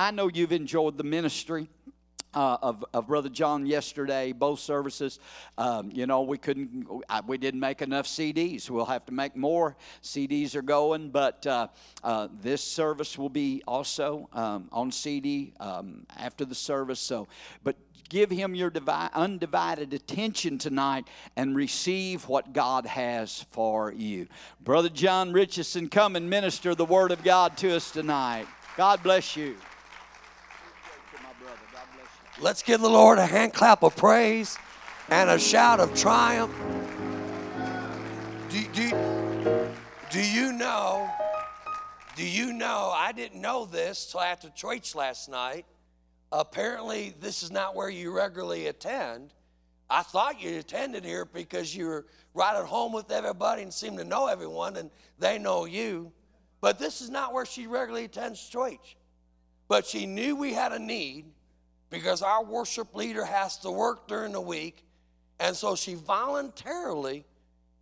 I 0.00 0.12
know 0.12 0.30
you've 0.32 0.52
enjoyed 0.52 0.96
the 0.96 1.04
ministry. 1.04 1.68
Uh, 2.32 2.56
of, 2.62 2.84
of 2.94 3.08
brother 3.08 3.28
john 3.28 3.66
yesterday 3.66 4.30
both 4.30 4.60
services. 4.60 5.18
Um, 5.58 5.90
you 5.92 6.06
know 6.06 6.22
we 6.22 6.38
couldn't 6.38 6.86
we 7.26 7.38
didn't 7.38 7.58
make 7.58 7.82
enough 7.82 8.06
cds 8.06 8.70
we'll 8.70 8.84
have 8.84 9.04
to 9.06 9.12
make 9.12 9.34
more. 9.34 9.76
Cds 10.04 10.54
are 10.54 10.62
going 10.62 11.10
but 11.10 11.44
uh, 11.44 11.66
uh, 12.04 12.28
this 12.40 12.62
service 12.62 13.18
will 13.18 13.30
be 13.30 13.64
also 13.66 14.28
um, 14.32 14.68
on 14.70 14.92
cd 14.92 15.54
um, 15.58 16.06
after 16.16 16.44
the 16.44 16.54
service. 16.54 17.00
So 17.00 17.26
but 17.64 17.74
give 18.08 18.30
him 18.30 18.54
your 18.54 18.70
divi- 18.70 19.10
undivided 19.12 19.92
attention 19.92 20.56
tonight 20.56 21.08
and 21.34 21.56
receive 21.56 22.28
what 22.28 22.52
god 22.52 22.86
has 22.86 23.44
for 23.50 23.92
you. 23.92 24.28
Brother 24.60 24.88
john 24.88 25.32
richardson 25.32 25.88
come 25.88 26.14
and 26.14 26.30
minister 26.30 26.76
the 26.76 26.84
word 26.84 27.10
of 27.10 27.24
god 27.24 27.56
to 27.56 27.74
us 27.74 27.90
tonight. 27.90 28.46
God 28.76 29.02
bless 29.02 29.36
you 29.36 29.56
Let's 32.42 32.62
give 32.62 32.80
the 32.80 32.88
Lord 32.88 33.18
a 33.18 33.26
hand 33.26 33.52
clap 33.52 33.82
of 33.82 33.94
praise 33.94 34.56
and 35.10 35.28
a 35.28 35.38
shout 35.38 35.78
of 35.78 35.94
triumph. 35.94 36.54
Do, 38.48 38.64
do, 38.72 38.90
do 40.10 40.26
you 40.26 40.54
know? 40.54 41.06
Do 42.16 42.26
you 42.26 42.54
know? 42.54 42.94
I 42.96 43.12
didn't 43.12 43.42
know 43.42 43.66
this 43.66 44.10
till 44.10 44.22
after 44.22 44.48
church 44.48 44.94
last 44.94 45.28
night. 45.28 45.66
Apparently, 46.32 47.14
this 47.20 47.42
is 47.42 47.50
not 47.50 47.76
where 47.76 47.90
you 47.90 48.10
regularly 48.10 48.68
attend. 48.68 49.34
I 49.90 50.02
thought 50.02 50.40
you 50.40 50.60
attended 50.60 51.04
here 51.04 51.26
because 51.26 51.76
you 51.76 51.88
were 51.88 52.06
right 52.32 52.56
at 52.56 52.64
home 52.64 52.94
with 52.94 53.10
everybody 53.10 53.64
and 53.64 53.74
seem 53.74 53.98
to 53.98 54.04
know 54.04 54.28
everyone 54.28 54.76
and 54.76 54.90
they 55.18 55.36
know 55.36 55.66
you. 55.66 56.10
But 56.62 56.78
this 56.78 57.02
is 57.02 57.10
not 57.10 57.34
where 57.34 57.44
she 57.44 57.66
regularly 57.66 58.06
attends 58.06 58.48
church. 58.48 58.96
But 59.68 59.84
she 59.84 60.06
knew 60.06 60.36
we 60.36 60.54
had 60.54 60.72
a 60.72 60.78
need 60.78 61.26
because 61.90 62.22
our 62.22 62.44
worship 62.44 62.94
leader 62.94 63.24
has 63.24 63.58
to 63.58 63.70
work 63.70 64.08
during 64.08 64.32
the 64.32 64.40
week. 64.40 64.84
And 65.38 65.56
so 65.56 65.74
she 65.74 65.94
voluntarily 65.94 67.24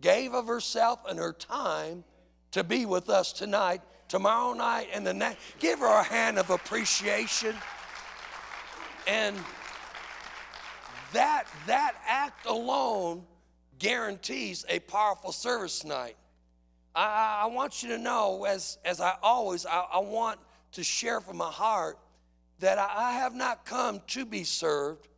gave 0.01 0.33
of 0.33 0.47
herself 0.47 1.01
and 1.09 1.19
her 1.19 1.33
time 1.33 2.05
to 2.53 2.65
be 2.65 2.87
with 2.87 3.11
us 3.11 3.33
tonight, 3.33 3.83
tomorrow 4.09 4.55
night, 4.55 4.89
and 4.93 5.07
the 5.07 5.13
next. 5.13 5.39
Give 5.59 5.79
her 5.81 6.01
a 6.01 6.03
hand 6.03 6.39
of 6.39 6.51
appreciation. 6.51 7.55
And 9.07 9.37
that, 11.13 11.45
that 11.67 11.95
act 12.07 12.47
alone 12.47 13.25
guarantees 13.79 14.65
a 14.69 14.79
powerful 14.81 15.33
service 15.33 15.81
tonight. 15.81 16.17
I, 16.95 17.43
I 17.43 17.47
want 17.47 17.83
you 17.83 17.91
to 17.91 17.99
know, 17.99 18.45
as, 18.45 18.79
as 18.85 19.01
I 19.01 19.15
always, 19.23 19.67
I, 19.67 19.85
I 19.93 19.99
want 19.99 20.41
to 20.73 20.85
share 20.85 21.21
from 21.21 21.37
my 21.37 21.51
heart 21.51 21.99
that 22.61 22.79
I 22.79 23.13
have 23.13 23.35
not 23.35 23.65
come 23.65 24.01
to 24.09 24.25
be 24.25 24.45
served, 24.45 25.09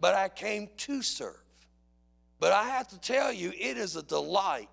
but 0.00 0.14
I 0.14 0.28
came 0.28 0.68
to 0.78 1.02
serve. 1.02 1.36
But 2.40 2.52
I 2.52 2.64
have 2.64 2.88
to 2.88 3.00
tell 3.00 3.32
you, 3.32 3.52
it 3.56 3.76
is 3.76 3.94
a 3.94 4.02
delight 4.02 4.68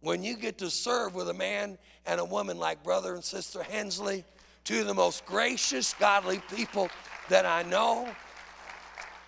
when 0.00 0.22
you 0.22 0.36
get 0.36 0.58
to 0.58 0.68
serve 0.68 1.14
with 1.14 1.28
a 1.28 1.34
man 1.34 1.78
and 2.06 2.20
a 2.20 2.24
woman 2.24 2.58
like 2.58 2.82
brother 2.82 3.14
and 3.14 3.24
sister 3.24 3.62
Hensley, 3.62 4.24
two 4.64 4.80
of 4.80 4.86
the 4.86 4.94
most 4.94 5.24
gracious, 5.24 5.94
godly 5.94 6.42
people 6.54 6.88
that 7.28 7.46
I 7.46 7.62
know. 7.62 8.08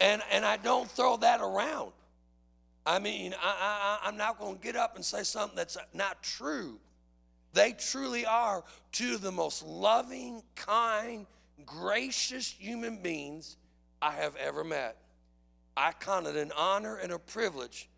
And, 0.01 0.21
and 0.31 0.45
I 0.45 0.57
don't 0.59 0.91
throw 0.91 1.17
that 1.19 1.41
around. 1.41 1.93
I 2.85 2.99
mean, 2.99 3.35
I, 3.41 3.99
I, 4.03 4.09
I'm 4.09 4.17
not 4.17 4.39
going 4.39 4.57
to 4.57 4.63
get 4.63 4.77
up 4.77 4.97
and 4.97 5.05
say 5.05 5.23
something 5.23 5.57
that's 5.57 5.79
not 5.95 6.23
true. 6.23 6.79
They 7.55 7.73
truly 7.73 8.27
are 8.27 8.65
two 8.93 9.15
of 9.15 9.23
the 9.23 9.33
most 9.33 9.65
loving, 9.65 10.43
kind, 10.57 11.27
gracious 11.65 12.51
human 12.51 12.99
beings 12.99 13.57
I 14.01 14.13
have 14.13 14.37
ever 14.37 14.65
met. 14.65 14.97
I 15.77 15.93
count 15.93 16.27
it 16.27 16.37
an 16.37 16.53
honor 16.57 16.97
and 16.97 17.13
a 17.13 17.19
privilege 17.19 17.89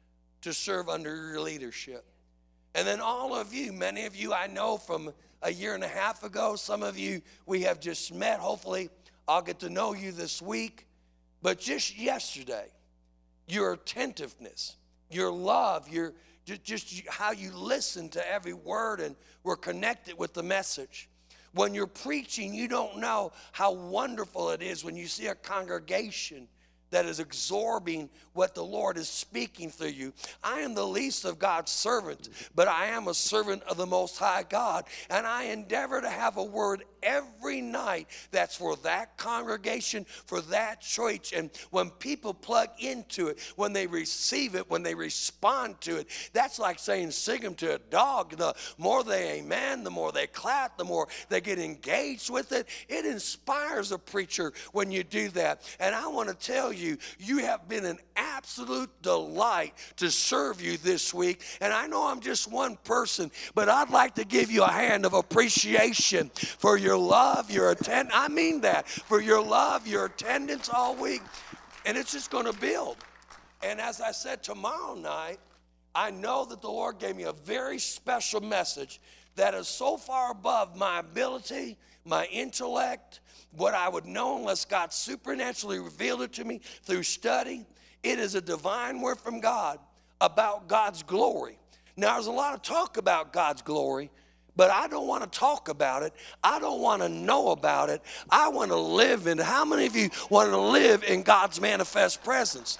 to 0.43 0.53
serve 0.53 0.89
under 0.89 1.15
your 1.15 1.41
leadership. 1.41 2.05
And 2.75 2.87
then 2.87 3.00
all 3.00 3.34
of 3.34 3.55
you, 3.55 3.72
many 3.72 4.06
of 4.06 4.15
you 4.15 4.33
I 4.33 4.47
know 4.47 4.77
from 4.77 5.12
a 5.43 5.50
year 5.50 5.75
and 5.75 5.84
a 5.84 5.89
half 5.89 6.22
ago, 6.22 6.56
some 6.56 6.83
of 6.83 6.99
you 6.99 7.22
we 7.47 7.62
have 7.62 7.81
just 7.81 8.12
met. 8.15 8.39
Hopefully, 8.39 8.91
I'll 9.27 9.43
get 9.43 9.61
to 9.61 9.71
know 9.71 9.93
you 9.94 10.12
this 10.12 10.41
week. 10.41 10.87
But 11.43 11.59
just 11.59 11.99
yesterday, 11.99 12.67
your 13.47 13.75
attentiveness, 13.75 14.77
your 15.11 15.31
love, 15.31 15.88
your 15.88 16.12
just 16.62 17.03
how 17.09 17.33
you 17.33 17.50
listen 17.53 18.09
to 18.11 18.33
every 18.33 18.53
word 18.53 19.00
and 19.00 19.17
were 19.43 19.56
connected 19.56 20.17
with 20.17 20.33
the 20.33 20.43
message. 20.43 21.09
When 21.56 21.72
you're 21.72 21.87
preaching, 21.87 22.53
you 22.53 22.69
don't 22.69 22.99
know 22.99 23.33
how 23.53 23.72
wonderful 23.72 24.50
it 24.50 24.61
is 24.61 24.84
when 24.84 24.94
you 24.94 25.06
see 25.06 25.28
a 25.28 25.34
congregation 25.34 26.49
that 26.91 27.07
is 27.07 27.21
absorbing 27.21 28.09
what 28.33 28.55
the 28.55 28.65
Lord 28.65 28.97
is 28.99 29.09
speaking 29.09 29.71
through 29.71 29.89
you. 29.89 30.13
I 30.43 30.61
am 30.61 30.75
the 30.75 30.87
least 30.87 31.25
of 31.25 31.39
God's 31.39 31.73
servants, 31.73 32.29
but 32.55 32.69
I 32.69 32.87
am 32.87 33.09
a 33.09 33.15
servant 33.15 33.63
of 33.65 33.77
the 33.77 33.87
Most 33.87 34.19
High 34.19 34.45
God, 34.49 34.85
and 35.11 35.27
I 35.27 35.45
endeavor 35.45 36.01
to 36.01 36.09
have 36.09 36.37
a 36.37 36.45
word 36.45 36.85
every 37.03 37.61
night 37.61 38.09
that's 38.31 38.57
for 38.57 38.77
that 38.77 39.17
congregation, 39.17 40.05
for 40.27 40.41
that 40.43 40.81
church. 40.81 41.33
And 41.33 41.51
when 41.71 41.91
people 41.91 42.35
plug 42.35 42.69
into 42.79 43.29
it, 43.29 43.41
when 43.57 43.73
they 43.73 43.87
receive 43.87 44.55
it, 44.55 44.69
when 44.69 44.83
they 44.83 44.95
respond 44.95 45.81
to 45.83 45.97
it, 45.97 46.09
that's 46.33 46.59
like 46.59 46.79
saying 46.79 47.13
sing 47.13 47.41
them 47.41 47.55
to 47.57 47.77
a 47.77 47.79
dog. 47.79 48.37
The 48.37 48.55
more 48.77 49.03
they 49.03 49.39
amen, 49.39 49.85
the 49.85 49.91
more 49.91 50.13
they 50.13 50.27
clap, 50.27 50.77
the 50.77 50.85
more 50.85 51.09
they 51.29 51.41
get 51.41 51.59
engaged 51.59 52.31
with 52.31 52.53
it. 52.53 52.69
It 52.89 53.07
inspires 53.07 53.93
a 53.93 53.99
preacher 53.99 54.53
when 54.73 54.91
you 54.91 55.05
do 55.05 55.29
that. 55.31 55.63
And 55.81 55.95
I 55.95 56.09
want 56.09 56.29
to 56.29 56.35
tell 56.35 56.73
you, 56.73 56.75
you 56.76 56.98
you 57.19 57.38
have 57.38 57.69
been 57.69 57.84
an 57.84 57.98
absolute 58.16 58.91
delight 59.03 59.75
to 59.97 60.10
serve 60.10 60.60
you 60.60 60.76
this 60.76 61.12
week. 61.12 61.42
And 61.60 61.72
I 61.72 61.87
know 61.87 62.06
I'm 62.06 62.20
just 62.20 62.50
one 62.50 62.76
person, 62.84 63.31
but 63.54 63.69
I'd 63.69 63.91
like 63.91 64.14
to 64.16 64.25
give 64.25 64.50
you 64.50 64.62
a 64.62 64.70
hand 64.70 65.04
of 65.06 65.14
appreciation 65.14 66.31
for 66.34 66.76
your 66.76 66.97
love, 66.97 67.50
your 67.50 67.70
attendance. 67.70 68.14
I 68.14 68.28
mean 68.28 68.60
that 68.62 68.88
for 68.88 69.20
your 69.20 69.42
love, 69.42 69.87
your 69.87 70.06
attendance 70.06 70.69
all 70.69 70.94
week. 70.94 71.22
And 71.84 71.97
it's 71.97 72.12
just 72.12 72.31
going 72.31 72.47
to 72.47 72.53
build. 72.53 72.97
And 73.62 73.81
as 73.81 74.00
I 74.00 74.12
said, 74.12 74.43
tomorrow 74.43 74.94
night, 74.94 75.38
I 75.97 76.11
know 76.11 76.45
that 76.45 76.61
the 76.61 76.69
Lord 76.69 76.99
gave 76.99 77.17
me 77.17 77.23
a 77.23 77.33
very 77.33 77.79
special 77.79 78.43
message 78.43 79.01
that 79.37 79.55
is 79.55 79.67
so 79.67 79.97
far 79.97 80.31
above 80.31 80.77
my 80.77 80.99
ability, 80.99 81.79
my 82.05 82.27
intellect, 82.27 83.21
what 83.53 83.75
I 83.75 83.89
would 83.89 84.05
know 84.05 84.37
unless 84.37 84.67
God 84.67 84.93
supernaturally 84.93 85.79
revealed 85.79 86.21
it 86.21 86.35
to 86.35 86.45
me 86.45 86.61
through 86.83 87.03
study. 87.03 87.65
It 88.03 88.19
is 88.19 88.35
a 88.35 88.43
divine 88.43 89.01
word 89.01 89.19
from 89.19 89.41
God 89.41 89.79
about 90.21 90.69
God's 90.69 91.03
glory. 91.03 91.59
Now, 91.97 92.15
there's 92.15 92.27
a 92.27 92.33
lot 92.33 92.53
of 92.53 92.61
talk 92.61 92.99
about 92.99 93.33
God's 93.33 93.62
glory, 93.62 94.11
but 94.55 94.71
I 94.71 94.89
don't 94.89 95.06
want 95.06 95.25
to 95.25 95.39
talk 95.39 95.71
about 95.71 96.03
it. 96.03 96.12
I 96.45 96.59
don't 96.59 96.83
want 96.83 97.01
to 97.01 97.09
know 97.09 97.53
about 97.53 97.89
it. 97.89 98.03
I 98.29 98.49
want 98.51 98.71
to 98.71 98.77
live 98.77 99.27
in. 99.27 99.39
How 99.39 99.65
many 99.65 99.87
of 99.87 99.97
you 99.97 100.11
want 100.29 100.51
to 100.51 100.61
live 100.61 101.05
in 101.05 101.23
God's 101.23 101.59
manifest 101.59 102.23
presence? 102.23 102.79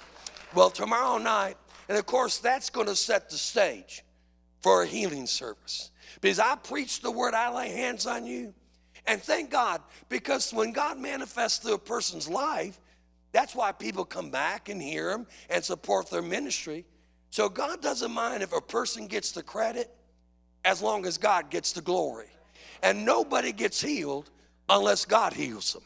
Well, 0.53 0.69
tomorrow 0.69 1.17
night, 1.17 1.57
and 1.87 1.97
of 1.97 2.05
course, 2.05 2.39
that's 2.39 2.69
going 2.69 2.87
to 2.87 2.95
set 2.95 3.29
the 3.29 3.37
stage 3.37 4.03
for 4.61 4.83
a 4.83 4.85
healing 4.85 5.27
service. 5.27 5.91
Because 6.21 6.39
I 6.39 6.55
preach 6.55 7.01
the 7.01 7.11
word, 7.11 7.33
I 7.33 7.53
lay 7.53 7.69
hands 7.69 8.05
on 8.05 8.25
you. 8.25 8.53
And 9.05 9.21
thank 9.21 9.49
God, 9.49 9.81
because 10.09 10.53
when 10.53 10.73
God 10.73 10.99
manifests 10.99 11.59
through 11.59 11.75
a 11.75 11.79
person's 11.79 12.27
life, 12.27 12.77
that's 13.31 13.55
why 13.55 13.71
people 13.71 14.03
come 14.03 14.29
back 14.29 14.67
and 14.67 14.81
hear 14.81 15.11
him 15.11 15.27
and 15.49 15.63
support 15.63 16.09
their 16.09 16.21
ministry. 16.21 16.85
So 17.29 17.47
God 17.47 17.81
doesn't 17.81 18.11
mind 18.11 18.43
if 18.43 18.53
a 18.53 18.61
person 18.61 19.07
gets 19.07 19.31
the 19.31 19.43
credit 19.43 19.89
as 20.65 20.81
long 20.81 21.05
as 21.05 21.17
God 21.17 21.49
gets 21.49 21.71
the 21.71 21.81
glory. 21.81 22.29
And 22.83 23.05
nobody 23.05 23.53
gets 23.53 23.81
healed 23.81 24.29
unless 24.69 25.05
God 25.05 25.33
heals 25.33 25.73
them. 25.73 25.83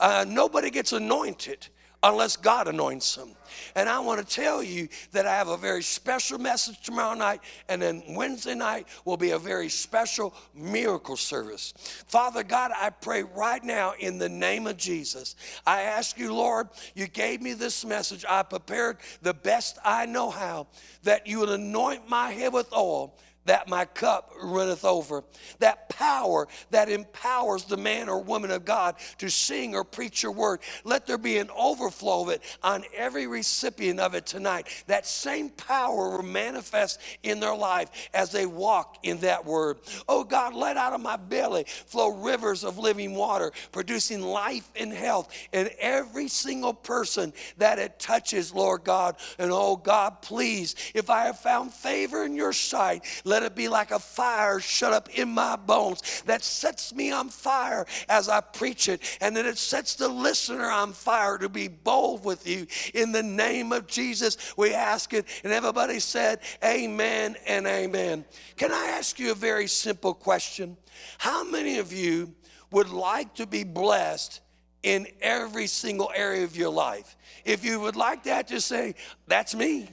Uh, 0.00 0.24
nobody 0.26 0.70
gets 0.70 0.92
anointed 0.92 1.68
unless 2.04 2.36
God 2.36 2.68
anoints 2.68 3.16
them. 3.16 3.30
And 3.74 3.88
I 3.88 3.98
want 4.00 4.20
to 4.20 4.34
tell 4.34 4.62
you 4.62 4.88
that 5.12 5.26
I 5.26 5.34
have 5.34 5.48
a 5.48 5.56
very 5.56 5.82
special 5.82 6.38
message 6.38 6.80
tomorrow 6.82 7.14
night, 7.14 7.40
and 7.68 7.80
then 7.80 8.02
Wednesday 8.10 8.54
night 8.54 8.86
will 9.04 9.16
be 9.16 9.30
a 9.30 9.38
very 9.38 9.70
special 9.70 10.34
miracle 10.54 11.16
service. 11.16 11.72
Father 12.06 12.42
God, 12.42 12.72
I 12.76 12.90
pray 12.90 13.22
right 13.22 13.64
now 13.64 13.94
in 13.98 14.18
the 14.18 14.28
name 14.28 14.66
of 14.66 14.76
Jesus. 14.76 15.34
I 15.66 15.82
ask 15.82 16.18
you, 16.18 16.34
Lord, 16.34 16.68
you 16.94 17.06
gave 17.06 17.40
me 17.40 17.54
this 17.54 17.84
message. 17.84 18.24
I 18.28 18.42
prepared 18.42 18.98
the 19.22 19.34
best 19.34 19.78
I 19.84 20.04
know 20.06 20.30
how, 20.30 20.66
that 21.04 21.26
you 21.26 21.40
would 21.40 21.50
anoint 21.50 22.08
my 22.08 22.30
head 22.32 22.52
with 22.52 22.72
oil 22.72 23.16
that 23.44 23.68
my 23.68 23.84
cup 23.84 24.32
runneth 24.42 24.84
over. 24.84 25.24
That 25.58 25.88
power 25.88 26.48
that 26.70 26.88
empowers 26.88 27.64
the 27.64 27.76
man 27.76 28.08
or 28.08 28.22
woman 28.22 28.50
of 28.50 28.64
God 28.64 28.96
to 29.18 29.28
sing 29.28 29.74
or 29.74 29.84
preach 29.84 30.22
your 30.22 30.32
word. 30.32 30.60
Let 30.84 31.06
there 31.06 31.18
be 31.18 31.38
an 31.38 31.50
overflow 31.56 32.22
of 32.22 32.28
it 32.30 32.42
on 32.62 32.84
every 32.94 33.26
recipient 33.26 34.00
of 34.00 34.14
it 34.14 34.26
tonight. 34.26 34.68
That 34.86 35.06
same 35.06 35.50
power 35.50 36.10
will 36.10 36.22
manifest 36.22 37.00
in 37.22 37.40
their 37.40 37.54
life 37.54 38.08
as 38.14 38.30
they 38.30 38.46
walk 38.46 38.98
in 39.02 39.18
that 39.18 39.44
word. 39.44 39.78
Oh 40.08 40.24
God, 40.24 40.54
let 40.54 40.76
out 40.76 40.92
of 40.92 41.00
my 41.00 41.16
belly 41.16 41.64
flow 41.66 42.08
rivers 42.08 42.64
of 42.64 42.78
living 42.78 43.14
water, 43.14 43.52
producing 43.72 44.22
life 44.22 44.70
and 44.76 44.92
health 44.92 45.32
in 45.52 45.70
every 45.78 46.28
single 46.28 46.74
person 46.74 47.32
that 47.58 47.78
it 47.78 47.98
touches, 47.98 48.54
Lord 48.54 48.84
God. 48.84 49.16
And 49.38 49.50
oh 49.52 49.76
God, 49.76 50.22
please, 50.22 50.74
if 50.94 51.10
I 51.10 51.24
have 51.24 51.38
found 51.38 51.72
favor 51.72 52.24
in 52.24 52.34
your 52.34 52.52
sight, 52.52 53.04
let 53.24 53.33
it 53.42 53.54
be 53.54 53.68
like 53.68 53.90
a 53.90 53.98
fire 53.98 54.60
shut 54.60 54.92
up 54.92 55.08
in 55.10 55.28
my 55.28 55.56
bones 55.56 56.22
that 56.26 56.42
sets 56.42 56.94
me 56.94 57.10
on 57.10 57.28
fire 57.28 57.86
as 58.08 58.28
I 58.28 58.40
preach 58.40 58.88
it, 58.88 59.18
and 59.20 59.36
that 59.36 59.46
it 59.46 59.58
sets 59.58 59.94
the 59.94 60.08
listener 60.08 60.70
on 60.70 60.92
fire 60.92 61.38
to 61.38 61.48
be 61.48 61.68
bold 61.68 62.24
with 62.24 62.46
you. 62.46 62.66
In 62.94 63.12
the 63.12 63.22
name 63.22 63.72
of 63.72 63.86
Jesus, 63.86 64.54
we 64.56 64.74
ask 64.74 65.12
it. 65.12 65.26
And 65.44 65.52
everybody 65.52 66.00
said, 66.00 66.40
Amen 66.64 67.36
and 67.46 67.66
amen. 67.66 68.24
Can 68.56 68.72
I 68.72 68.94
ask 68.96 69.18
you 69.18 69.32
a 69.32 69.34
very 69.34 69.66
simple 69.66 70.14
question? 70.14 70.76
How 71.18 71.44
many 71.44 71.78
of 71.78 71.92
you 71.92 72.34
would 72.70 72.90
like 72.90 73.34
to 73.34 73.46
be 73.46 73.64
blessed 73.64 74.40
in 74.82 75.06
every 75.20 75.66
single 75.66 76.10
area 76.14 76.44
of 76.44 76.56
your 76.56 76.70
life? 76.70 77.16
If 77.44 77.64
you 77.64 77.80
would 77.80 77.96
like 77.96 78.24
that, 78.24 78.48
just 78.48 78.66
say, 78.68 78.94
That's 79.26 79.54
me. 79.54 79.88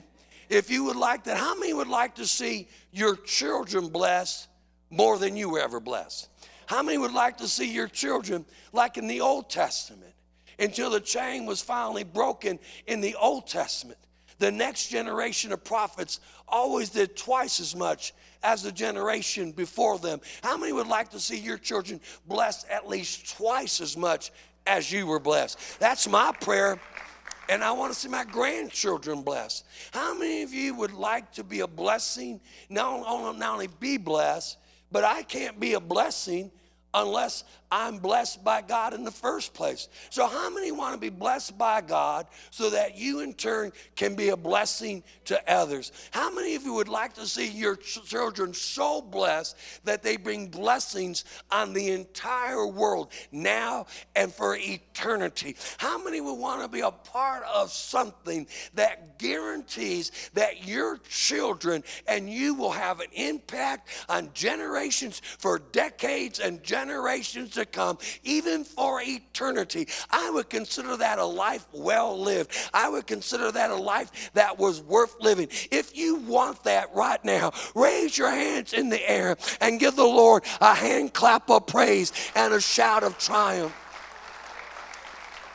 If 0.52 0.70
you 0.70 0.84
would 0.84 0.96
like 0.96 1.24
that, 1.24 1.38
how 1.38 1.54
many 1.54 1.72
would 1.72 1.88
like 1.88 2.16
to 2.16 2.26
see 2.26 2.68
your 2.90 3.16
children 3.16 3.88
blessed 3.88 4.48
more 4.90 5.16
than 5.16 5.34
you 5.34 5.48
were 5.48 5.60
ever 5.60 5.80
blessed? 5.80 6.28
How 6.66 6.82
many 6.82 6.98
would 6.98 7.14
like 7.14 7.38
to 7.38 7.48
see 7.48 7.72
your 7.72 7.88
children 7.88 8.44
like 8.70 8.98
in 8.98 9.06
the 9.06 9.22
Old 9.22 9.48
Testament 9.48 10.12
until 10.58 10.90
the 10.90 11.00
chain 11.00 11.46
was 11.46 11.62
finally 11.62 12.04
broken 12.04 12.58
in 12.86 13.00
the 13.00 13.14
Old 13.14 13.46
Testament? 13.46 13.98
The 14.40 14.52
next 14.52 14.88
generation 14.88 15.52
of 15.52 15.64
prophets 15.64 16.20
always 16.46 16.90
did 16.90 17.16
twice 17.16 17.58
as 17.58 17.74
much 17.74 18.12
as 18.42 18.62
the 18.62 18.72
generation 18.72 19.52
before 19.52 19.98
them. 19.98 20.20
How 20.42 20.58
many 20.58 20.74
would 20.74 20.86
like 20.86 21.08
to 21.12 21.20
see 21.20 21.38
your 21.38 21.56
children 21.56 21.98
blessed 22.26 22.68
at 22.68 22.86
least 22.86 23.38
twice 23.38 23.80
as 23.80 23.96
much 23.96 24.30
as 24.66 24.92
you 24.92 25.06
were 25.06 25.18
blessed? 25.18 25.80
That's 25.80 26.06
my 26.06 26.30
prayer 26.42 26.78
and 27.48 27.62
I 27.62 27.72
want 27.72 27.92
to 27.92 27.98
see 27.98 28.08
my 28.08 28.24
grandchildren 28.24 29.22
blessed. 29.22 29.64
How 29.92 30.16
many 30.16 30.42
of 30.42 30.52
you 30.52 30.74
would 30.74 30.92
like 30.92 31.32
to 31.32 31.44
be 31.44 31.60
a 31.60 31.66
blessing? 31.66 32.40
Not 32.68 33.04
only, 33.06 33.38
not 33.38 33.54
only 33.54 33.68
be 33.80 33.96
blessed, 33.96 34.58
but 34.90 35.04
I 35.04 35.22
can't 35.22 35.58
be 35.58 35.74
a 35.74 35.80
blessing 35.80 36.50
unless 36.94 37.44
I'm 37.72 37.96
blessed 37.96 38.44
by 38.44 38.60
God 38.60 38.92
in 38.92 39.02
the 39.02 39.10
first 39.10 39.54
place. 39.54 39.88
So, 40.10 40.26
how 40.26 40.50
many 40.50 40.70
want 40.72 40.94
to 40.94 41.00
be 41.00 41.08
blessed 41.08 41.56
by 41.56 41.80
God 41.80 42.26
so 42.50 42.68
that 42.68 42.98
you 42.98 43.20
in 43.20 43.32
turn 43.32 43.72
can 43.96 44.14
be 44.14 44.28
a 44.28 44.36
blessing 44.36 45.02
to 45.24 45.40
others? 45.50 45.90
How 46.10 46.30
many 46.30 46.54
of 46.54 46.64
you 46.64 46.74
would 46.74 46.90
like 46.90 47.14
to 47.14 47.26
see 47.26 47.48
your 47.48 47.76
children 47.76 48.52
so 48.52 49.00
blessed 49.00 49.56
that 49.84 50.02
they 50.02 50.18
bring 50.18 50.48
blessings 50.48 51.24
on 51.50 51.72
the 51.72 51.92
entire 51.92 52.66
world 52.66 53.10
now 53.32 53.86
and 54.14 54.30
for 54.30 54.54
eternity? 54.54 55.56
How 55.78 55.96
many 55.96 56.20
would 56.20 56.34
want 56.34 56.60
to 56.60 56.68
be 56.68 56.80
a 56.80 56.90
part 56.90 57.42
of 57.44 57.72
something 57.72 58.48
that 58.74 59.18
guarantees 59.18 60.12
that 60.34 60.68
your 60.68 60.98
children 61.08 61.82
and 62.06 62.28
you 62.28 62.52
will 62.52 62.70
have 62.70 63.00
an 63.00 63.08
impact 63.14 63.88
on 64.10 64.28
generations 64.34 65.22
for 65.38 65.58
decades 65.72 66.38
and 66.38 66.62
generations 66.62 67.56
to 67.62 67.70
come, 67.70 67.98
even 68.24 68.64
for 68.64 69.00
eternity. 69.02 69.88
I 70.10 70.30
would 70.30 70.50
consider 70.50 70.96
that 70.96 71.18
a 71.18 71.24
life 71.24 71.66
well 71.72 72.18
lived. 72.18 72.52
I 72.74 72.88
would 72.88 73.06
consider 73.06 73.50
that 73.52 73.70
a 73.70 73.76
life 73.76 74.30
that 74.34 74.58
was 74.58 74.82
worth 74.82 75.16
living. 75.20 75.48
If 75.70 75.96
you 75.96 76.16
want 76.16 76.64
that 76.64 76.94
right 76.94 77.24
now, 77.24 77.52
raise 77.74 78.16
your 78.16 78.30
hands 78.30 78.72
in 78.72 78.88
the 78.88 79.10
air 79.10 79.36
and 79.60 79.80
give 79.80 79.96
the 79.96 80.04
Lord 80.04 80.44
a 80.60 80.74
hand 80.74 81.14
clap 81.14 81.50
of 81.50 81.66
praise 81.66 82.12
and 82.34 82.52
a 82.52 82.60
shout 82.60 83.02
of 83.02 83.18
triumph. 83.18 83.74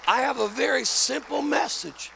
I 0.07 0.21
have 0.21 0.39
a 0.39 0.47
very 0.47 0.85
simple 0.85 1.41
message, 1.41 2.11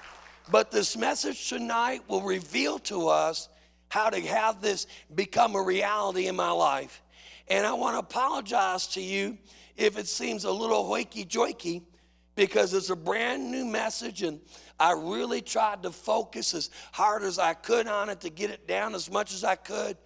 but 0.50 0.72
this 0.72 0.96
message 0.96 1.50
tonight 1.50 2.02
will 2.08 2.22
reveal 2.22 2.80
to 2.80 3.10
us 3.10 3.50
how 3.90 4.10
to 4.10 4.22
have 4.22 4.62
this 4.62 4.88
become 5.14 5.56
a 5.56 5.62
reality 5.62 6.28
in 6.28 6.36
my 6.38 6.52
life. 6.52 7.02
And 7.50 7.68
I 7.68 7.74
want 7.74 7.96
to 7.96 8.00
apologize 8.00 8.88
to 8.88 9.02
you 9.02 9.38
if 9.78 9.98
it 9.98 10.08
seems 10.08 10.44
a 10.44 10.52
little 10.52 10.84
hoiky 10.84 11.28
joiky 11.28 11.84
because 12.36 12.74
it's 12.74 12.90
a 12.90 12.96
brand 12.96 13.52
new 13.52 13.66
message 13.66 14.24
and 14.24 14.40
I 14.80 14.94
really 14.94 15.42
tried 15.42 15.84
to 15.84 15.92
focus 15.92 16.54
as 16.54 16.70
hard 16.92 17.24
as 17.24 17.38
I 17.38 17.54
could 17.54 17.88
on 17.88 18.10
it 18.10 18.22
to 18.22 18.30
get 18.30 18.50
it 18.50 18.68
down 18.68 18.96
as 18.96 19.12
much 19.12 19.34
as 19.34 19.44
I 19.44 19.56
could. 19.56 19.98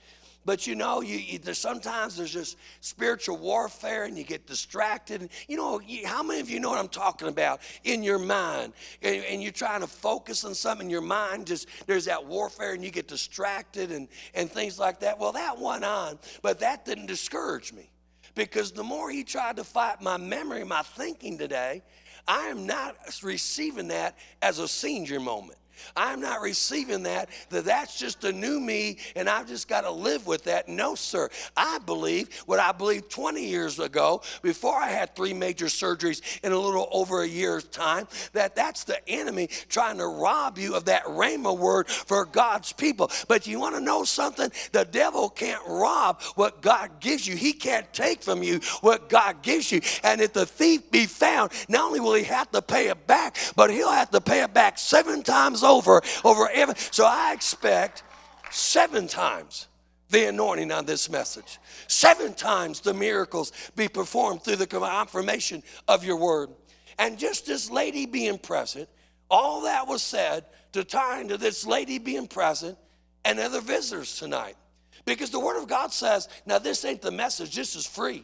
But 0.45 0.67
you 0.67 0.75
know, 0.75 1.01
you, 1.01 1.17
you, 1.17 1.39
there's 1.39 1.57
sometimes 1.57 2.17
there's 2.17 2.31
just 2.31 2.57
spiritual 2.79 3.38
warfare, 3.38 4.03
and 4.03 4.15
you 4.15 4.23
get 4.23 4.45
distracted. 4.45 5.21
And 5.21 5.29
you 5.47 5.57
know, 5.57 5.79
you, 5.79 6.06
how 6.06 6.21
many 6.21 6.39
of 6.39 6.51
you 6.51 6.59
know 6.59 6.69
what 6.69 6.77
I'm 6.77 6.88
talking 6.88 7.27
about 7.27 7.62
in 7.83 8.03
your 8.03 8.19
mind? 8.19 8.73
And, 9.01 9.25
and, 9.25 9.41
you're 9.41 9.51
trying 9.51 9.81
to 9.81 9.88
focus 9.88 10.45
on 10.45 10.53
something 10.53 10.85
in 10.85 10.91
your 10.91 11.01
mind. 11.01 11.47
Just 11.47 11.67
there's 11.88 12.06
that 12.06 12.23
warfare, 12.23 12.73
and 12.73 12.83
you 12.83 12.91
get 12.91 13.07
distracted 13.07 13.91
and 13.91 14.07
and 14.35 14.51
things 14.51 14.77
like 14.77 15.00
that. 15.00 15.17
Well, 15.17 15.31
that 15.31 15.59
went 15.59 15.83
on, 15.83 16.19
but 16.44 16.59
that 16.59 16.85
didn't 16.85 17.07
discourage 17.07 17.73
me 17.73 17.89
because 18.36 18.72
the 18.72 18.84
more 18.84 19.10
he 19.10 19.24
tried 19.24 19.56
to 19.58 19.64
fight 19.64 20.02
my 20.02 20.18
memory, 20.18 20.64
my 20.64 20.82
thinking 20.82 21.38
today, 21.38 21.82
I 22.28 22.48
am 22.48 22.66
not 22.66 22.98
receiving 23.24 23.88
that 23.90 24.18
as 24.42 24.60
a 24.60 24.68
senior 24.68 25.20
moment. 25.20 25.58
I'm 25.95 26.19
not 26.19 26.42
receiving 26.42 27.04
that, 27.04 27.30
that 27.50 27.66
that's 27.66 27.98
just 27.98 28.24
a 28.24 28.31
new 28.31 28.60
me 28.60 28.98
and 29.16 29.30
I've 29.30 29.48
just 29.48 29.68
got 29.68 29.81
to 29.81 29.92
live 29.92 30.27
with 30.27 30.44
that. 30.45 30.68
No, 30.68 30.95
sir. 30.95 31.30
I 31.56 31.80
believe 31.86 32.33
what 32.45 32.60
I 32.60 32.72
believed 32.72 33.10
20 33.10 33.45
years 33.45 33.80
ago, 33.80 34.22
before 34.42 34.75
I 34.75 34.89
had 34.89 35.16
three 35.16 35.33
major 35.33 35.66
surgeries 35.66 36.22
in 36.44 36.51
a 36.51 36.57
little 36.57 36.88
over 36.92 37.22
a 37.22 37.27
year's 37.27 37.66
time, 37.66 38.07
that 38.33 38.56
that's 38.56 38.83
the 38.83 39.07
enemy 39.10 39.50
trying 39.69 39.98
to 39.98 40.07
rob 40.07 40.57
you 40.57 40.75
of 40.75 40.86
that 40.86 41.04
rhema 41.06 41.57
word 41.57 41.88
for 41.88 42.25
God's 42.25 42.74
people. 42.74 43.12
But 43.27 43.48
you 43.48 43.60
want 43.60 43.75
to 43.75 43.81
know 43.81 44.04
something? 44.04 44.51
The 44.72 44.86
devil 44.86 45.30
can't 45.30 45.62
rob 45.68 46.22
what 46.36 46.62
God 46.62 47.00
gives 47.00 47.27
you, 47.27 47.36
he 47.36 47.54
can't 47.54 47.92
take 47.94 48.24
from 48.24 48.44
you 48.44 48.60
what 48.81 49.10
God 49.10 49.42
gives 49.42 49.72
you. 49.72 49.81
And 50.04 50.22
if 50.22 50.33
the 50.33 50.45
thief 50.45 50.89
be 50.92 51.06
found, 51.06 51.51
not 51.69 51.86
only 51.86 52.00
will 52.00 52.13
he 52.13 52.24
have 52.24 52.51
to 52.51 52.62
pay 52.62 52.88
it 52.88 53.07
back, 53.07 53.38
but 53.56 53.69
he'll 53.69 53.92
have 53.92 54.12
to 54.12 54.22
pay 54.22 54.44
it 54.44 54.54
back 54.54 54.77
seven 54.77 55.24
times 55.24 55.63
over, 55.65 56.01
over 56.23 56.50
every. 56.50 56.75
So 56.91 57.06
I 57.06 57.33
expect 57.33 58.03
seven 58.51 59.07
times 59.07 59.67
the 60.09 60.29
anointing 60.29 60.71
on 60.71 60.85
this 60.85 61.09
message. 61.09 61.59
Seven 61.88 62.33
times 62.33 62.79
the 62.79 62.94
miracles 62.94 63.51
be 63.75 63.88
performed 63.88 64.44
through 64.44 64.57
the 64.57 64.67
confirmation 64.67 65.63
of 65.88 66.06
your 66.06 66.17
word. 66.17 66.50
And 66.97 67.17
just 67.17 67.45
this 67.45 67.69
lady 67.69 68.06
being 68.06 68.38
present, 68.38 68.88
all 69.29 69.63
that 69.63 69.88
was 69.88 70.01
said 70.01 70.45
to 70.74 70.84
tie 70.84 71.22
into 71.22 71.38
this 71.38 71.65
lady 71.65 71.98
being 71.98 72.27
present 72.27 72.77
and 73.25 73.39
other 73.39 73.62
visitors 73.62 74.17
tonight. 74.17 74.55
Because 75.05 75.29
the 75.29 75.39
word 75.39 75.62
of 75.62 75.67
God 75.67 75.91
says, 75.91 76.29
now 76.45 76.60
this 76.60 76.86
ain't 76.86 77.01
the 77.01 77.12
message, 77.12 77.55
this 77.55 77.75
is 77.75 77.86
free. 77.86 78.24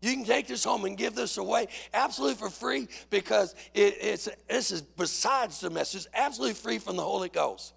You 0.00 0.14
can 0.14 0.24
take 0.24 0.46
this 0.46 0.64
home 0.64 0.86
and 0.86 0.96
give 0.96 1.14
this 1.14 1.36
away 1.36 1.68
absolutely 1.92 2.36
for 2.36 2.48
free 2.48 2.88
because 3.10 3.54
it, 3.74 3.96
it's 4.00 4.28
this 4.48 4.70
is 4.70 4.82
besides 4.82 5.60
the 5.60 5.70
message, 5.70 6.06
absolutely 6.14 6.54
free 6.54 6.78
from 6.78 6.96
the 6.96 7.02
Holy 7.02 7.28
Ghost. 7.28 7.74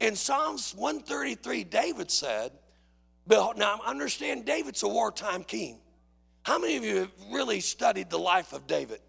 In 0.00 0.16
Psalms 0.16 0.74
133, 0.74 1.64
David 1.64 2.10
said, 2.10 2.52
now 3.28 3.80
understand 3.86 4.44
David's 4.44 4.82
a 4.82 4.88
wartime 4.88 5.44
king. 5.44 5.78
How 6.42 6.58
many 6.58 6.76
of 6.76 6.84
you 6.84 6.96
have 6.96 7.12
really 7.30 7.60
studied 7.60 8.10
the 8.10 8.18
life 8.18 8.52
of 8.52 8.66
David? 8.66 9.00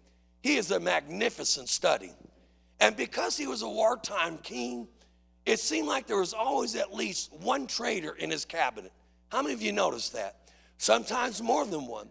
He 0.42 0.56
is 0.56 0.70
a 0.70 0.78
magnificent 0.78 1.68
study. 1.68 2.12
And 2.80 2.96
because 2.96 3.36
he 3.36 3.46
was 3.46 3.62
a 3.62 3.68
wartime 3.68 4.38
king, 4.38 4.88
it 5.44 5.58
seemed 5.58 5.88
like 5.88 6.06
there 6.06 6.18
was 6.18 6.32
always 6.32 6.76
at 6.76 6.94
least 6.94 7.32
one 7.32 7.66
traitor 7.66 8.14
in 8.14 8.30
his 8.30 8.44
cabinet. 8.44 8.92
How 9.30 9.42
many 9.42 9.54
of 9.54 9.62
you 9.62 9.72
noticed 9.72 10.12
that? 10.12 10.36
Sometimes 10.78 11.42
more 11.42 11.66
than 11.66 11.86
one. 11.86 12.08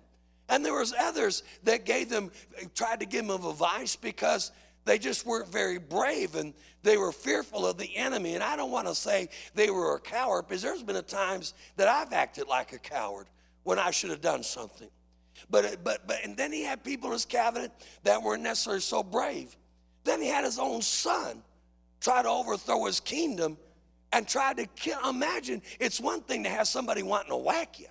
And 0.50 0.64
there 0.66 0.74
was 0.74 0.94
others 1.00 1.44
that 1.64 1.86
gave 1.86 2.10
them, 2.10 2.32
tried 2.76 3.00
to 3.00 3.06
give 3.06 3.28
them 3.28 3.46
advice 3.46 3.96
because 3.96 4.52
they 4.86 4.98
just 4.98 5.26
weren't 5.26 5.48
very 5.48 5.78
brave 5.78 6.36
and 6.36 6.54
they 6.84 6.98
were 6.98 7.12
fearful 7.12 7.66
of 7.66 7.78
the 7.78 7.96
enemy. 7.96 8.36
And 8.36 8.44
I 8.44 8.56
don't 8.56 8.72
want 8.72 8.88
to 8.88 8.96
say 8.96 9.30
they 9.56 9.70
were 9.70 9.96
a 9.96 10.00
coward 10.00 10.48
because 10.48 10.62
there's 10.62 10.84
been 10.84 10.98
a 10.98 11.02
times 11.02 11.54
that 11.78 11.88
I've 11.88 12.12
acted 12.12 12.48
like 12.48 12.74
a 12.74 12.80
coward 12.80 13.28
when 13.64 13.80
I 13.80 13.92
should 13.92 14.10
have 14.10 14.22
done 14.22 14.44
something. 14.44 14.90
But, 15.50 15.84
but, 15.84 16.06
but, 16.08 16.18
and 16.24 16.36
then 16.36 16.52
he 16.52 16.64
had 16.64 16.84
people 16.84 17.08
in 17.08 17.14
his 17.14 17.26
cabinet 17.26 17.72
that 18.04 18.22
weren't 18.22 18.44
necessarily 18.44 18.82
so 18.82 19.02
brave. 19.04 19.56
Then 20.04 20.22
he 20.22 20.28
had 20.28 20.44
his 20.44 20.60
own 20.60 20.82
son 20.82 21.42
try 22.02 22.22
to 22.22 22.30
overthrow 22.30 22.86
his 22.86 23.00
kingdom 23.00 23.58
and 24.12 24.28
try 24.28 24.54
to 24.54 24.66
kill. 24.76 24.98
Imagine 25.10 25.62
it's 25.80 26.00
one 26.00 26.22
thing 26.22 26.44
to 26.44 26.50
have 26.50 26.68
somebody 26.68 27.02
wanting 27.04 27.30
to 27.30 27.38
whack 27.38 27.80
you, 27.80 27.88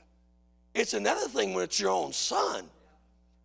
it's 0.75 0.95
another 0.95 1.29
thing 1.29 1.55
when 1.55 1.65
it's 1.65 1.79
your 1.79 1.91
own 1.91 2.13
son. 2.13 2.69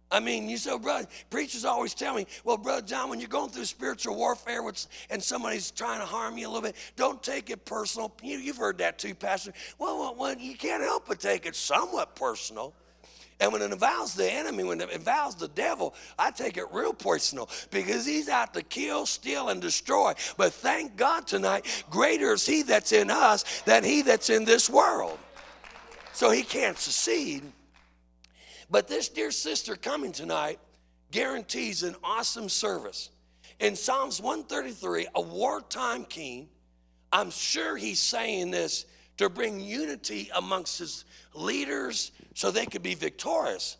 I 0.09 0.21
mean, 0.21 0.47
you 0.47 0.57
say, 0.57 0.71
oh, 0.71 0.79
brother, 0.79 1.05
preachers 1.29 1.65
always 1.65 1.93
tell 1.93 2.15
me, 2.15 2.27
well, 2.45 2.55
brother 2.55 2.85
John, 2.85 3.09
when 3.09 3.19
you're 3.19 3.27
going 3.27 3.49
through 3.49 3.65
spiritual 3.65 4.15
warfare 4.15 4.61
and 5.09 5.21
somebody's 5.21 5.69
trying 5.71 5.99
to 5.99 6.05
harm 6.05 6.37
you 6.37 6.47
a 6.47 6.49
little 6.49 6.61
bit, 6.61 6.77
don't 6.95 7.21
take 7.21 7.49
it 7.49 7.65
personal. 7.65 8.13
You, 8.23 8.39
have 8.47 8.57
heard 8.57 8.77
that 8.77 8.99
too, 8.99 9.13
Pastor. 9.13 9.51
Well, 9.77 9.99
well, 9.99 10.15
well, 10.17 10.37
you 10.37 10.55
can't 10.55 10.81
help 10.81 11.07
but 11.07 11.19
take 11.19 11.45
it 11.45 11.55
somewhat 11.55 12.15
personal. 12.15 12.73
And 13.39 13.51
when 13.51 13.61
it 13.61 13.71
involves 13.71 14.15
the 14.15 14.31
enemy, 14.31 14.63
when 14.63 14.81
it 14.81 14.89
involves 14.91 15.35
the 15.35 15.49
devil, 15.49 15.93
I 16.17 16.31
take 16.31 16.57
it 16.57 16.65
real 16.71 16.93
personal 16.93 17.49
because 17.69 18.05
he's 18.05 18.29
out 18.29 18.53
to 18.55 18.63
kill, 18.63 19.05
steal, 19.05 19.49
and 19.49 19.61
destroy. 19.61 20.13
But 20.37 20.53
thank 20.53 20.95
God 20.95 21.27
tonight, 21.27 21.83
greater 21.89 22.33
is 22.33 22.45
he 22.45 22.63
that's 22.63 22.93
in 22.93 23.11
us 23.11 23.61
than 23.61 23.83
he 23.83 24.01
that's 24.01 24.29
in 24.29 24.45
this 24.45 24.69
world. 24.69 25.19
So 26.17 26.31
he 26.31 26.41
can't 26.41 26.79
succeed. 26.79 27.43
But 28.71 28.87
this 28.87 29.07
dear 29.07 29.29
sister 29.29 29.75
coming 29.75 30.11
tonight 30.11 30.57
guarantees 31.11 31.83
an 31.83 31.95
awesome 32.03 32.49
service. 32.49 33.11
In 33.59 33.75
Psalms 33.75 34.19
133, 34.19 35.09
a 35.13 35.21
wartime 35.21 36.05
king, 36.05 36.49
I'm 37.13 37.29
sure 37.29 37.77
he's 37.77 37.99
saying 37.99 38.49
this 38.49 38.87
to 39.17 39.29
bring 39.29 39.59
unity 39.59 40.31
amongst 40.33 40.79
his 40.79 41.05
leaders 41.35 42.11
so 42.33 42.49
they 42.49 42.65
could 42.65 42.81
be 42.81 42.95
victorious. 42.95 43.77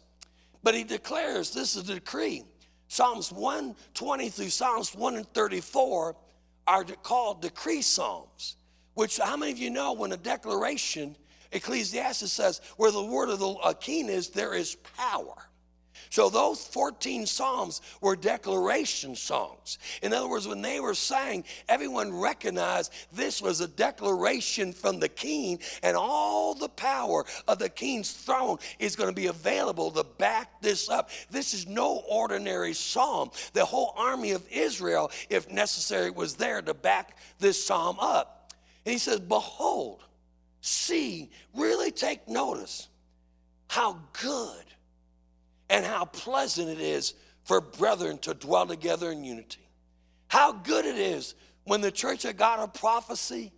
But 0.62 0.75
he 0.75 0.84
declares 0.84 1.56
this 1.56 1.75
is 1.75 1.89
a 1.89 1.96
decree. 1.96 2.44
Psalms 2.88 3.32
120 3.32 4.29
through 4.29 4.50
Psalms 4.51 4.94
134 4.94 6.15
are 6.67 6.84
called 7.01 7.41
decree 7.41 7.82
psalms, 7.82 8.58
which 8.94 9.17
how 9.17 9.38
many 9.38 9.53
of 9.53 9.58
you 9.58 9.72
know 9.72 9.94
when 9.94 10.12
a 10.12 10.17
declaration, 10.17 11.15
Ecclesiastes 11.51 12.32
says, 12.32 12.62
where 12.77 12.92
the 12.92 13.04
word 13.04 13.30
of 13.30 13.39
the 13.39 13.50
uh, 13.50 13.74
king 13.74 14.10
is, 14.10 14.30
there 14.30 14.54
is 14.54 14.75
power. 14.98 15.48
So 16.10 16.30
those 16.30 16.66
14 16.66 17.25
Psalms 17.25 17.82
were 18.01 18.16
declaration 18.16 19.16
songs. 19.16 19.77
In 20.01 20.13
other 20.13 20.30
words, 20.30 20.48
when 20.48 20.62
they 20.62 20.80
were 20.80 20.94
sang, 20.94 21.44
everyone 21.68 22.13
recognized 22.13 22.94
this 23.12 23.42
was 23.42 23.62
a 23.62 23.68
declaration 23.68 24.74
from 24.74 25.00
the 25.00 25.10
king, 25.10 25.60
and 25.84 25.98
all 25.98 26.54
the 26.54 26.70
power 26.70 27.25
of 27.48 27.60
the 27.60 27.70
king's 27.70 28.12
throne 28.12 28.58
is 28.80 28.96
going 28.96 29.10
to 29.10 29.16
be 29.16 29.27
available 29.27 29.92
to 29.92 30.04
back 30.04 30.62
this 30.62 30.89
up. 30.89 31.10
This 31.30 31.54
is 31.54 31.68
no 31.68 32.04
ordinary 32.10 32.74
psalm. 32.74 33.32
The 33.54 33.66
whole 33.66 33.94
army 33.98 34.32
of 34.32 34.48
Israel, 34.51 35.12
if 35.30 35.51
necessary, 35.51 36.10
was 36.10 36.36
there 36.36 36.62
to 36.62 36.74
back 36.74 37.18
this 37.39 37.63
psalm 37.63 37.98
up. 38.00 38.54
And 38.86 38.94
he 38.94 39.00
says, 39.00 39.20
Behold, 39.20 40.04
see, 40.67 41.31
really 41.53 41.91
take 41.91 42.27
notice 42.27 42.88
how 43.69 44.00
good 44.13 44.63
and 45.69 45.86
how 45.86 46.05
pleasant 46.05 46.69
it 46.69 46.79
is 46.79 47.13
for 47.43 47.62
brethren 47.62 48.17
to 48.19 48.33
dwell 48.33 48.67
together 48.67 49.12
in 49.12 49.24
unity. 49.24 49.69
How 50.27 50.51
good 50.51 50.86
it 50.86 50.97
is 50.97 51.36
when 51.63 51.81
the 51.81 51.91
Church 51.91 52.25
of 52.25 52.38
God 52.38 52.59
of 52.59 52.74
Prophecy 52.74 53.51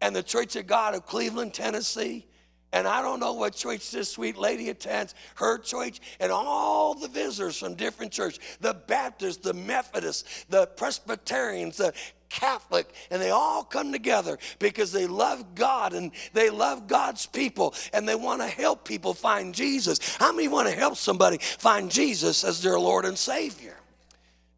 and 0.00 0.14
the 0.14 0.22
Church 0.22 0.56
of 0.56 0.66
God 0.66 0.94
of 0.94 1.06
Cleveland, 1.06 1.54
Tennessee, 1.54 2.26
and 2.72 2.86
I 2.86 3.00
don't 3.00 3.20
know 3.20 3.32
what 3.32 3.54
church 3.54 3.90
this 3.90 4.10
sweet 4.10 4.36
lady 4.36 4.68
attends, 4.68 5.14
her 5.36 5.58
church, 5.58 6.00
and 6.20 6.32
all 6.32 6.94
the 6.94 7.08
visitors 7.08 7.58
from 7.58 7.74
different 7.74 8.12
churches 8.12 8.40
the 8.60 8.74
Baptists, 8.74 9.38
the 9.38 9.54
Methodists, 9.54 10.44
the 10.48 10.66
Presbyterians, 10.66 11.76
the 11.76 11.92
Catholic, 12.28 12.92
and 13.10 13.20
they 13.20 13.30
all 13.30 13.64
come 13.64 13.92
together 13.92 14.38
because 14.58 14.92
they 14.92 15.06
love 15.06 15.54
God 15.54 15.92
and 15.92 16.10
they 16.32 16.50
love 16.50 16.86
God's 16.86 17.26
people 17.26 17.74
and 17.92 18.08
they 18.08 18.14
want 18.14 18.42
to 18.42 18.48
help 18.48 18.84
people 18.84 19.14
find 19.14 19.54
Jesus. 19.54 20.16
How 20.16 20.32
many 20.32 20.48
want 20.48 20.68
to 20.68 20.74
help 20.74 20.96
somebody 20.96 21.38
find 21.38 21.90
Jesus 21.90 22.44
as 22.44 22.62
their 22.62 22.78
Lord 22.78 23.04
and 23.04 23.16
Savior? 23.16 23.76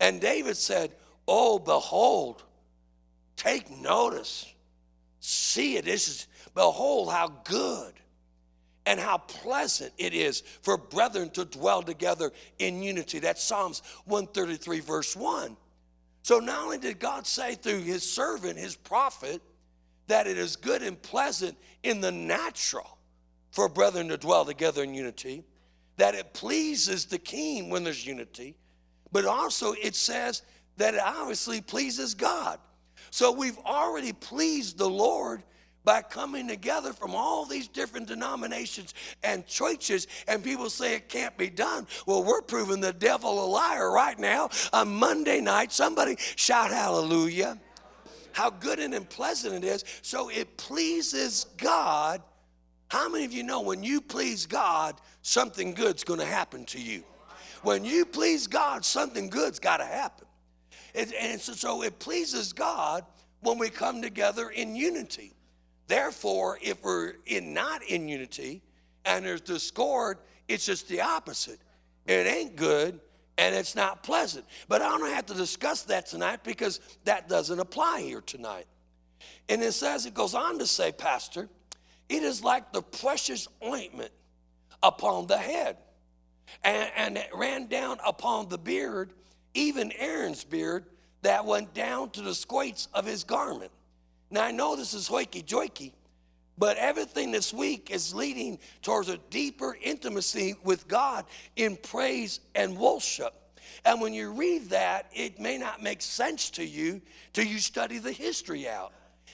And 0.00 0.20
David 0.20 0.56
said, 0.56 0.92
Oh, 1.26 1.58
behold, 1.58 2.42
take 3.36 3.70
notice, 3.70 4.46
see 5.20 5.76
it. 5.76 5.84
This 5.84 6.08
is, 6.08 6.26
behold, 6.54 7.12
how 7.12 7.28
good 7.44 7.92
and 8.86 8.98
how 8.98 9.18
pleasant 9.18 9.92
it 9.98 10.14
is 10.14 10.42
for 10.62 10.78
brethren 10.78 11.28
to 11.30 11.44
dwell 11.44 11.82
together 11.82 12.32
in 12.58 12.82
unity. 12.82 13.18
That's 13.18 13.42
Psalms 13.42 13.82
133, 14.06 14.80
verse 14.80 15.14
1. 15.14 15.56
So 16.22 16.38
not 16.38 16.62
only 16.62 16.78
did 16.78 16.98
God 16.98 17.26
say 17.26 17.54
through 17.54 17.82
his 17.82 18.08
servant, 18.08 18.58
his 18.58 18.76
prophet, 18.76 19.40
that 20.08 20.26
it 20.26 20.38
is 20.38 20.56
good 20.56 20.82
and 20.82 21.00
pleasant 21.00 21.56
in 21.82 22.00
the 22.00 22.12
natural 22.12 22.98
for 23.50 23.68
brethren 23.68 24.08
to 24.08 24.16
dwell 24.16 24.44
together 24.44 24.82
in 24.82 24.94
unity, 24.94 25.44
that 25.96 26.14
it 26.14 26.32
pleases 26.32 27.06
the 27.06 27.18
king 27.18 27.70
when 27.70 27.84
there's 27.84 28.06
unity, 28.06 28.56
but 29.12 29.24
also 29.24 29.72
it 29.72 29.94
says 29.94 30.42
that 30.76 30.94
it 30.94 31.00
obviously 31.00 31.60
pleases 31.60 32.14
God. 32.14 32.58
So 33.10 33.32
we've 33.32 33.58
already 33.58 34.12
pleased 34.12 34.78
the 34.78 34.88
Lord 34.88 35.42
by 35.88 36.02
coming 36.02 36.46
together 36.46 36.92
from 36.92 37.14
all 37.14 37.46
these 37.46 37.66
different 37.66 38.06
denominations 38.06 38.92
and 39.22 39.46
churches, 39.46 40.06
and 40.26 40.44
people 40.44 40.68
say 40.68 40.94
it 40.94 41.08
can't 41.08 41.34
be 41.38 41.48
done. 41.48 41.86
Well, 42.04 42.22
we're 42.22 42.42
proving 42.42 42.82
the 42.82 42.92
devil 42.92 43.42
a 43.42 43.46
liar 43.46 43.90
right 43.90 44.18
now. 44.18 44.50
On 44.74 44.86
Monday 44.86 45.40
night, 45.40 45.72
somebody 45.72 46.16
shout 46.36 46.72
hallelujah. 46.72 47.58
How 48.32 48.50
good 48.50 48.80
and 48.80 49.08
pleasant 49.08 49.54
it 49.54 49.64
is. 49.64 49.82
So 50.02 50.28
it 50.28 50.58
pleases 50.58 51.46
God. 51.56 52.20
How 52.88 53.08
many 53.08 53.24
of 53.24 53.32
you 53.32 53.42
know 53.42 53.62
when 53.62 53.82
you 53.82 54.02
please 54.02 54.44
God, 54.44 55.00
something 55.22 55.72
good's 55.72 56.04
going 56.04 56.20
to 56.20 56.26
happen 56.26 56.66
to 56.66 56.78
you? 56.78 57.02
When 57.62 57.86
you 57.86 58.04
please 58.04 58.46
God, 58.46 58.84
something 58.84 59.30
good's 59.30 59.58
got 59.58 59.78
to 59.78 59.86
happen. 59.86 60.26
It, 60.92 61.14
and 61.18 61.40
so, 61.40 61.54
so 61.54 61.82
it 61.82 61.98
pleases 61.98 62.52
God 62.52 63.06
when 63.40 63.56
we 63.56 63.70
come 63.70 64.02
together 64.02 64.50
in 64.50 64.76
unity. 64.76 65.32
Therefore, 65.88 66.58
if 66.62 66.82
we're 66.84 67.14
in, 67.26 67.52
not 67.52 67.82
in 67.82 68.08
unity 68.08 68.62
and 69.04 69.24
there's 69.24 69.40
discord, 69.40 70.18
it's 70.46 70.64
just 70.64 70.88
the 70.88 71.00
opposite. 71.00 71.58
It 72.06 72.26
ain't 72.26 72.56
good 72.56 73.00
and 73.38 73.54
it's 73.54 73.74
not 73.74 74.02
pleasant. 74.02 74.44
But 74.68 74.82
I 74.82 74.90
don't 74.90 75.10
have 75.10 75.26
to 75.26 75.34
discuss 75.34 75.82
that 75.84 76.06
tonight 76.06 76.44
because 76.44 76.80
that 77.04 77.28
doesn't 77.28 77.58
apply 77.58 78.02
here 78.02 78.20
tonight. 78.20 78.66
And 79.48 79.62
it 79.62 79.72
says, 79.72 80.04
it 80.04 80.14
goes 80.14 80.34
on 80.34 80.58
to 80.58 80.66
say, 80.66 80.92
Pastor, 80.92 81.48
it 82.08 82.22
is 82.22 82.44
like 82.44 82.72
the 82.72 82.82
precious 82.82 83.48
ointment 83.64 84.12
upon 84.82 85.26
the 85.26 85.38
head, 85.38 85.76
and, 86.62 86.90
and 86.96 87.16
it 87.16 87.30
ran 87.34 87.66
down 87.66 87.98
upon 88.06 88.48
the 88.48 88.58
beard, 88.58 89.12
even 89.54 89.92
Aaron's 89.92 90.44
beard, 90.44 90.84
that 91.22 91.44
went 91.44 91.74
down 91.74 92.10
to 92.10 92.22
the 92.22 92.34
squates 92.34 92.88
of 92.94 93.06
his 93.06 93.24
garment. 93.24 93.72
Now, 94.30 94.44
I 94.44 94.50
know 94.50 94.76
this 94.76 94.94
is 94.94 95.08
hoiky 95.08 95.44
joiky, 95.44 95.92
but 96.58 96.76
everything 96.76 97.30
this 97.30 97.52
week 97.52 97.90
is 97.90 98.14
leading 98.14 98.58
towards 98.82 99.08
a 99.08 99.18
deeper 99.30 99.76
intimacy 99.80 100.54
with 100.64 100.88
God 100.88 101.24
in 101.56 101.76
praise 101.76 102.40
and 102.54 102.76
worship. 102.76 103.34
And 103.84 104.00
when 104.00 104.12
you 104.12 104.32
read 104.32 104.70
that, 104.70 105.06
it 105.14 105.38
may 105.38 105.56
not 105.56 105.82
make 105.82 106.02
sense 106.02 106.50
to 106.50 106.64
you 106.64 107.00
till 107.32 107.44
you 107.44 107.58
study 107.58 107.98
the 107.98 108.12
history 108.12 108.68
out. 108.68 108.92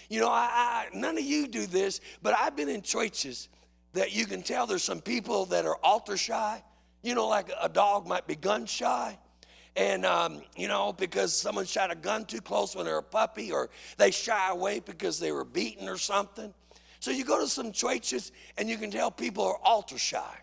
You 0.09 0.21
know, 0.21 0.29
I, 0.29 0.87
I, 0.93 0.97
none 0.97 1.17
of 1.17 1.25
you 1.25 1.49
do 1.49 1.67
this, 1.67 2.01
but 2.23 2.35
I've 2.39 2.57
been 2.57 2.69
in 2.69 2.83
churches 2.83 3.49
that 3.95 4.15
you 4.15 4.27
can 4.27 4.43
tell 4.43 4.67
there's 4.67 4.85
some 4.85 5.01
people 5.01 5.47
that 5.47 5.65
are 5.65 5.77
altar 5.83 6.17
shy. 6.17 6.63
You 7.03 7.15
know, 7.15 7.27
like 7.27 7.51
a 7.61 7.69
dog 7.69 8.07
might 8.07 8.27
be 8.27 8.37
gun 8.37 8.67
shy. 8.67 9.19
And, 9.77 10.07
um, 10.07 10.43
you 10.57 10.69
know, 10.69 10.93
because 10.93 11.33
someone 11.35 11.65
shot 11.65 11.91
a 11.91 11.97
gun 11.97 12.25
too 12.25 12.41
close 12.41 12.77
when 12.77 12.87
they're 12.87 12.99
a 12.99 13.03
puppy, 13.03 13.51
or 13.51 13.71
they 13.97 14.13
shy 14.13 14.51
away 14.51 14.81
because 14.81 15.19
they 15.19 15.33
were 15.33 15.45
beaten 15.45 15.89
or 15.89 15.97
something. 15.97 16.55
So 17.01 17.11
you 17.11 17.25
go 17.25 17.41
to 17.41 17.49
some 17.49 17.73
churches 17.73 18.33
and 18.57 18.69
you 18.69 18.79
can 18.79 18.91
tell 18.91 19.11
people 19.11 19.45
are 19.45 19.59
altar 19.63 19.99
shy 19.99 20.39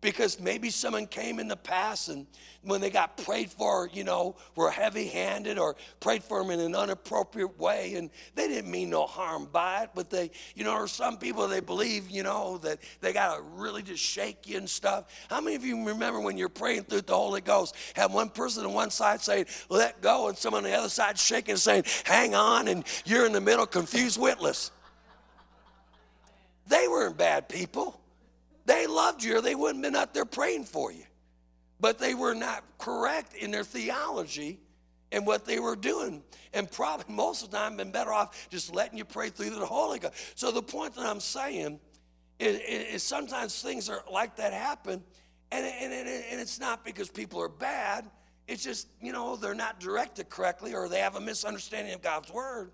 because 0.00 0.40
maybe 0.40 0.70
someone 0.70 1.06
came 1.06 1.38
in 1.38 1.48
the 1.48 1.56
past 1.56 2.08
and 2.08 2.26
when 2.62 2.80
they 2.80 2.90
got 2.90 3.16
prayed 3.16 3.50
for, 3.50 3.88
you 3.92 4.04
know, 4.04 4.36
were 4.54 4.70
heavy 4.70 5.06
handed 5.06 5.58
or 5.58 5.76
prayed 5.98 6.22
for 6.22 6.42
them 6.42 6.50
in 6.50 6.60
an 6.60 6.74
inappropriate 6.74 7.58
way. 7.58 7.94
And 7.94 8.10
they 8.34 8.48
didn't 8.48 8.70
mean 8.70 8.90
no 8.90 9.06
harm 9.06 9.48
by 9.50 9.84
it, 9.84 9.90
but 9.94 10.10
they, 10.10 10.30
you 10.54 10.64
know, 10.64 10.74
or 10.74 10.88
some 10.88 11.16
people 11.16 11.48
they 11.48 11.60
believe, 11.60 12.10
you 12.10 12.22
know, 12.22 12.58
that 12.58 12.78
they 13.00 13.12
got 13.12 13.36
to 13.36 13.42
really 13.42 13.82
just 13.82 14.02
shake 14.02 14.46
you 14.46 14.58
and 14.58 14.68
stuff. 14.68 15.06
How 15.28 15.40
many 15.40 15.56
of 15.56 15.64
you 15.64 15.86
remember 15.86 16.20
when 16.20 16.36
you're 16.36 16.48
praying 16.48 16.84
through 16.84 17.02
the 17.02 17.16
Holy 17.16 17.40
Ghost, 17.40 17.74
have 17.94 18.12
one 18.12 18.28
person 18.28 18.64
on 18.64 18.72
one 18.72 18.90
side 18.90 19.20
saying, 19.20 19.46
let 19.68 20.00
go, 20.00 20.28
and 20.28 20.36
someone 20.36 20.64
on 20.64 20.70
the 20.70 20.76
other 20.76 20.88
side 20.88 21.18
shaking 21.18 21.52
and 21.52 21.60
saying, 21.60 21.84
hang 22.04 22.34
on, 22.34 22.68
and 22.68 22.84
you're 23.04 23.26
in 23.26 23.32
the 23.32 23.40
middle 23.40 23.66
confused 23.66 24.18
witless? 24.18 24.70
They 26.68 26.86
weren't 26.88 27.16
bad 27.16 27.48
people. 27.48 27.99
They 28.70 28.86
loved 28.86 29.24
you 29.24 29.36
or 29.36 29.40
they 29.40 29.56
wouldn't 29.56 29.84
have 29.84 29.92
been 29.92 30.00
out 30.00 30.14
there 30.14 30.24
praying 30.24 30.62
for 30.62 30.92
you. 30.92 31.02
But 31.80 31.98
they 31.98 32.14
were 32.14 32.34
not 32.34 32.62
correct 32.78 33.34
in 33.34 33.50
their 33.50 33.64
theology 33.64 34.60
and 35.10 35.26
what 35.26 35.44
they 35.44 35.58
were 35.58 35.74
doing. 35.74 36.22
And 36.54 36.70
probably 36.70 37.06
most 37.12 37.42
of 37.42 37.50
the 37.50 37.56
time 37.56 37.76
been 37.76 37.90
better 37.90 38.12
off 38.12 38.48
just 38.48 38.72
letting 38.72 38.96
you 38.96 39.04
pray 39.04 39.28
through 39.28 39.50
the 39.50 39.66
Holy 39.66 39.98
Ghost. 39.98 40.14
So 40.38 40.52
the 40.52 40.62
point 40.62 40.94
that 40.94 41.04
I'm 41.04 41.18
saying 41.18 41.80
is, 42.38 42.60
is 42.60 43.02
sometimes 43.02 43.60
things 43.60 43.88
are 43.88 44.04
like 44.08 44.36
that 44.36 44.52
happen, 44.52 45.02
and, 45.50 45.66
and, 45.66 45.92
and 45.92 46.40
it's 46.40 46.60
not 46.60 46.84
because 46.84 47.10
people 47.10 47.42
are 47.42 47.48
bad. 47.48 48.08
It's 48.46 48.62
just, 48.62 48.86
you 49.02 49.10
know, 49.10 49.34
they're 49.34 49.52
not 49.52 49.80
directed 49.80 50.28
correctly 50.28 50.74
or 50.74 50.88
they 50.88 51.00
have 51.00 51.16
a 51.16 51.20
misunderstanding 51.20 51.92
of 51.92 52.02
God's 52.02 52.32
word. 52.32 52.70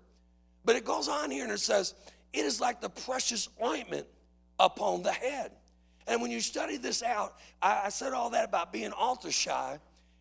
But 0.63 0.75
it 0.75 0.85
goes 0.85 1.07
on 1.07 1.31
here 1.31 1.43
and 1.43 1.51
it 1.51 1.59
says, 1.59 1.95
it 2.33 2.45
is 2.45 2.61
like 2.61 2.81
the 2.81 2.89
precious 2.89 3.49
ointment 3.63 4.05
upon 4.59 5.01
the 5.01 5.11
head. 5.11 5.53
And 6.07 6.21
when 6.21 6.31
you 6.31 6.39
study 6.39 6.77
this 6.77 7.03
out, 7.03 7.35
I, 7.61 7.83
I 7.85 7.89
said 7.89 8.13
all 8.13 8.29
that 8.31 8.45
about 8.45 8.71
being 8.71 8.91
altar 8.91 9.31
shy 9.31 9.79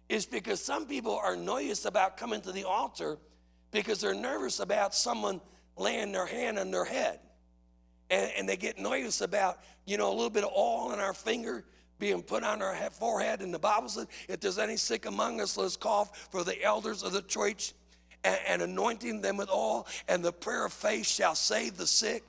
is 0.09 0.27
because 0.27 0.63
some 0.63 0.87
people 0.87 1.17
are 1.17 1.37
nervous 1.37 1.85
about 1.85 2.17
coming 2.17 2.41
to 2.43 2.53
the 2.53 2.65
altar 2.65 3.19
because 3.71 4.01
they're 4.01 4.15
nervous 4.15 4.61
about 4.61 4.95
someone 4.95 5.41
laying 5.77 6.13
their 6.13 6.27
hand 6.27 6.59
on 6.59 6.71
their 6.71 6.85
head. 6.85 7.21
And, 8.11 8.31
and 8.37 8.49
they 8.49 8.57
get 8.57 8.79
nervous 8.79 9.21
about, 9.21 9.59
you 9.85 9.97
know, 9.97 10.09
a 10.09 10.15
little 10.15 10.31
bit 10.31 10.45
of 10.45 10.51
oil 10.57 10.93
on 10.93 11.01
our 11.01 11.15
finger 11.15 11.65
being 11.99 12.23
put 12.23 12.45
on 12.45 12.63
our 12.63 12.75
forehead. 12.91 13.41
And 13.41 13.53
the 13.53 13.59
Bible 13.59 13.89
says, 13.89 14.07
if 14.29 14.41
there's 14.41 14.59
any 14.59 14.77
sick 14.77 15.07
among 15.07 15.41
us, 15.41 15.57
let's 15.57 15.77
call 15.77 16.07
for 16.31 16.45
the 16.45 16.63
elders 16.63 17.03
of 17.03 17.13
the 17.13 17.23
church 17.23 17.73
and, 18.23 18.39
and 18.47 18.63
anointing 18.63 19.21
them 19.21 19.37
with 19.37 19.51
oil, 19.51 19.87
and 20.09 20.25
the 20.25 20.33
prayer 20.33 20.67
of 20.67 20.73
faith 20.73 21.07
shall 21.07 21.35
save 21.35 21.77
the 21.77 21.87
sick. 21.87 22.25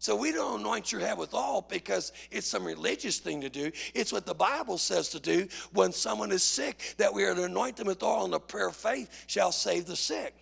So 0.00 0.16
we 0.16 0.32
don't 0.32 0.60
anoint 0.60 0.92
your 0.92 1.02
head 1.02 1.18
with 1.18 1.34
oil 1.34 1.66
because 1.68 2.12
it's 2.30 2.46
some 2.46 2.64
religious 2.64 3.18
thing 3.18 3.42
to 3.42 3.50
do. 3.50 3.70
It's 3.94 4.12
what 4.12 4.24
the 4.24 4.34
Bible 4.34 4.78
says 4.78 5.10
to 5.10 5.20
do 5.20 5.46
when 5.74 5.92
someone 5.92 6.32
is 6.32 6.42
sick, 6.42 6.94
that 6.96 7.12
we 7.12 7.22
are 7.24 7.34
to 7.34 7.44
anoint 7.44 7.76
them 7.76 7.86
with 7.86 8.02
oil, 8.02 8.24
and 8.24 8.32
the 8.32 8.40
prayer 8.40 8.68
of 8.68 8.76
faith 8.76 9.24
shall 9.26 9.52
save 9.52 9.84
the 9.84 9.94
sick. 9.94 10.34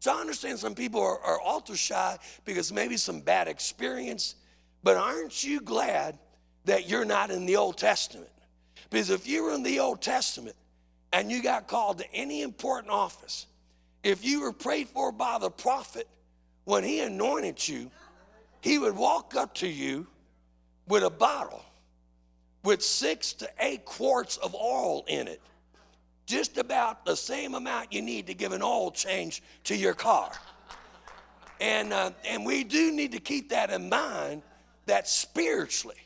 So 0.00 0.12
I 0.12 0.20
understand 0.20 0.58
some 0.58 0.74
people 0.74 1.00
are, 1.00 1.18
are 1.20 1.40
altar 1.40 1.76
shy 1.76 2.18
because 2.44 2.74
maybe 2.74 2.98
some 2.98 3.20
bad 3.20 3.48
experience, 3.48 4.34
but 4.82 4.98
aren't 4.98 5.42
you 5.42 5.62
glad 5.62 6.18
that 6.66 6.86
you're 6.86 7.06
not 7.06 7.30
in 7.30 7.46
the 7.46 7.56
Old 7.56 7.78
Testament? 7.78 8.30
Because 8.90 9.08
if 9.08 9.26
you 9.26 9.44
were 9.44 9.54
in 9.54 9.62
the 9.62 9.80
Old 9.80 10.02
Testament 10.02 10.56
and 11.14 11.32
you 11.32 11.42
got 11.42 11.68
called 11.68 11.98
to 12.00 12.14
any 12.14 12.42
important 12.42 12.92
office, 12.92 13.46
if 14.02 14.22
you 14.22 14.42
were 14.42 14.52
prayed 14.52 14.88
for 14.88 15.10
by 15.10 15.38
the 15.38 15.50
prophet, 15.50 16.06
when 16.64 16.84
he 16.84 17.00
anointed 17.00 17.66
you, 17.66 17.90
he 18.60 18.78
would 18.78 18.96
walk 18.96 19.34
up 19.34 19.54
to 19.56 19.68
you 19.68 20.06
with 20.88 21.02
a 21.02 21.10
bottle 21.10 21.64
with 22.62 22.82
six 22.82 23.32
to 23.34 23.48
eight 23.60 23.84
quarts 23.84 24.36
of 24.38 24.54
oil 24.54 25.04
in 25.08 25.28
it, 25.28 25.40
just 26.26 26.58
about 26.58 27.04
the 27.06 27.16
same 27.16 27.54
amount 27.54 27.92
you 27.92 28.02
need 28.02 28.26
to 28.26 28.34
give 28.34 28.52
an 28.52 28.62
oil 28.62 28.90
change 28.90 29.42
to 29.64 29.76
your 29.76 29.94
car. 29.94 30.30
And, 31.60 31.92
uh, 31.92 32.10
and 32.26 32.44
we 32.44 32.64
do 32.64 32.92
need 32.92 33.12
to 33.12 33.20
keep 33.20 33.50
that 33.50 33.70
in 33.70 33.88
mind 33.88 34.42
that 34.86 35.08
spiritually, 35.08 35.96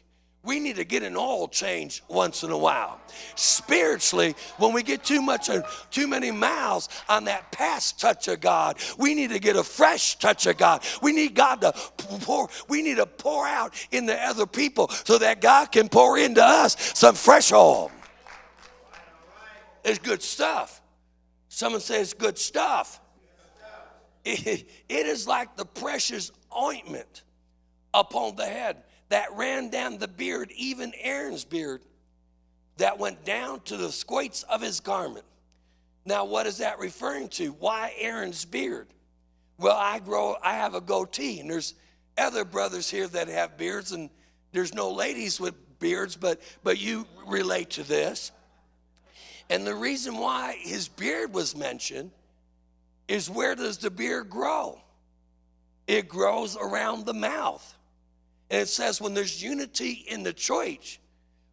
we 0.44 0.60
need 0.60 0.76
to 0.76 0.84
get 0.84 1.02
an 1.02 1.16
oil 1.16 1.48
change 1.48 2.02
once 2.06 2.42
in 2.42 2.50
a 2.50 2.58
while. 2.58 3.00
Spiritually, 3.34 4.34
when 4.58 4.74
we 4.74 4.82
get 4.82 5.02
too 5.02 5.22
much 5.22 5.48
too 5.90 6.06
many 6.06 6.30
miles 6.30 6.90
on 7.08 7.24
that 7.24 7.50
past 7.50 7.98
touch 7.98 8.28
of 8.28 8.40
God, 8.40 8.76
we 8.98 9.14
need 9.14 9.30
to 9.30 9.38
get 9.38 9.56
a 9.56 9.64
fresh 9.64 10.18
touch 10.18 10.46
of 10.46 10.58
God. 10.58 10.84
We 11.00 11.12
need 11.12 11.34
God 11.34 11.62
to 11.62 11.72
pour, 11.96 12.50
we 12.68 12.82
need 12.82 12.96
to 12.96 13.06
pour 13.06 13.46
out 13.46 13.74
into 13.90 14.14
other 14.14 14.46
people 14.46 14.88
so 14.88 15.16
that 15.18 15.40
God 15.40 15.72
can 15.72 15.88
pour 15.88 16.18
into 16.18 16.44
us 16.44 16.76
some 16.94 17.14
fresh 17.14 17.50
oil. 17.50 17.90
It's 19.82 19.98
good 19.98 20.22
stuff. 20.22 20.82
Someone 21.48 21.80
says 21.80 22.12
good 22.12 22.36
stuff. 22.36 23.00
It, 24.24 24.66
it 24.88 25.06
is 25.06 25.26
like 25.26 25.56
the 25.56 25.64
precious 25.64 26.32
ointment 26.54 27.22
upon 27.94 28.36
the 28.36 28.44
head 28.44 28.82
that 29.08 29.28
ran 29.34 29.70
down 29.70 29.98
the 29.98 30.08
beard, 30.08 30.52
even 30.56 30.92
Aaron's 31.00 31.44
beard, 31.44 31.82
that 32.78 32.98
went 32.98 33.24
down 33.24 33.60
to 33.60 33.76
the 33.76 33.92
squates 33.92 34.42
of 34.44 34.60
his 34.60 34.80
garment. 34.80 35.24
Now, 36.04 36.24
what 36.24 36.46
is 36.46 36.58
that 36.58 36.78
referring 36.78 37.28
to? 37.30 37.50
Why 37.52 37.92
Aaron's 37.98 38.44
beard? 38.44 38.88
Well, 39.58 39.76
I 39.76 40.00
grow, 40.00 40.36
I 40.42 40.54
have 40.54 40.74
a 40.74 40.80
goatee, 40.80 41.40
and 41.40 41.50
there's 41.50 41.74
other 42.18 42.44
brothers 42.44 42.90
here 42.90 43.06
that 43.08 43.28
have 43.28 43.56
beards, 43.56 43.92
and 43.92 44.10
there's 44.52 44.74
no 44.74 44.90
ladies 44.90 45.40
with 45.40 45.54
beards, 45.78 46.16
but 46.16 46.40
but 46.62 46.80
you 46.80 47.06
relate 47.26 47.70
to 47.70 47.82
this. 47.82 48.32
And 49.50 49.66
the 49.66 49.74
reason 49.74 50.16
why 50.16 50.56
his 50.60 50.88
beard 50.88 51.32
was 51.32 51.56
mentioned 51.56 52.10
is 53.08 53.28
where 53.28 53.54
does 53.54 53.78
the 53.78 53.90
beard 53.90 54.30
grow? 54.30 54.80
It 55.86 56.08
grows 56.08 56.56
around 56.56 57.04
the 57.04 57.14
mouth. 57.14 57.76
And 58.50 58.60
it 58.60 58.68
says 58.68 59.00
when 59.00 59.14
there's 59.14 59.42
unity 59.42 60.04
in 60.08 60.22
the 60.22 60.32
church, 60.32 61.00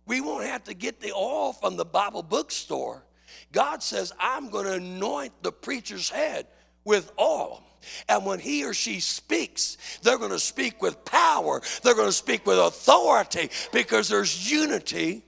we 0.06 0.22
won't 0.22 0.46
have 0.46 0.64
to 0.66 0.74
get 0.74 1.00
the 1.00 1.14
oil 1.14 1.54
from 1.54 1.78
the 1.78 1.86
Bible 1.86 2.24
bookstore. 2.24 3.04
God 3.52 3.82
says, 3.82 4.12
I'm 4.20 4.50
going 4.50 4.66
to 4.66 4.74
anoint 4.74 5.34
the 5.42 5.52
preacher's 5.52 6.10
head 6.10 6.48
with 6.84 7.12
oil. 7.20 7.64
And 8.08 8.26
when 8.26 8.40
he 8.40 8.66
or 8.66 8.74
she 8.74 9.00
speaks, 9.00 9.78
they're 10.02 10.18
going 10.18 10.32
to 10.32 10.40
speak 10.40 10.82
with 10.82 11.04
power, 11.06 11.62
they're 11.82 11.96
going 11.96 12.10
to 12.10 12.14
speak 12.14 12.46
with 12.46 12.60
authority 12.60 13.50
because 13.72 14.08
there's 14.08 14.52
unity 14.52 15.24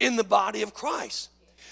in 0.00 0.16
the 0.16 0.24
body 0.24 0.62
of 0.62 0.74
Christ. 0.74 1.30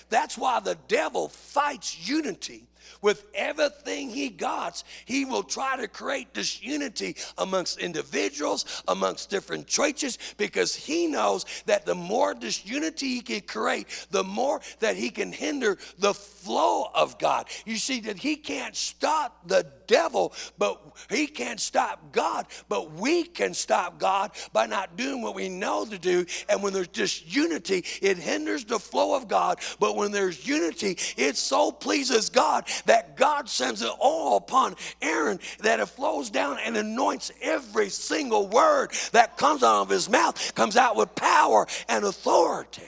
That's 0.09 0.37
why 0.39 0.61
the 0.61 0.77
devil 0.89 1.29
fights 1.29 2.09
unity 2.09 2.69
with 3.01 3.25
everything 3.35 4.11
he 4.11 4.29
got, 4.29 4.83
he 5.05 5.25
will 5.25 5.43
try 5.43 5.77
to 5.77 5.89
create 5.89 6.33
disunity 6.33 7.17
amongst 7.39 7.79
individuals, 7.79 8.83
amongst 8.89 9.31
different 9.31 9.67
churches, 9.67 10.19
because 10.37 10.75
he 10.75 11.07
knows 11.07 11.45
that 11.67 11.87
the 11.87 11.95
more 11.95 12.35
disunity 12.35 13.09
he 13.09 13.21
can 13.21 13.41
create, 13.41 14.07
the 14.11 14.25
more 14.25 14.61
that 14.81 14.97
he 14.97 15.11
can 15.11 15.33
hinder 15.33 15.79
the 15.99 16.15
flow 16.15 16.89
of 16.95 17.19
God. 17.19 17.47
You 17.65 17.77
see, 17.77 18.01
that 18.01 18.19
he 18.19 18.37
can't 18.37 18.77
stop 18.77 19.47
the 19.47 19.67
devil, 19.87 20.33
but 20.59 20.81
he 21.11 21.27
can't 21.27 21.61
stop 21.61 22.13
God, 22.13 22.47
but 22.69 22.93
we 22.93 23.25
can 23.25 23.55
stop 23.55 23.99
God 23.99 24.31
by 24.53 24.67
not 24.67 24.97
doing 24.97 25.23
what 25.23 25.35
we 25.35 25.49
know 25.49 25.85
to 25.85 25.99
do. 25.99 26.25
And 26.49 26.63
when 26.63 26.73
there's 26.73 26.89
disunity, 26.89 27.85
it 28.01 28.19
hinders 28.19 28.65
the 28.65 28.79
flow 28.79 29.15
of 29.15 29.29
God. 29.29 29.59
But 29.79 29.97
when 29.97 30.13
there's 30.13 30.47
unity, 30.47 30.99
it 31.17 31.37
so 31.37 31.71
pleases 31.71 32.29
God 32.29 32.65
that 32.87 33.17
God 33.17 33.49
sends 33.49 33.83
it 33.83 33.91
all 33.99 34.37
upon 34.37 34.77
Aaron 35.01 35.39
that 35.61 35.81
it 35.81 35.87
flows 35.87 36.31
down 36.31 36.59
and 36.65 36.77
anoints 36.77 37.33
every 37.41 37.89
single 37.89 38.49
word 38.49 38.91
that 39.13 39.37
comes 39.37 39.63
out 39.63 39.83
of 39.83 39.89
his 39.89 40.09
mouth, 40.09 40.55
comes 40.55 40.77
out 40.77 40.97
with 40.97 41.15
power 41.15 41.67
and 41.89 42.05
authority. 42.05 42.83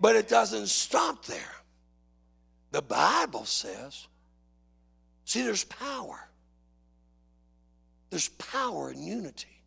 But 0.00 0.16
it 0.16 0.28
doesn't 0.28 0.68
stop 0.68 1.26
there. 1.26 1.54
The 2.72 2.82
Bible 2.82 3.44
says, 3.44 4.06
see, 5.24 5.42
there's 5.42 5.64
power. 5.64 6.28
There's 8.10 8.28
power 8.28 8.90
in 8.90 9.02
unity. 9.02 9.62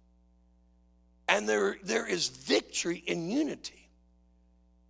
And 1.27 1.47
there, 1.47 1.77
there 1.83 2.07
is 2.07 2.29
victory 2.29 3.03
in 3.05 3.29
unity. 3.29 3.89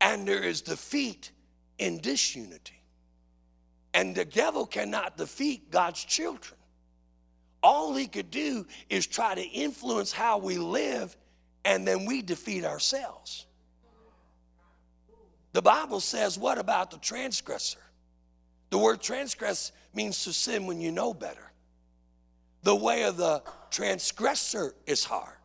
And 0.02 0.28
there 0.28 0.44
is 0.44 0.62
defeat 0.62 1.32
in 1.78 2.00
disunity. 2.00 2.83
And 3.94 4.16
the 4.16 4.26
devil 4.26 4.66
cannot 4.66 5.18
defeat 5.18 5.70
God's 5.70 6.04
children. 6.04 6.60
All 7.62 7.96
he 7.96 8.08
could 8.08 8.32
do 8.32 8.66
is 8.90 9.08
try 9.08 9.36
to 9.36 9.42
influence 9.42 10.12
how 10.12 10.38
we 10.38 10.58
live, 10.58 11.16
and 11.64 11.88
then 11.88 12.06
we 12.06 12.22
defeat 12.22 12.66
ourselves. 12.66 13.46
The 15.54 15.62
Bible 15.62 16.00
says, 16.00 16.38
What 16.38 16.58
about 16.58 16.92
the 16.92 16.98
transgressor? 16.98 17.80
The 18.70 18.78
word 18.80 19.02
transgress 19.02 19.72
means 19.94 20.24
to 20.24 20.34
sin 20.34 20.66
when 20.66 20.82
you 20.82 20.92
know 20.92 21.14
better. 21.14 21.52
The 22.64 22.76
way 22.76 23.04
of 23.04 23.18
the 23.18 23.44
transgressor 23.70 24.74
is 24.88 25.04
hard. 25.04 25.43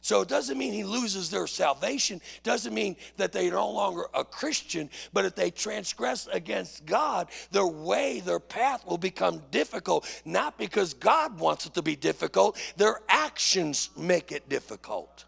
So 0.00 0.20
it 0.20 0.28
doesn't 0.28 0.56
mean 0.56 0.72
he 0.72 0.84
loses 0.84 1.30
their 1.30 1.46
salvation, 1.46 2.20
doesn't 2.42 2.72
mean 2.72 2.96
that 3.16 3.32
they're 3.32 3.50
no 3.50 3.70
longer 3.70 4.04
a 4.14 4.24
Christian, 4.24 4.90
but 5.12 5.24
if 5.24 5.34
they 5.34 5.50
transgress 5.50 6.28
against 6.32 6.86
God, 6.86 7.28
their 7.50 7.66
way, 7.66 8.20
their 8.20 8.40
path 8.40 8.86
will 8.86 8.98
become 8.98 9.42
difficult, 9.50 10.06
not 10.24 10.56
because 10.56 10.94
God 10.94 11.38
wants 11.40 11.66
it 11.66 11.74
to 11.74 11.82
be 11.82 11.96
difficult, 11.96 12.56
their 12.76 13.00
actions 13.08 13.90
make 13.96 14.32
it 14.32 14.48
difficult. 14.48 15.24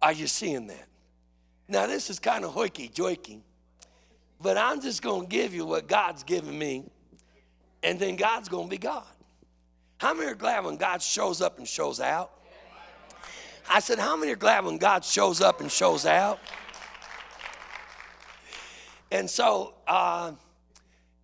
Are 0.00 0.12
you 0.12 0.26
seeing 0.26 0.66
that? 0.68 0.86
Now, 1.66 1.86
this 1.86 2.10
is 2.10 2.18
kind 2.18 2.44
of 2.44 2.54
hoiky 2.54 2.92
joiking, 2.92 3.42
but 4.40 4.58
I'm 4.58 4.80
just 4.80 5.02
going 5.02 5.22
to 5.22 5.28
give 5.28 5.54
you 5.54 5.64
what 5.64 5.88
God's 5.88 6.22
given 6.22 6.58
me, 6.58 6.84
and 7.82 7.98
then 7.98 8.16
God's 8.16 8.48
going 8.48 8.66
to 8.66 8.70
be 8.70 8.78
God. 8.78 9.04
How 9.98 10.12
many 10.12 10.30
are 10.30 10.34
glad 10.34 10.64
when 10.64 10.76
God 10.76 11.02
shows 11.02 11.40
up 11.40 11.58
and 11.58 11.66
shows 11.66 12.00
out? 12.00 12.30
I 13.68 13.80
said, 13.80 13.98
How 13.98 14.16
many 14.16 14.32
are 14.32 14.36
glad 14.36 14.64
when 14.64 14.78
God 14.78 15.04
shows 15.04 15.40
up 15.40 15.60
and 15.60 15.70
shows 15.70 16.06
out? 16.06 16.38
And 19.10 19.28
so 19.30 19.74
uh, 19.86 20.32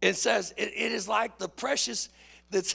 It 0.01 0.17
says, 0.17 0.55
it, 0.57 0.73
it 0.75 0.93
is 0.93 1.09
like 1.09 1.39
the 1.39 1.49
precious 1.49 2.09
that's, 2.51 2.75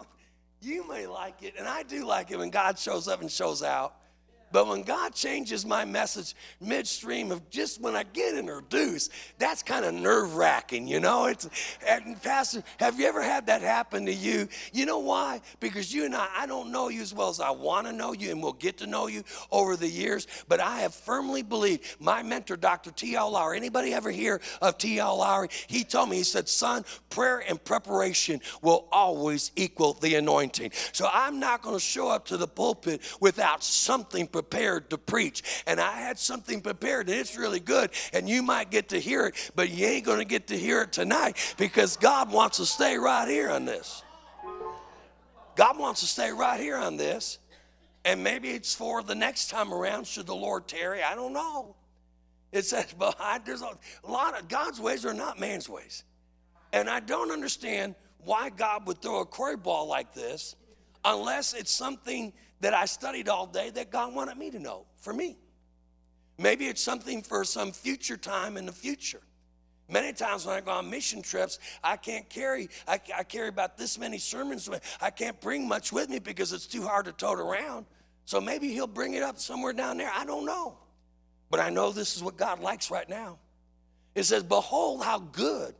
you 0.62 0.88
may 0.88 1.06
like 1.06 1.42
it, 1.42 1.54
and 1.58 1.66
I 1.66 1.82
do 1.82 2.04
like 2.04 2.30
it 2.30 2.38
when 2.38 2.50
God 2.50 2.78
shows 2.78 3.08
up 3.08 3.20
and 3.20 3.30
shows 3.30 3.62
out. 3.62 3.96
But 4.52 4.68
when 4.68 4.82
God 4.82 5.14
changes 5.14 5.64
my 5.64 5.84
message 5.84 6.34
midstream 6.60 7.32
of 7.32 7.48
just 7.50 7.80
when 7.80 7.96
I 7.96 8.04
get 8.04 8.36
introduced, 8.36 9.10
that's 9.38 9.62
kind 9.62 9.84
of 9.84 9.94
nerve 9.94 10.36
wracking, 10.36 10.86
you 10.86 11.00
know? 11.00 11.26
It's, 11.26 11.48
and 11.86 12.20
Pastor, 12.22 12.62
have 12.78 13.00
you 13.00 13.06
ever 13.06 13.22
had 13.22 13.46
that 13.46 13.62
happen 13.62 14.06
to 14.06 14.12
you? 14.12 14.48
You 14.72 14.86
know 14.86 14.98
why? 14.98 15.40
Because 15.60 15.92
you 15.92 16.04
and 16.04 16.14
I, 16.14 16.28
I 16.36 16.46
don't 16.46 16.70
know 16.70 16.88
you 16.88 17.00
as 17.00 17.14
well 17.14 17.28
as 17.28 17.40
I 17.40 17.50
want 17.50 17.86
to 17.86 17.92
know 17.92 18.12
you, 18.12 18.30
and 18.30 18.42
we'll 18.42 18.52
get 18.52 18.78
to 18.78 18.86
know 18.86 19.06
you 19.06 19.24
over 19.50 19.76
the 19.76 19.88
years. 19.88 20.26
But 20.48 20.60
I 20.60 20.80
have 20.80 20.94
firmly 20.94 21.42
believed 21.42 21.96
my 21.98 22.22
mentor, 22.22 22.56
Dr. 22.56 22.90
T.L. 22.90 23.32
Lowery, 23.32 23.56
anybody 23.56 23.94
ever 23.94 24.10
hear 24.10 24.40
of 24.60 24.78
T.L. 24.78 25.18
Lowery? 25.18 25.48
He 25.66 25.84
told 25.84 26.10
me, 26.10 26.16
he 26.16 26.24
said, 26.24 26.48
son, 26.48 26.84
prayer 27.10 27.42
and 27.48 27.62
preparation 27.62 28.40
will 28.60 28.88
always 28.92 29.52
equal 29.56 29.94
the 29.94 30.16
anointing. 30.16 30.72
So 30.92 31.08
I'm 31.12 31.40
not 31.40 31.62
going 31.62 31.76
to 31.76 31.80
show 31.80 32.08
up 32.08 32.26
to 32.26 32.36
the 32.36 32.48
pulpit 32.48 33.02
without 33.20 33.62
something 33.62 34.26
prepared 34.42 34.90
to 34.90 34.98
preach. 34.98 35.62
And 35.66 35.80
I 35.80 35.92
had 35.92 36.18
something 36.18 36.60
prepared, 36.60 37.08
and 37.08 37.18
it's 37.18 37.36
really 37.36 37.60
good. 37.60 37.90
And 38.12 38.28
you 38.28 38.42
might 38.42 38.70
get 38.70 38.88
to 38.88 38.98
hear 38.98 39.26
it, 39.26 39.52
but 39.54 39.70
you 39.70 39.86
ain't 39.86 40.04
going 40.04 40.18
to 40.18 40.24
get 40.24 40.48
to 40.48 40.58
hear 40.58 40.82
it 40.82 40.92
tonight 40.92 41.54
because 41.58 41.96
God 41.96 42.32
wants 42.32 42.56
to 42.56 42.66
stay 42.66 42.96
right 42.98 43.28
here 43.28 43.50
on 43.50 43.64
this. 43.64 44.02
God 45.54 45.78
wants 45.78 46.00
to 46.00 46.06
stay 46.06 46.32
right 46.32 46.58
here 46.58 46.76
on 46.76 46.96
this. 46.96 47.38
And 48.04 48.24
maybe 48.24 48.50
it's 48.50 48.74
for 48.74 49.02
the 49.02 49.14
next 49.14 49.48
time 49.48 49.72
around, 49.72 50.08
should 50.08 50.26
the 50.26 50.34
Lord 50.34 50.66
tarry. 50.66 51.02
I 51.02 51.14
don't 51.14 51.32
know. 51.32 51.76
It 52.50 52.64
says, 52.64 52.92
but 52.98 53.16
I, 53.20 53.38
there's 53.38 53.62
a, 53.62 53.78
lot 54.08 54.38
of 54.38 54.48
God's 54.48 54.80
ways 54.80 55.06
are 55.06 55.14
not 55.14 55.38
man's 55.38 55.68
ways. 55.68 56.02
And 56.72 56.90
I 56.90 56.98
don't 56.98 57.30
understand 57.30 57.94
why 58.24 58.50
God 58.50 58.86
would 58.88 59.00
throw 59.00 59.20
a 59.20 59.26
curveball 59.26 59.86
like 59.86 60.12
this 60.14 60.56
unless 61.04 61.54
it's 61.54 61.70
something 61.70 62.32
that 62.62 62.74
I 62.74 62.86
studied 62.86 63.28
all 63.28 63.46
day 63.46 63.70
that 63.70 63.90
God 63.90 64.14
wanted 64.14 64.38
me 64.38 64.50
to 64.52 64.58
know 64.58 64.86
for 65.00 65.12
me. 65.12 65.36
Maybe 66.38 66.66
it's 66.66 66.82
something 66.82 67.20
for 67.22 67.44
some 67.44 67.72
future 67.72 68.16
time 68.16 68.56
in 68.56 68.66
the 68.66 68.72
future. 68.72 69.20
Many 69.88 70.12
times 70.12 70.46
when 70.46 70.56
I 70.56 70.60
go 70.60 70.70
on 70.70 70.88
mission 70.88 71.22
trips, 71.22 71.58
I 71.84 71.96
can't 71.96 72.28
carry, 72.30 72.68
I, 72.88 72.98
I, 73.16 73.24
carry 73.24 73.48
about 73.48 73.76
this 73.76 73.98
many 73.98 74.16
sermons. 74.16 74.70
I 75.00 75.10
can't 75.10 75.38
bring 75.40 75.68
much 75.68 75.92
with 75.92 76.08
me 76.08 76.18
because 76.18 76.52
it's 76.52 76.66
too 76.66 76.82
hard 76.82 77.04
to 77.06 77.12
tote 77.12 77.38
around. 77.38 77.84
So 78.24 78.40
maybe 78.40 78.68
he'll 78.68 78.86
bring 78.86 79.14
it 79.14 79.22
up 79.22 79.38
somewhere 79.38 79.72
down 79.72 79.98
there. 79.98 80.10
I 80.14 80.24
don't 80.24 80.46
know. 80.46 80.78
But 81.50 81.60
I 81.60 81.68
know 81.68 81.90
this 81.90 82.16
is 82.16 82.22
what 82.22 82.36
God 82.36 82.60
likes 82.60 82.90
right 82.90 83.08
now. 83.08 83.38
It 84.14 84.22
says, 84.22 84.44
Behold 84.44 85.04
how 85.04 85.18
good. 85.18 85.74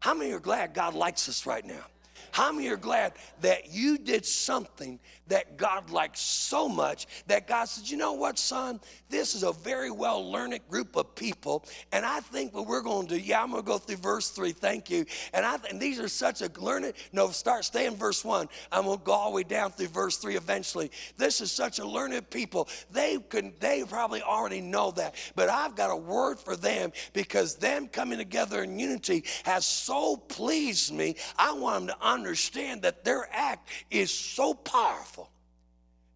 How 0.00 0.12
many 0.12 0.32
are 0.32 0.40
glad 0.40 0.74
God 0.74 0.94
likes 0.94 1.28
us 1.28 1.46
right 1.46 1.64
now? 1.64 1.84
How 2.32 2.52
many 2.52 2.68
are 2.68 2.76
glad 2.76 3.14
that 3.40 3.72
you 3.72 3.96
did 3.96 4.26
something 4.26 5.00
that 5.28 5.56
God 5.56 5.90
liked 5.90 6.18
so 6.18 6.68
much 6.68 7.06
that 7.26 7.46
God 7.46 7.64
said, 7.64 7.88
you 7.88 7.96
know 7.96 8.12
what, 8.12 8.38
son? 8.38 8.80
This 9.08 9.34
is 9.34 9.42
a 9.42 9.52
very 9.52 9.90
well 9.90 10.30
learned 10.30 10.58
group 10.68 10.96
of 10.96 11.14
people. 11.14 11.64
And 11.92 12.04
I 12.04 12.20
think 12.20 12.54
what 12.54 12.66
we're 12.66 12.82
going 12.82 13.06
to 13.08 13.14
do, 13.14 13.20
yeah, 13.20 13.42
I'm 13.42 13.50
going 13.50 13.62
to 13.62 13.66
go 13.66 13.78
through 13.78 13.96
verse 13.96 14.30
three. 14.30 14.52
Thank 14.52 14.90
you. 14.90 15.06
And 15.32 15.44
I 15.44 15.56
think 15.56 15.80
these 15.80 15.98
are 16.00 16.08
such 16.08 16.42
a 16.42 16.50
learned, 16.60 16.92
no, 17.12 17.30
start, 17.30 17.64
stay 17.64 17.86
in 17.86 17.96
verse 17.96 18.24
one. 18.24 18.48
I'm 18.70 18.84
going 18.84 18.98
to 18.98 19.04
go 19.04 19.12
all 19.12 19.30
the 19.30 19.36
way 19.36 19.42
down 19.42 19.70
through 19.70 19.88
verse 19.88 20.16
three 20.16 20.36
eventually. 20.36 20.90
This 21.16 21.40
is 21.40 21.52
such 21.52 21.78
a 21.78 21.86
learned 21.86 22.30
people. 22.30 22.68
They 22.90 23.18
can, 23.28 23.52
they 23.60 23.84
probably 23.84 24.22
already 24.22 24.60
know 24.60 24.90
that. 24.92 25.14
But 25.34 25.48
I've 25.48 25.76
got 25.76 25.90
a 25.90 25.96
word 25.96 26.38
for 26.38 26.56
them 26.56 26.92
because 27.12 27.56
them 27.56 27.88
coming 27.88 28.18
together 28.18 28.62
in 28.62 28.78
unity 28.78 29.24
has 29.44 29.66
so 29.66 30.16
pleased 30.16 30.92
me. 30.92 31.16
I 31.38 31.52
want 31.52 31.86
them 31.86 31.96
to 31.96 32.06
understand 32.06 32.36
understand 32.36 32.82
that 32.82 33.04
their 33.04 33.28
act 33.32 33.68
is 33.90 34.10
so 34.10 34.52
powerful 34.52 35.15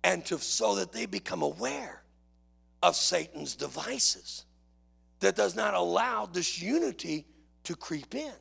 and 0.03 0.25
to, 0.27 0.39
so 0.39 0.77
that 0.77 0.93
they 0.93 1.07
become 1.07 1.43
aware 1.43 2.03
of 2.83 2.97
Satan's 2.97 3.55
devices 3.55 4.45
that 5.21 5.37
does 5.37 5.55
not 5.55 5.75
allow 5.75 6.27
disunity 6.27 7.27
to 7.65 7.77
creep 7.77 8.15
in. 8.15 8.33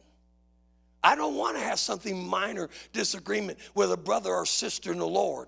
I 1.04 1.16
don't 1.16 1.36
want 1.36 1.58
to 1.58 1.64
have 1.64 1.80
something 1.80 2.28
minor 2.28 2.70
disagreement 2.94 3.58
with 3.74 3.92
a 3.92 3.98
brother 3.98 4.34
or 4.34 4.46
sister 4.46 4.92
in 4.92 5.00
the 5.00 5.08
Lord 5.08 5.48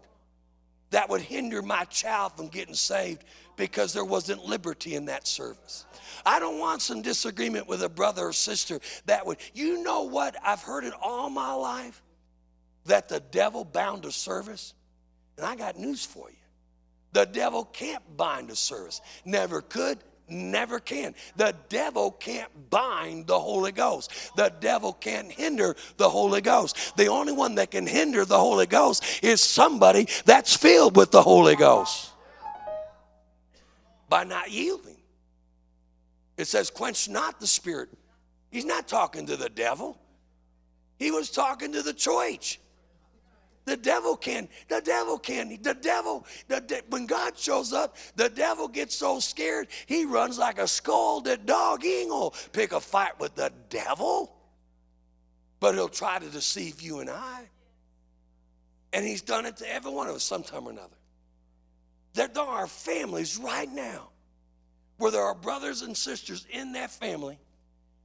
that 0.91 1.09
would 1.09 1.21
hinder 1.21 1.61
my 1.61 1.85
child 1.85 2.33
from 2.35 2.47
getting 2.47 2.73
saved 2.73 3.23
because 3.55 3.93
there 3.93 4.05
wasn't 4.05 4.45
liberty 4.45 4.95
in 4.95 5.05
that 5.05 5.27
service. 5.27 5.85
I 6.25 6.39
don't 6.39 6.59
want 6.59 6.81
some 6.81 7.01
disagreement 7.01 7.67
with 7.67 7.83
a 7.83 7.89
brother 7.89 8.27
or 8.27 8.33
sister 8.33 8.79
that 9.05 9.25
would, 9.25 9.37
you 9.53 9.83
know 9.83 10.03
what? 10.03 10.35
I've 10.43 10.61
heard 10.61 10.83
it 10.83 10.93
all 11.01 11.29
my 11.29 11.53
life 11.53 12.01
that 12.85 13.09
the 13.09 13.19
devil 13.19 13.63
bound 13.63 14.05
a 14.05 14.11
service? 14.11 14.73
And 15.37 15.45
I 15.45 15.55
got 15.55 15.77
news 15.77 16.05
for 16.05 16.29
you. 16.29 16.35
The 17.13 17.25
devil 17.25 17.65
can't 17.65 18.03
bind 18.15 18.49
a 18.49 18.55
service. 18.55 19.01
Never 19.25 19.61
could, 19.61 19.99
never 20.29 20.79
can. 20.79 21.13
The 21.35 21.53
devil 21.67 22.11
can't 22.11 22.69
bind 22.69 23.27
the 23.27 23.39
Holy 23.39 23.71
Ghost. 23.71 24.11
The 24.37 24.53
devil 24.61 24.93
can't 24.93 25.31
hinder 25.31 25.75
the 25.97 26.09
Holy 26.09 26.41
Ghost. 26.41 26.95
The 26.95 27.07
only 27.07 27.33
one 27.33 27.55
that 27.55 27.71
can 27.71 27.85
hinder 27.85 28.23
the 28.23 28.39
Holy 28.39 28.65
Ghost 28.65 29.03
is 29.21 29.41
somebody 29.41 30.07
that's 30.25 30.55
filled 30.55 30.95
with 30.95 31.11
the 31.11 31.21
Holy 31.21 31.55
Ghost 31.55 32.11
by 34.07 34.23
not 34.23 34.51
yielding. 34.51 34.97
It 36.37 36.45
says, 36.45 36.69
quench 36.69 37.09
not 37.09 37.39
the 37.39 37.47
spirit. 37.47 37.89
He's 38.51 38.65
not 38.65 38.87
talking 38.87 39.25
to 39.27 39.37
the 39.37 39.49
devil, 39.49 39.97
he 40.97 41.11
was 41.11 41.29
talking 41.29 41.73
to 41.73 41.81
the 41.81 41.93
church. 41.93 42.59
The 43.65 43.77
devil 43.77 44.17
can, 44.17 44.49
the 44.69 44.81
devil 44.81 45.19
can, 45.19 45.59
the 45.61 45.75
devil, 45.75 46.25
the 46.47 46.83
when 46.89 47.05
God 47.05 47.37
shows 47.37 47.73
up, 47.73 47.95
the 48.15 48.27
devil 48.29 48.67
gets 48.67 48.95
so 48.95 49.19
scared, 49.19 49.67
he 49.85 50.03
runs 50.05 50.39
like 50.39 50.57
a 50.57 50.67
scalded 50.67 51.45
dog. 51.45 51.83
He 51.83 52.01
ain't 52.01 52.09
gonna 52.09 52.31
pick 52.53 52.71
a 52.71 52.79
fight 52.79 53.19
with 53.19 53.35
the 53.35 53.53
devil, 53.69 54.35
but 55.59 55.75
he'll 55.75 55.89
try 55.89 56.17
to 56.17 56.29
deceive 56.29 56.81
you 56.81 57.01
and 57.01 57.09
I. 57.09 57.49
And 58.93 59.05
he's 59.05 59.21
done 59.21 59.45
it 59.45 59.57
to 59.57 59.73
every 59.73 59.91
one 59.91 60.07
of 60.07 60.15
us 60.15 60.23
sometime 60.23 60.67
or 60.67 60.71
another. 60.71 60.97
There 62.13 62.29
are 62.37 62.67
families 62.67 63.37
right 63.37 63.71
now 63.71 64.09
where 64.97 65.11
there 65.11 65.23
are 65.23 65.35
brothers 65.35 65.81
and 65.83 65.95
sisters 65.95 66.45
in 66.51 66.73
that 66.73 66.91
family 66.91 67.39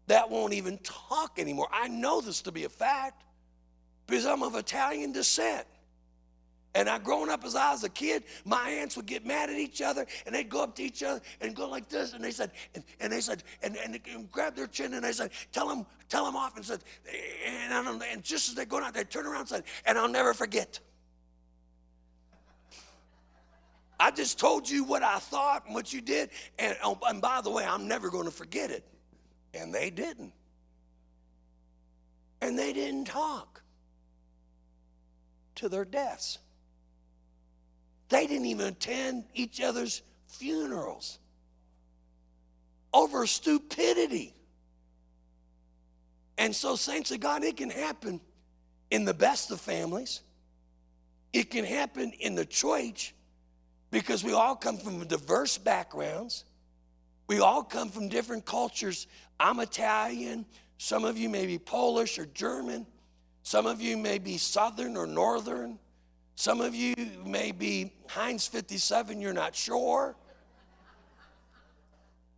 that 0.07 0.31
won't 0.31 0.53
even 0.53 0.79
talk 0.79 1.39
anymore. 1.39 1.69
I 1.73 1.89
know 1.89 2.21
this 2.21 2.43
to 2.43 2.53
be 2.53 2.65
a 2.65 2.69
fact 2.69 3.25
because 4.07 4.27
I'm 4.27 4.43
of 4.43 4.55
Italian 4.55 5.13
descent. 5.13 5.67
And 6.75 6.91
I, 6.91 6.99
growing 6.99 7.31
up 7.31 7.43
as 7.45 7.57
I 7.57 7.73
was 7.73 7.85
a 7.85 7.89
kid, 7.89 8.25
my 8.45 8.69
aunts 8.69 8.97
would 8.97 9.07
get 9.07 9.25
mad 9.25 9.49
at 9.49 9.57
each 9.57 9.81
other, 9.81 10.05
and 10.27 10.35
they'd 10.35 10.51
go 10.51 10.63
up 10.63 10.77
to 10.77 10.83
each 10.83 11.03
other 11.03 11.23
and 11.41 11.55
go 11.55 11.67
like 11.67 11.89
this, 11.89 12.13
and 12.13 12.23
they 12.23 12.31
said, 12.31 12.51
and, 12.75 12.85
and 13.01 13.11
they 13.11 13.23
said, 13.23 13.43
and, 13.63 13.77
and, 13.77 13.99
and 14.13 14.31
grab 14.31 14.55
their 14.55 14.67
chin, 14.67 14.93
and 14.93 15.03
they 15.03 15.13
said, 15.13 15.31
tell 15.53 15.69
them, 15.69 15.87
tell 16.11 16.27
them 16.27 16.37
off, 16.37 16.55
and 16.55 16.65
said, 16.67 16.81
and, 17.47 18.03
and 18.13 18.23
just 18.23 18.51
as 18.51 18.55
they're 18.55 18.67
going 18.67 18.85
out, 18.85 18.93
they 18.93 19.05
turn 19.05 19.27
around 19.27 19.41
and 19.41 19.49
said, 19.49 19.65
and 19.87 19.97
I'll 19.97 20.07
never 20.07 20.35
forget. 20.35 20.79
I 23.99 24.11
just 24.11 24.39
told 24.39 24.69
you 24.69 24.85
what 24.85 25.03
I 25.03 25.19
thought 25.19 25.65
and 25.65 25.75
what 25.75 25.95
you 25.95 26.03
did, 26.03 26.29
and, 26.59 26.77
oh, 26.85 26.99
and 27.09 27.23
by 27.23 27.41
the 27.41 27.51
way, 27.51 27.65
I'm 27.65 27.89
never 27.89 28.11
going 28.11 28.27
to 28.27 28.31
forget 28.31 28.71
it. 28.71 28.85
And 29.55 29.73
they 29.73 29.89
didn't. 29.89 30.35
And 32.43 32.59
they 32.59 32.75
didn't 32.75 33.07
talk 33.07 33.63
to 35.57 35.69
their 35.69 35.85
deaths. 35.85 36.39
They 38.09 38.27
didn't 38.27 38.47
even 38.47 38.69
attend 38.69 39.25
each 39.35 39.61
other's 39.61 40.03
funerals 40.29 41.19
over 42.93 43.27
stupidity. 43.27 44.33
And 46.39 46.55
so, 46.55 46.77
saints 46.77 47.11
of 47.11 47.21
God, 47.21 47.43
it 47.45 47.57
can 47.57 47.71
happen 47.71 48.21
in 48.91 49.05
the 49.05 49.15
best 49.15 49.51
of 49.51 49.61
families. 49.61 50.21
It 51.33 51.51
can 51.51 51.65
happen 51.65 52.13
in 52.21 52.35
the 52.35 52.47
church 52.47 53.15
because 53.91 54.23
we 54.23 54.33
all 54.33 54.57
come 54.57 54.79
from 54.79 55.05
diverse 55.07 55.59
backgrounds. 55.59 56.45
We 57.29 57.41
all 57.41 57.63
come 57.63 57.91
from 57.91 58.09
different 58.09 58.45
cultures. 58.45 59.07
I'm 59.41 59.61
Italian. 59.61 60.47
Some 60.79 61.05
of 61.05 61.19
you 61.19 61.29
may 61.29 61.47
be 61.47 61.59
Polish 61.59 62.19
or 62.19 62.27
German. 62.27 62.87
Some 63.47 63.67
of 63.67 63.81
you 63.81 63.97
may 63.97 64.19
be 64.19 64.39
Southern 64.39 64.97
or 64.97 65.07
Northern. 65.07 65.79
Some 66.35 66.61
of 66.61 66.75
you 66.75 66.97
may 67.25 67.53
be 67.53 67.93
Heinz 68.09 68.49
57, 68.49 69.21
you're 69.21 69.33
not 69.33 69.55
sure. 69.55 70.17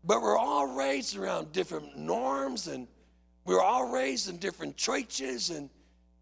But 0.05 0.21
we're 0.21 0.37
all 0.37 0.67
raised 0.67 1.17
around 1.17 1.51
different 1.53 1.97
norms 1.97 2.67
and 2.67 2.87
we're 3.47 3.63
all 3.63 3.91
raised 3.91 4.29
in 4.29 4.37
different 4.37 4.77
churches. 4.77 5.49
And, 5.49 5.71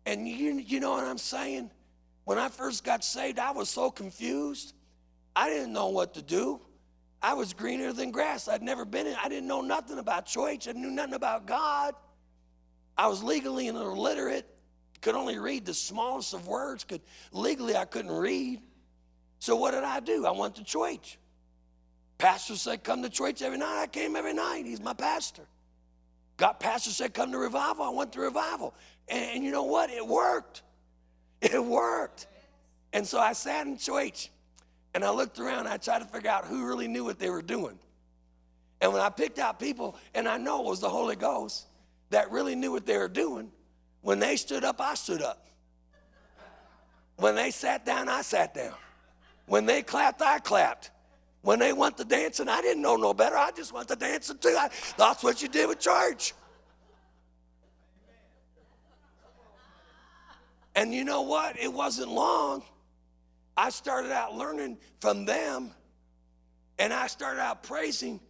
and 0.06 0.28
you, 0.28 0.52
you 0.52 0.78
know 0.78 0.92
what 0.92 1.02
I'm 1.02 1.18
saying? 1.18 1.72
When 2.22 2.38
I 2.38 2.48
first 2.48 2.84
got 2.84 3.02
saved, 3.02 3.40
I 3.40 3.50
was 3.50 3.68
so 3.68 3.90
confused. 3.90 4.72
I 5.34 5.48
didn't 5.48 5.72
know 5.72 5.88
what 5.88 6.14
to 6.14 6.22
do. 6.22 6.60
I 7.20 7.34
was 7.34 7.52
greener 7.54 7.92
than 7.92 8.12
grass. 8.12 8.46
I'd 8.46 8.62
never 8.62 8.84
been 8.84 9.08
in, 9.08 9.16
I 9.20 9.28
didn't 9.28 9.48
know 9.48 9.62
nothing 9.62 9.98
about 9.98 10.26
church. 10.26 10.68
I 10.68 10.72
knew 10.74 10.92
nothing 10.92 11.14
about 11.14 11.44
God. 11.44 11.94
I 12.96 13.08
was 13.08 13.24
legally 13.24 13.66
illiterate, 13.66 14.46
could 15.06 15.14
only 15.14 15.38
read 15.38 15.64
the 15.64 15.72
smallest 15.72 16.34
of 16.34 16.48
words, 16.48 16.82
could 16.82 17.00
legally 17.30 17.76
I 17.76 17.84
couldn't 17.84 18.10
read. 18.10 18.60
So 19.38 19.54
what 19.54 19.70
did 19.70 19.84
I 19.84 20.00
do? 20.00 20.26
I 20.26 20.32
went 20.32 20.56
to 20.56 20.64
church. 20.64 21.16
Pastor 22.18 22.56
said, 22.56 22.82
come 22.82 23.04
to 23.04 23.08
church 23.08 23.40
every 23.40 23.56
night. 23.56 23.82
I 23.82 23.86
came 23.86 24.16
every 24.16 24.34
night. 24.34 24.64
He's 24.66 24.80
my 24.80 24.94
pastor. 24.94 25.44
Got 26.36 26.58
pastor 26.58 26.90
said, 26.90 27.14
come 27.14 27.30
to 27.30 27.38
revival. 27.38 27.84
I 27.84 27.90
went 27.90 28.14
to 28.14 28.20
revival. 28.20 28.74
And, 29.06 29.36
and 29.36 29.44
you 29.44 29.52
know 29.52 29.62
what? 29.62 29.90
It 29.90 30.04
worked. 30.04 30.62
It 31.40 31.64
worked. 31.64 32.26
And 32.92 33.06
so 33.06 33.20
I 33.20 33.32
sat 33.32 33.64
in 33.68 33.78
church 33.78 34.32
and 34.92 35.04
I 35.04 35.10
looked 35.10 35.38
around. 35.38 35.68
I 35.68 35.76
tried 35.76 36.00
to 36.00 36.06
figure 36.06 36.30
out 36.30 36.46
who 36.46 36.66
really 36.66 36.88
knew 36.88 37.04
what 37.04 37.20
they 37.20 37.30
were 37.30 37.42
doing. 37.42 37.78
And 38.80 38.92
when 38.92 39.02
I 39.02 39.10
picked 39.10 39.38
out 39.38 39.60
people, 39.60 39.96
and 40.16 40.26
I 40.26 40.36
know 40.36 40.66
it 40.66 40.68
was 40.68 40.80
the 40.80 40.88
Holy 40.88 41.14
Ghost 41.14 41.66
that 42.10 42.32
really 42.32 42.56
knew 42.56 42.72
what 42.72 42.86
they 42.86 42.98
were 42.98 43.06
doing, 43.06 43.52
when 44.06 44.20
they 44.20 44.36
stood 44.36 44.62
up, 44.62 44.80
I 44.80 44.94
stood 44.94 45.20
up. 45.20 45.48
When 47.16 47.34
they 47.34 47.50
sat 47.50 47.84
down, 47.84 48.08
I 48.08 48.22
sat 48.22 48.54
down. 48.54 48.76
When 49.46 49.66
they 49.66 49.82
clapped, 49.82 50.22
I 50.22 50.38
clapped. 50.38 50.92
When 51.42 51.58
they 51.58 51.72
went 51.72 51.96
to 51.96 52.04
dancing, 52.04 52.48
I 52.48 52.60
didn't 52.60 52.82
know 52.82 52.94
no 52.94 53.12
better. 53.12 53.36
I 53.36 53.50
just 53.50 53.72
went 53.72 53.88
to 53.88 53.96
dancing 53.96 54.38
too. 54.38 54.54
I, 54.56 54.68
that's 54.96 55.24
what 55.24 55.42
you 55.42 55.48
did 55.48 55.68
with 55.68 55.80
church. 55.80 56.34
And 60.76 60.94
you 60.94 61.02
know 61.02 61.22
what? 61.22 61.58
It 61.58 61.72
wasn't 61.72 62.12
long. 62.12 62.62
I 63.56 63.70
started 63.70 64.12
out 64.12 64.36
learning 64.36 64.78
from 65.00 65.24
them, 65.24 65.72
and 66.78 66.92
I 66.92 67.08
started 67.08 67.40
out 67.40 67.64
praising 67.64 68.20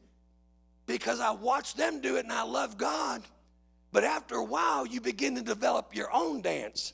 because 0.86 1.20
I 1.20 1.32
watched 1.32 1.76
them 1.76 2.00
do 2.00 2.16
it 2.16 2.24
and 2.24 2.32
I 2.32 2.44
love 2.44 2.78
God. 2.78 3.22
But 3.96 4.04
after 4.04 4.34
a 4.34 4.44
while, 4.44 4.86
you 4.86 5.00
begin 5.00 5.36
to 5.36 5.40
develop 5.40 5.96
your 5.96 6.14
own 6.14 6.42
dance, 6.42 6.92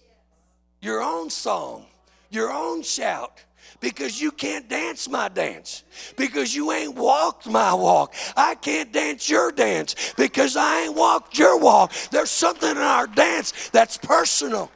your 0.81 1.03
own 1.03 1.31
song, 1.31 1.87
your 2.31 2.53
own 2.53 2.85
shout 2.85 3.43
because 3.81 4.21
you 4.21 4.31
can't 4.31 4.69
dance 4.69 5.09
my 5.09 5.29
dance, 5.29 5.83
because 6.17 6.55
you 6.55 6.71
ain't 6.71 6.95
walked 6.95 7.49
my 7.49 7.75
walk. 7.75 8.15
I 8.37 8.55
can't 8.55 8.93
dance 8.93 9.29
your 9.29 9.51
dance 9.51 10.15
because 10.17 10.57
I 10.57 10.83
ain't 10.83 10.95
walked 10.95 11.37
your 11.37 11.59
walk. 11.59 11.93
There's 12.13 12.31
something 12.31 12.71
in 12.71 12.79
our 12.79 13.09
dance 13.09 13.71
that's 13.71 13.99
personal. 13.99 14.71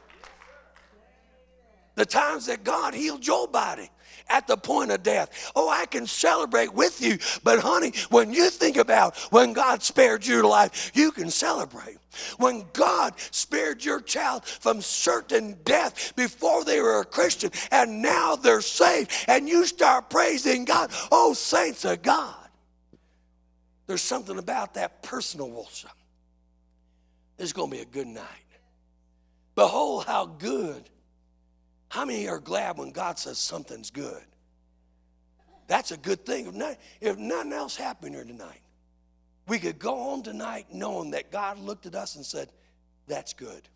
The 1.95 2.05
times 2.05 2.47
that 2.47 2.65
God 2.65 2.93
healed 2.93 3.25
your 3.25 3.47
body 3.47 3.89
at 4.29 4.47
the 4.47 4.57
point 4.57 4.91
of 4.91 5.03
death. 5.03 5.51
Oh, 5.55 5.69
I 5.69 5.85
can 5.85 6.07
celebrate 6.07 6.73
with 6.73 7.01
you, 7.01 7.17
but 7.43 7.59
honey, 7.59 7.93
when 8.09 8.33
you 8.33 8.49
think 8.49 8.77
about 8.77 9.17
when 9.31 9.53
God 9.53 9.83
spared 9.83 10.25
your 10.25 10.43
life, 10.43 10.91
you 10.93 11.11
can 11.11 11.29
celebrate. 11.29 11.97
When 12.37 12.65
God 12.73 13.13
spared 13.31 13.85
your 13.85 14.01
child 14.01 14.45
from 14.45 14.81
certain 14.81 15.57
death 15.63 16.15
before 16.15 16.63
they 16.63 16.81
were 16.81 16.99
a 16.99 17.05
Christian 17.05 17.51
and 17.71 18.01
now 18.01 18.35
they're 18.35 18.61
saved, 18.61 19.11
and 19.27 19.47
you 19.47 19.65
start 19.65 20.09
praising 20.09 20.65
God, 20.65 20.91
oh, 21.11 21.33
saints 21.33 21.85
of 21.85 22.01
God. 22.01 22.35
There's 23.85 24.01
something 24.01 24.37
about 24.37 24.73
that 24.73 25.01
personal 25.01 25.49
worship. 25.49 25.91
It's 27.37 27.53
going 27.53 27.69
to 27.69 27.75
be 27.77 27.81
a 27.81 27.85
good 27.85 28.07
night. 28.07 28.25
Behold, 29.55 30.05
how 30.05 30.25
good 30.25 30.83
how 31.89 32.05
many 32.05 32.27
are 32.27 32.39
glad 32.39 32.77
when 32.77 32.91
God 32.91 33.17
says 33.17 33.37
something's 33.37 33.91
good? 33.91 34.23
That's 35.67 35.91
a 35.91 35.97
good 35.97 36.25
thing. 36.25 36.47
If, 36.47 36.53
not, 36.53 36.77
if 37.01 37.17
nothing 37.17 37.53
else 37.53 37.75
happened 37.75 38.15
here 38.15 38.23
tonight, 38.23 38.61
we 39.47 39.59
could 39.59 39.79
go 39.79 39.95
home 39.95 40.23
tonight 40.23 40.67
knowing 40.73 41.11
that 41.11 41.31
God 41.31 41.59
looked 41.59 41.85
at 41.85 41.95
us 41.95 42.15
and 42.15 42.25
said, 42.25 42.49
That's 43.07 43.33
good. 43.33 43.67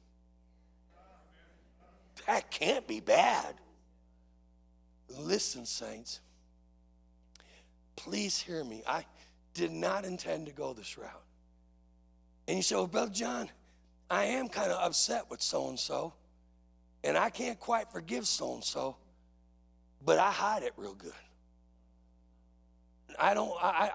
That 2.27 2.51
can't 2.51 2.87
be 2.87 2.99
bad. 2.99 3.55
Listen, 5.09 5.65
saints, 5.65 6.19
please 7.95 8.39
hear 8.39 8.63
me. 8.63 8.83
I 8.87 9.05
did 9.53 9.71
not 9.71 10.05
intend 10.05 10.45
to 10.45 10.53
go 10.53 10.73
this 10.73 10.97
route. 10.97 11.09
And 12.47 12.57
you 12.57 12.63
say, 12.63 12.75
Well, 12.75 12.87
Brother 12.87 13.11
John, 13.11 13.49
I 14.09 14.25
am 14.25 14.49
kind 14.49 14.71
of 14.71 14.81
upset 14.81 15.29
with 15.29 15.41
so 15.41 15.69
and 15.69 15.79
so. 15.79 16.13
And 17.03 17.17
I 17.17 17.29
can't 17.29 17.59
quite 17.59 17.91
forgive 17.91 18.27
so 18.27 18.53
and 18.53 18.63
so, 18.63 18.95
but 20.03 20.19
I 20.19 20.31
hide 20.31 20.63
it 20.63 20.73
real 20.77 20.93
good. 20.93 21.13
I 23.19 23.33
don't, 23.33 23.51
I, 23.61 23.91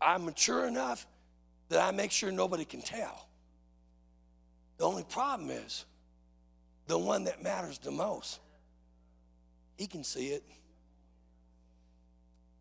I, 0.00 0.12
I'm 0.12 0.24
mature 0.24 0.66
enough 0.66 1.06
that 1.70 1.80
I 1.80 1.90
make 1.90 2.10
sure 2.10 2.30
nobody 2.30 2.64
can 2.64 2.82
tell. 2.82 3.28
The 4.76 4.84
only 4.84 5.04
problem 5.04 5.50
is 5.50 5.84
the 6.86 6.98
one 6.98 7.24
that 7.24 7.42
matters 7.42 7.78
the 7.78 7.90
most. 7.90 8.40
He 9.76 9.86
can 9.86 10.04
see 10.04 10.28
it. 10.28 10.44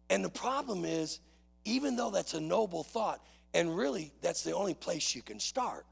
And 0.09 0.23
the 0.23 0.29
problem 0.29 0.85
is, 0.85 1.19
even 1.65 1.95
though 1.95 2.11
that's 2.11 2.33
a 2.33 2.39
noble 2.39 2.83
thought, 2.83 3.25
and 3.53 3.75
really 3.75 4.11
that's 4.21 4.43
the 4.43 4.53
only 4.53 4.73
place 4.73 5.15
you 5.15 5.21
can 5.21 5.39
start, 5.39 5.85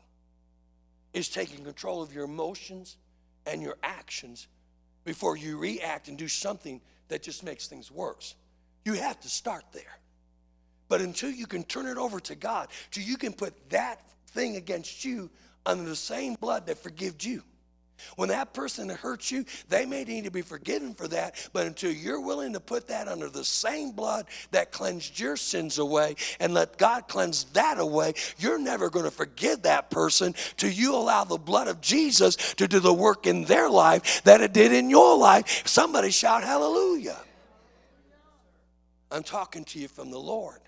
is 1.13 1.27
taking 1.27 1.63
control 1.63 2.01
of 2.01 2.13
your 2.13 2.25
emotions 2.25 2.97
and 3.45 3.62
your 3.62 3.77
actions 3.84 4.47
before 5.04 5.36
you 5.36 5.58
react 5.58 6.08
and 6.08 6.17
do 6.17 6.27
something 6.27 6.82
that 7.08 7.23
just 7.23 7.43
makes 7.43 7.67
things 7.67 7.91
worse. 7.91 8.36
You 8.86 8.93
have 8.93 9.19
to 9.21 9.30
start 9.30 9.65
there. 9.73 9.99
But 10.88 11.01
until 11.01 11.32
you 11.32 11.47
can 11.47 11.63
turn 11.63 11.86
it 11.86 11.97
over 11.97 12.19
to 12.21 12.36
God, 12.36 12.67
till 12.91 13.04
you 13.04 13.17
can 13.17 13.34
put 13.34 13.69
that 13.69 14.01
thing 14.27 14.58
against 14.58 15.06
you 15.06 15.30
under 15.65 15.84
the 15.84 15.95
same 15.95 16.36
blood 16.36 16.67
that 16.67 16.77
forgives 16.77 17.25
you, 17.25 17.43
when 18.15 18.29
that 18.29 18.53
person 18.53 18.89
hurts 18.89 19.31
you, 19.31 19.45
they 19.69 19.85
may 19.85 20.03
need 20.03 20.25
to 20.25 20.31
be 20.31 20.41
forgiven 20.41 20.93
for 20.93 21.07
that, 21.09 21.35
but 21.53 21.67
until 21.67 21.91
you're 21.91 22.21
willing 22.21 22.53
to 22.53 22.59
put 22.59 22.87
that 22.87 23.07
under 23.07 23.29
the 23.29 23.43
same 23.43 23.91
blood 23.91 24.25
that 24.51 24.71
cleansed 24.71 25.19
your 25.19 25.37
sins 25.37 25.77
away 25.77 26.15
and 26.39 26.53
let 26.53 26.77
God 26.77 27.07
cleanse 27.07 27.45
that 27.53 27.79
away, 27.79 28.13
you're 28.37 28.59
never 28.59 28.89
going 28.89 29.05
to 29.05 29.11
forgive 29.11 29.63
that 29.63 29.89
person 29.89 30.33
till 30.57 30.71
you 30.71 30.95
allow 30.95 31.23
the 31.23 31.37
blood 31.37 31.67
of 31.67 31.81
Jesus 31.81 32.35
to 32.55 32.67
do 32.67 32.79
the 32.79 32.93
work 32.93 33.27
in 33.27 33.45
their 33.45 33.69
life 33.69 34.23
that 34.23 34.41
it 34.41 34.53
did 34.53 34.71
in 34.71 34.89
your 34.89 35.17
life. 35.17 35.67
Somebody 35.67 36.11
shout 36.11 36.43
hallelujah. 36.43 37.17
I'm 39.11 39.23
talking 39.23 39.65
to 39.65 39.79
you 39.79 39.87
from 39.87 40.09
the 40.09 40.19
Lord 40.19 40.61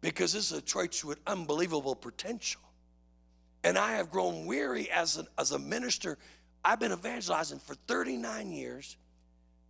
because 0.00 0.32
this 0.32 0.50
is 0.50 0.58
a 0.58 0.62
church 0.62 1.04
with 1.04 1.18
unbelievable 1.26 1.94
potential. 1.94 2.60
And 3.66 3.76
I 3.76 3.96
have 3.96 4.12
grown 4.12 4.46
weary 4.46 4.88
as, 4.92 5.18
a 5.18 5.26
as 5.36 5.50
a 5.50 5.58
minister. 5.58 6.18
I've 6.64 6.78
been 6.78 6.92
evangelizing 6.92 7.58
for 7.58 7.74
39 7.74 8.52
years. 8.52 8.96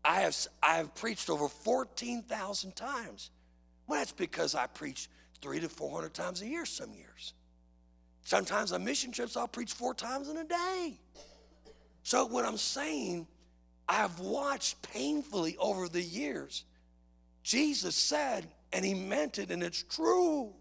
I 0.05 0.21
have, 0.21 0.37
I 0.63 0.77
have 0.77 0.95
preached 0.95 1.31
over 1.31 1.49
14,000 1.49 2.77
times. 2.77 3.31
Well, 3.87 3.99
that's 3.99 4.13
because 4.13 4.55
I 4.55 4.67
preach 4.67 5.09
three 5.41 5.61
to 5.61 5.71
400 5.71 6.13
times 6.13 6.43
a 6.43 6.47
year 6.47 6.67
some 6.67 6.93
years. 6.93 7.33
Sometimes 8.23 8.71
on 8.73 8.85
mission 8.85 9.13
trips, 9.13 9.35
I'll 9.35 9.49
preach 9.49 9.73
four 9.73 9.95
times 9.95 10.29
in 10.29 10.37
a 10.37 10.45
day. 10.45 11.01
So, 12.03 12.27
what 12.27 12.45
I'm 12.45 12.59
saying, 12.59 13.27
I've 13.89 14.21
watched 14.21 14.83
painfully 14.83 15.57
over 15.59 15.89
the 15.89 16.03
years. 16.03 16.65
Jesus 17.43 17.97
said, 17.97 18.47
and 18.75 18.85
he 18.85 18.93
meant 18.93 19.39
it, 19.39 19.51
and 19.51 19.63
it's 19.63 19.83
true. 19.85 20.53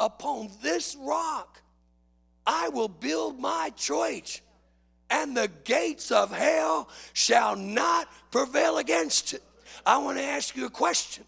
Upon 0.00 0.50
this 0.60 0.96
rock, 0.98 1.62
I 2.46 2.68
will 2.68 2.88
build 2.88 3.38
my 3.38 3.72
church, 3.76 4.42
and 5.10 5.36
the 5.36 5.50
gates 5.64 6.10
of 6.10 6.32
hell 6.32 6.88
shall 7.12 7.56
not 7.56 8.08
prevail 8.30 8.78
against 8.78 9.34
it. 9.34 9.42
I 9.84 9.98
want 9.98 10.18
to 10.18 10.24
ask 10.24 10.56
you 10.56 10.66
a 10.66 10.70
question 10.70 11.24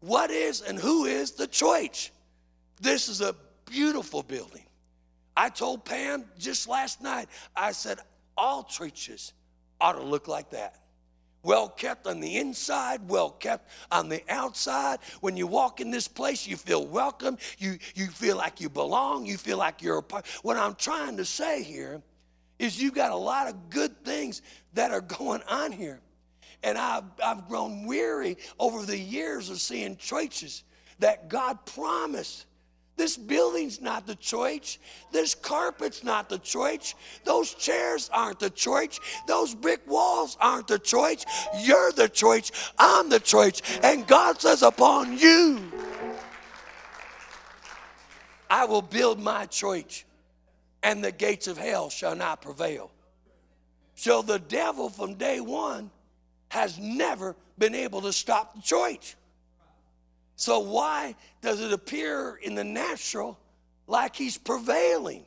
What 0.00 0.30
is 0.30 0.60
and 0.60 0.78
who 0.78 1.04
is 1.04 1.32
the 1.32 1.46
church? 1.46 2.12
This 2.80 3.08
is 3.08 3.20
a 3.20 3.34
beautiful 3.66 4.22
building. 4.22 4.64
I 5.36 5.48
told 5.50 5.84
Pam 5.84 6.24
just 6.38 6.68
last 6.68 7.00
night, 7.00 7.28
I 7.54 7.72
said, 7.72 7.98
all 8.36 8.64
churches 8.64 9.32
ought 9.80 9.92
to 9.92 10.02
look 10.02 10.26
like 10.26 10.50
that 10.50 10.80
well 11.42 11.68
kept 11.68 12.06
on 12.06 12.20
the 12.20 12.36
inside, 12.36 13.08
well 13.08 13.30
kept 13.30 13.70
on 13.90 14.08
the 14.08 14.22
outside. 14.28 14.98
When 15.20 15.36
you 15.36 15.46
walk 15.46 15.80
in 15.80 15.90
this 15.90 16.08
place, 16.08 16.46
you 16.46 16.56
feel 16.56 16.86
welcome. 16.86 17.38
You, 17.58 17.78
you 17.94 18.08
feel 18.08 18.36
like 18.36 18.60
you 18.60 18.68
belong. 18.68 19.26
You 19.26 19.36
feel 19.36 19.58
like 19.58 19.82
you're 19.82 19.98
a 19.98 20.02
part. 20.02 20.26
What 20.42 20.56
I'm 20.56 20.74
trying 20.74 21.16
to 21.18 21.24
say 21.24 21.62
here 21.62 22.02
is 22.58 22.80
you've 22.80 22.94
got 22.94 23.12
a 23.12 23.16
lot 23.16 23.48
of 23.48 23.70
good 23.70 24.04
things 24.04 24.42
that 24.74 24.90
are 24.90 25.00
going 25.18 25.42
on 25.48 25.72
here. 25.72 26.00
And 26.62 26.76
I've, 26.76 27.04
I've 27.24 27.46
grown 27.46 27.86
weary 27.86 28.36
over 28.58 28.84
the 28.84 28.98
years 28.98 29.48
of 29.48 29.60
seeing 29.60 29.96
churches 29.96 30.64
that 30.98 31.28
God 31.28 31.64
promised 31.64 32.46
this 32.98 33.16
building's 33.16 33.80
not 33.80 34.06
the 34.06 34.16
church. 34.16 34.78
This 35.12 35.34
carpet's 35.34 36.04
not 36.04 36.28
the 36.28 36.38
church. 36.38 36.94
Those 37.24 37.54
chairs 37.54 38.10
aren't 38.12 38.40
the 38.40 38.50
church. 38.50 38.98
Those 39.26 39.54
brick 39.54 39.80
walls 39.86 40.36
aren't 40.40 40.68
the 40.68 40.78
church. 40.78 41.24
You're 41.60 41.92
the 41.92 42.08
church. 42.08 42.50
I'm 42.78 43.08
the 43.08 43.20
church. 43.20 43.62
And 43.82 44.06
God 44.06 44.40
says, 44.40 44.62
Upon 44.62 45.16
you, 45.16 45.60
I 48.50 48.64
will 48.66 48.82
build 48.82 49.20
my 49.20 49.46
church. 49.46 50.04
and 50.82 51.02
the 51.02 51.12
gates 51.12 51.48
of 51.48 51.58
hell 51.58 51.90
shall 51.90 52.14
not 52.14 52.40
prevail. 52.40 52.90
So 53.94 54.22
the 54.22 54.38
devil 54.38 54.88
from 54.88 55.14
day 55.14 55.40
one 55.40 55.90
has 56.50 56.78
never 56.78 57.34
been 57.58 57.74
able 57.74 58.00
to 58.02 58.12
stop 58.12 58.54
the 58.54 58.62
church. 58.62 59.16
So 60.38 60.60
why 60.60 61.16
does 61.42 61.60
it 61.60 61.72
appear 61.72 62.38
in 62.40 62.54
the 62.54 62.62
natural 62.62 63.36
like 63.88 64.14
he's 64.14 64.38
prevailing? 64.38 65.24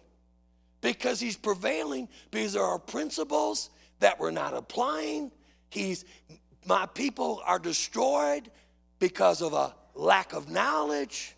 Because 0.80 1.19
he's 1.19 1.36
prevailing 1.36 2.08
because 2.32 2.54
there 2.54 2.63
are 2.63 2.80
principles 2.80 3.71
that 4.00 4.21
we're 4.21 4.32
not 4.32 4.54
applying. 4.54 5.30
He's 5.69 6.06
my 6.65 6.86
people 6.86 7.41
are 7.45 7.60
destroyed 7.60 8.50
because 9.00 9.41
of 9.41 9.52
a 9.52 9.76
lack 9.95 10.32
of 10.32 10.50
knowledge. 10.50 11.36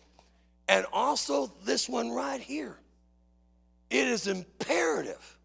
And 0.68 0.86
also 0.92 1.52
this 1.64 1.88
one 1.88 2.12
right 2.12 2.40
here. 2.40 2.78
It 3.90 4.06
is 4.06 4.28
imperative 4.28 5.36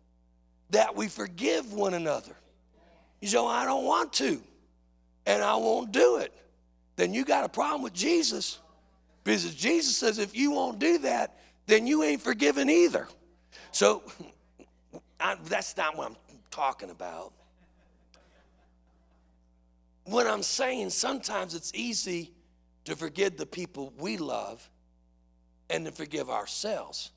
that 0.69 0.95
we 0.95 1.07
forgive 1.07 1.73
one 1.73 1.95
another. 1.95 2.35
You 3.21 3.27
say, 3.27 3.39
I 3.39 3.65
don't 3.65 3.85
want 3.85 4.13
to, 4.13 4.39
and 5.25 5.41
I 5.41 5.55
won't 5.55 5.91
do 5.91 6.17
it. 6.17 6.31
Then 6.99 7.13
you 7.13 7.23
got 7.23 7.45
a 7.45 7.49
problem 7.49 7.81
with 7.81 7.93
Jesus. 7.93 8.59
Because 9.23 9.55
Jesus 9.55 9.95
says, 9.95 10.19
if 10.19 10.35
you 10.35 10.51
won't 10.51 10.79
do 10.79 10.97
that, 10.97 11.39
then 11.65 11.87
you 11.87 12.03
ain't 12.03 12.21
forgiven 12.21 12.69
either. 12.69 13.07
So 13.71 14.03
I, 15.19 15.37
that's 15.45 15.77
not 15.77 15.95
what 15.95 16.09
I'm 16.09 16.17
talking 16.51 16.89
about. 16.89 17.31
What 20.03 20.27
I'm 20.27 20.43
saying, 20.43 20.89
sometimes 20.89 21.55
it's 21.55 21.71
easy 21.73 22.33
to 22.83 22.97
forgive 22.97 23.37
the 23.37 23.45
people 23.45 23.93
we 23.97 24.17
love 24.17 24.69
and 25.69 25.85
to 25.85 25.93
forgive 25.93 26.29
ourselves. 26.29 27.11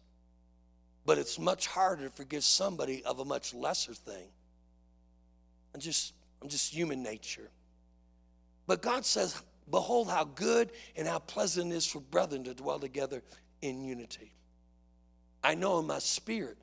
But 1.05 1.19
it's 1.19 1.41
much 1.41 1.67
harder 1.67 2.05
to 2.05 2.11
forgive 2.15 2.45
somebody 2.45 3.05
of 3.05 3.19
a 3.19 3.25
much 3.25 3.53
lesser 3.53 3.95
thing. 3.95 4.29
I'm 5.75 5.81
just, 5.81 6.15
I'm 6.41 6.49
just 6.49 6.73
human 6.73 7.03
nature. 7.03 7.51
But 8.69 8.81
God 8.81 9.05
says, 9.05 9.43
Behold 9.73 10.11
how 10.11 10.25
good 10.25 10.71
and 10.95 11.09
how 11.09 11.19
pleasant 11.19 11.73
it 11.73 11.77
is 11.77 11.87
for 11.87 11.99
brethren 11.99 12.45
to 12.45 12.55
dwell 12.55 12.79
together 12.79 13.23
in 13.63 13.83
unity. 13.83 14.31
I 15.43 15.55
know 15.55 15.79
in 15.79 15.87
my 15.87 15.99
spirit 15.99 16.59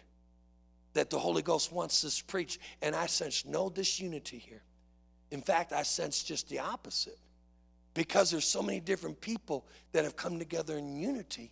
that 0.94 1.10
the 1.10 1.18
Holy 1.18 1.42
Ghost 1.42 1.74
wants 1.74 2.04
this 2.04 2.22
preached, 2.22 2.60
and 2.84 2.96
I 2.96 3.08
sense 3.08 3.46
no 3.46 3.68
disunity 3.68 4.38
here. 4.38 4.62
In 5.32 5.42
fact, 5.42 5.74
I 5.74 5.82
sense 5.84 6.24
just 6.24 6.50
the 6.50 6.60
opposite. 6.60 7.18
Because 7.96 8.30
there's 8.30 8.46
so 8.46 8.62
many 8.62 8.80
different 8.80 9.20
people 9.20 9.66
that 9.92 10.04
have 10.04 10.16
come 10.16 10.38
together 10.38 10.78
in 10.78 10.96
unity 10.96 11.52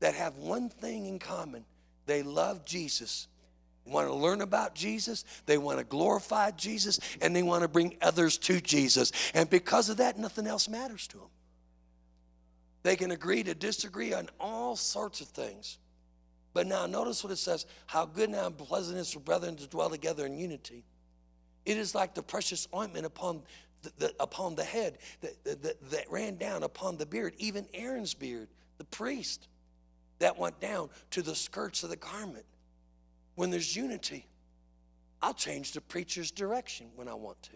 that 0.00 0.14
have 0.14 0.36
one 0.36 0.70
thing 0.70 1.04
in 1.04 1.18
common. 1.18 1.66
They 2.06 2.22
love 2.22 2.64
Jesus 2.64 3.28
want 3.84 4.08
to 4.08 4.14
learn 4.14 4.40
about 4.40 4.74
Jesus, 4.74 5.24
they 5.46 5.58
want 5.58 5.78
to 5.78 5.84
glorify 5.84 6.50
Jesus, 6.52 7.00
and 7.20 7.34
they 7.34 7.42
want 7.42 7.62
to 7.62 7.68
bring 7.68 7.96
others 8.00 8.38
to 8.38 8.60
Jesus. 8.60 9.12
And 9.34 9.50
because 9.50 9.88
of 9.88 9.96
that, 9.98 10.18
nothing 10.18 10.46
else 10.46 10.68
matters 10.68 11.06
to 11.08 11.18
them. 11.18 11.26
They 12.82 12.96
can 12.96 13.10
agree 13.10 13.42
to 13.44 13.54
disagree 13.54 14.12
on 14.12 14.28
all 14.40 14.76
sorts 14.76 15.20
of 15.20 15.28
things. 15.28 15.78
But 16.54 16.66
now 16.66 16.86
notice 16.86 17.24
what 17.24 17.32
it 17.32 17.36
says 17.36 17.66
how 17.86 18.04
good 18.04 18.30
now 18.30 18.46
and 18.46 18.56
pleasant 18.56 18.98
is 18.98 19.12
for 19.12 19.20
brethren 19.20 19.56
to 19.56 19.66
dwell 19.66 19.90
together 19.90 20.26
in 20.26 20.36
unity. 20.36 20.84
It 21.64 21.76
is 21.76 21.94
like 21.94 22.14
the 22.14 22.22
precious 22.22 22.68
ointment 22.74 23.06
upon 23.06 23.42
the, 23.82 23.92
the 23.98 24.14
upon 24.20 24.54
the 24.54 24.64
head 24.64 24.98
that, 25.20 25.44
that, 25.44 25.90
that 25.90 26.10
ran 26.10 26.36
down 26.36 26.62
upon 26.62 26.96
the 26.98 27.06
beard, 27.06 27.34
even 27.38 27.66
Aaron's 27.72 28.14
beard, 28.14 28.48
the 28.78 28.84
priest, 28.84 29.48
that 30.18 30.38
went 30.38 30.60
down 30.60 30.90
to 31.12 31.22
the 31.22 31.34
skirts 31.34 31.82
of 31.84 31.90
the 31.90 31.96
garment 31.96 32.44
when 33.34 33.50
there's 33.50 33.74
unity, 33.74 34.26
I'll 35.20 35.34
change 35.34 35.72
the 35.72 35.80
preacher's 35.80 36.30
direction 36.30 36.88
when 36.96 37.08
I 37.08 37.14
want 37.14 37.42
to. 37.44 37.52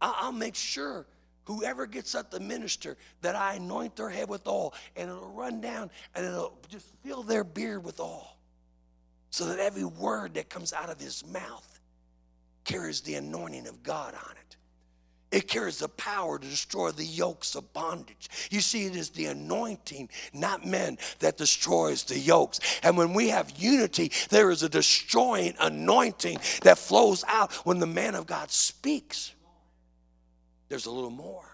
I'll 0.00 0.32
make 0.32 0.54
sure 0.54 1.06
whoever 1.44 1.86
gets 1.86 2.14
up 2.14 2.30
the 2.30 2.40
minister 2.40 2.96
that 3.20 3.36
I 3.36 3.54
anoint 3.54 3.96
their 3.96 4.08
head 4.08 4.28
with 4.28 4.46
oil 4.46 4.74
and 4.96 5.10
it'll 5.10 5.28
run 5.28 5.60
down 5.60 5.90
and 6.14 6.26
it'll 6.26 6.58
just 6.68 6.86
fill 7.04 7.22
their 7.22 7.44
beard 7.44 7.84
with 7.84 8.00
oil 8.00 8.36
so 9.30 9.46
that 9.46 9.58
every 9.58 9.84
word 9.84 10.34
that 10.34 10.48
comes 10.48 10.72
out 10.72 10.90
of 10.90 11.00
his 11.00 11.26
mouth 11.26 11.80
carries 12.64 13.00
the 13.00 13.14
anointing 13.14 13.66
of 13.66 13.82
God 13.82 14.14
on 14.14 14.32
it. 14.32 14.56
It 15.32 15.48
carries 15.48 15.78
the 15.78 15.88
power 15.88 16.38
to 16.38 16.46
destroy 16.46 16.90
the 16.90 17.06
yokes 17.06 17.54
of 17.54 17.72
bondage. 17.72 18.28
You 18.50 18.60
see, 18.60 18.84
it 18.84 18.94
is 18.94 19.08
the 19.08 19.26
anointing, 19.26 20.10
not 20.34 20.66
men, 20.66 20.98
that 21.20 21.38
destroys 21.38 22.04
the 22.04 22.18
yokes. 22.18 22.60
And 22.82 22.98
when 22.98 23.14
we 23.14 23.30
have 23.30 23.50
unity, 23.56 24.12
there 24.28 24.50
is 24.50 24.62
a 24.62 24.68
destroying 24.68 25.54
anointing 25.58 26.38
that 26.64 26.76
flows 26.76 27.24
out 27.26 27.50
when 27.64 27.78
the 27.78 27.86
man 27.86 28.14
of 28.14 28.26
God 28.26 28.50
speaks. 28.50 29.32
There's 30.68 30.86
a 30.86 30.90
little 30.90 31.10
more. 31.10 31.48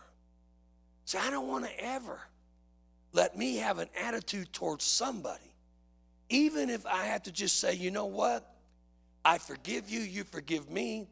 See, 1.04 1.18
I 1.18 1.30
don't 1.30 1.46
want 1.46 1.64
to 1.64 1.80
ever 1.80 2.20
let 3.12 3.38
me 3.38 3.56
have 3.58 3.78
an 3.78 3.88
attitude 3.98 4.52
towards 4.52 4.84
somebody, 4.84 5.54
even 6.28 6.68
if 6.68 6.84
I 6.84 7.04
have 7.04 7.22
to 7.22 7.32
just 7.32 7.60
say, 7.60 7.74
you 7.74 7.92
know 7.92 8.06
what? 8.06 8.44
I 9.24 9.38
forgive 9.38 9.88
you, 9.88 10.00
you 10.00 10.24
forgive 10.24 10.68
me 10.68 11.06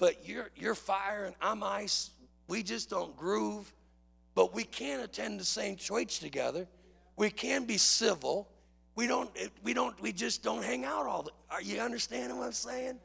but 0.00 0.26
you're, 0.26 0.50
you're 0.56 0.74
fire 0.74 1.26
and 1.26 1.36
I'm 1.40 1.62
ice. 1.62 2.10
We 2.48 2.64
just 2.64 2.90
don't 2.90 3.14
groove. 3.16 3.72
But 4.34 4.54
we 4.54 4.64
can 4.64 5.00
attend 5.00 5.38
the 5.38 5.44
same 5.44 5.76
church 5.76 6.18
together. 6.18 6.66
We 7.16 7.30
can 7.30 7.66
be 7.66 7.76
civil. 7.76 8.48
We 8.96 9.06
don't, 9.06 9.30
we 9.62 9.74
don't, 9.74 10.00
we 10.00 10.12
just 10.12 10.42
don't 10.42 10.64
hang 10.64 10.84
out 10.84 11.06
all 11.06 11.22
the, 11.22 11.30
are 11.50 11.62
you 11.62 11.80
understanding 11.80 12.38
what 12.38 12.46
I'm 12.46 12.52
saying? 12.52 12.98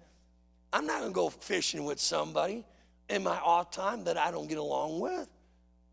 I'm 0.71 0.87
not 0.87 1.01
gonna 1.01 1.11
go 1.11 1.29
fishing 1.29 1.83
with 1.83 1.99
somebody 1.99 2.63
in 3.09 3.23
my 3.23 3.37
off 3.39 3.71
time 3.71 4.05
that 4.05 4.17
I 4.17 4.31
don't 4.31 4.47
get 4.47 4.57
along 4.57 4.99
with. 4.99 5.27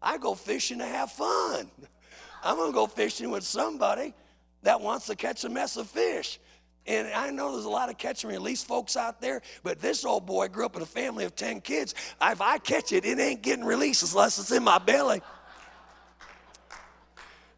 I 0.00 0.18
go 0.18 0.34
fishing 0.34 0.78
to 0.78 0.86
have 0.86 1.10
fun. 1.10 1.68
I'm 2.44 2.56
gonna 2.56 2.72
go 2.72 2.86
fishing 2.86 3.30
with 3.30 3.44
somebody 3.44 4.14
that 4.62 4.80
wants 4.80 5.06
to 5.06 5.16
catch 5.16 5.44
a 5.44 5.48
mess 5.48 5.76
of 5.76 5.88
fish. 5.88 6.38
And 6.86 7.08
I 7.08 7.30
know 7.30 7.52
there's 7.52 7.64
a 7.64 7.70
lot 7.70 7.90
of 7.90 7.98
catch 7.98 8.24
and 8.24 8.32
release 8.32 8.64
folks 8.64 8.96
out 8.96 9.20
there, 9.20 9.42
but 9.62 9.78
this 9.78 10.04
old 10.04 10.26
boy 10.26 10.48
grew 10.48 10.66
up 10.66 10.74
in 10.74 10.82
a 10.82 10.86
family 10.86 11.24
of 11.24 11.36
10 11.36 11.60
kids. 11.60 11.94
If 12.20 12.40
I 12.40 12.58
catch 12.58 12.92
it, 12.92 13.04
it 13.04 13.20
ain't 13.20 13.42
getting 13.42 13.64
released 13.64 14.12
unless 14.12 14.38
it's 14.38 14.50
in 14.50 14.64
my 14.64 14.78
belly. 14.78 15.22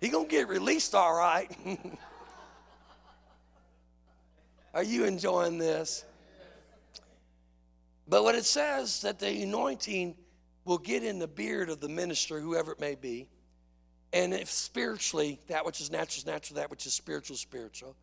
He 0.00 0.10
gonna 0.10 0.28
get 0.28 0.48
released 0.48 0.94
all 0.94 1.16
right. 1.16 1.50
Are 4.74 4.82
you 4.82 5.04
enjoying 5.04 5.56
this? 5.56 6.04
But 8.06 8.24
what 8.24 8.34
it 8.34 8.44
says 8.44 9.00
that 9.02 9.18
the 9.18 9.42
anointing 9.42 10.16
will 10.64 10.78
get 10.78 11.02
in 11.02 11.18
the 11.18 11.28
beard 11.28 11.70
of 11.70 11.80
the 11.80 11.88
minister, 11.88 12.40
whoever 12.40 12.72
it 12.72 12.80
may 12.80 12.94
be. 12.94 13.28
And 14.12 14.34
if 14.34 14.50
spiritually, 14.50 15.40
that 15.48 15.64
which 15.64 15.80
is 15.80 15.90
natural 15.90 16.18
is 16.18 16.26
natural, 16.26 16.56
that 16.56 16.70
which 16.70 16.87
is 16.87 16.94
spiritual 16.94 17.37
spiritual. 17.37 17.96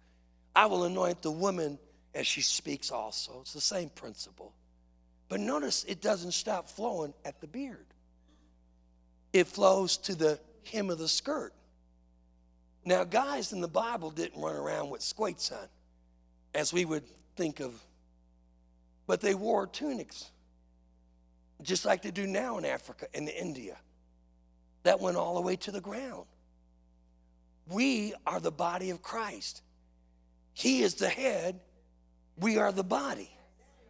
I 0.56 0.66
will 0.66 0.84
anoint 0.84 1.22
the 1.22 1.32
woman 1.32 1.80
as 2.14 2.28
she 2.28 2.42
speaks 2.42 2.92
also. 2.92 3.40
It's 3.42 3.54
the 3.54 3.62
same 3.62 3.90
principle. 3.90 4.54
But 5.30 5.40
notice 5.40 5.86
it 5.86 6.02
doesn't 6.02 6.34
stop 6.34 6.68
flowing 6.70 7.14
at 7.24 7.40
the 7.40 7.48
beard, 7.48 7.86
it 9.34 9.48
flows 9.48 9.98
to 9.98 10.16
the 10.16 10.40
hem 10.72 10.90
of 10.90 10.98
the 10.98 11.08
skirt. 11.08 11.54
Now, 12.84 13.04
guys 13.04 13.54
in 13.54 13.62
the 13.62 13.68
Bible 13.68 14.10
didn't 14.10 14.42
run 14.42 14.56
around 14.56 14.90
with 14.90 15.02
squates 15.02 15.52
on, 15.52 15.68
as 16.54 16.74
we 16.74 16.84
would 16.84 17.04
think 17.36 17.60
of, 17.60 17.80
but 19.06 19.22
they 19.22 19.36
wore 19.36 19.68
tunics, 19.68 20.32
just 21.62 21.86
like 21.86 22.02
they 22.02 22.12
do 22.12 22.26
now 22.26 22.58
in 22.58 22.66
Africa 22.66 23.06
and 23.14 23.30
India. 23.30 23.78
That 24.84 25.00
went 25.00 25.16
all 25.16 25.36
the 25.36 25.42
way 25.42 25.56
to 25.58 25.72
the 25.72 25.80
ground. 25.80 26.26
We 27.68 28.16
are 28.26 28.40
the 28.40 28.52
body 28.52 28.90
of 28.90 29.04
Christ. 29.04 29.62
He 30.62 30.84
is 30.84 30.93
the 30.93 31.10
head, 31.10 31.60
we 32.38 32.60
are 32.60 32.71
the 32.71 32.84
body. 32.84 33.32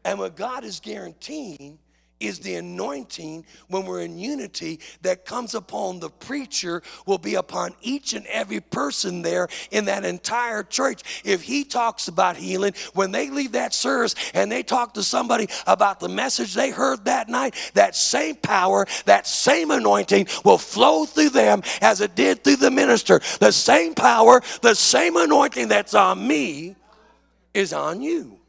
And 0.05 0.17
what 0.17 0.38
God 0.38 0.63
is 0.63 0.79
guaranteeing 0.79 1.77
is 2.21 2.39
the 2.39 2.55
anointing 2.55 3.45
when 3.67 3.86
we're 3.86 4.01
in 4.01 4.17
unity 4.17 4.79
that 5.01 5.25
comes 5.25 5.55
upon 5.55 5.99
the 5.99 6.10
preacher 6.10 6.81
will 7.05 7.17
be 7.17 7.36
upon 7.36 7.73
each 7.81 8.13
and 8.13 8.25
every 8.27 8.60
person 8.60 9.21
there 9.21 9.47
in 9.71 9.86
that 9.86 10.05
entire 10.05 10.63
church. 10.63 11.21
If 11.25 11.41
he 11.41 11.63
talks 11.63 12.07
about 12.07 12.38
healing, 12.38 12.73
when 12.93 13.12
they 13.12 13.29
leave 13.29 13.53
that 13.53 13.73
service 13.73 14.15
and 14.34 14.51
they 14.51 14.63
talk 14.63 14.93
to 14.93 15.03
somebody 15.03 15.47
about 15.67 15.99
the 15.99 16.10
message 16.10 16.53
they 16.53 16.69
heard 16.69 17.05
that 17.05 17.29
night, 17.29 17.55
that 17.73 17.95
same 17.95 18.36
power, 18.36 18.86
that 19.05 19.27
same 19.27 19.71
anointing 19.71 20.28
will 20.45 20.57
flow 20.57 21.05
through 21.05 21.30
them 21.30 21.61
as 21.82 22.01
it 22.01 22.15
did 22.15 22.43
through 22.43 22.57
the 22.57 22.72
minister. 22.72 23.19
The 23.39 23.51
same 23.51 23.95
power, 23.95 24.41
the 24.61 24.76
same 24.76 25.17
anointing 25.17 25.67
that's 25.67 25.93
on 25.93 26.26
me 26.28 26.76
is 27.53 27.74
on 27.74 28.01
you. 28.01 28.39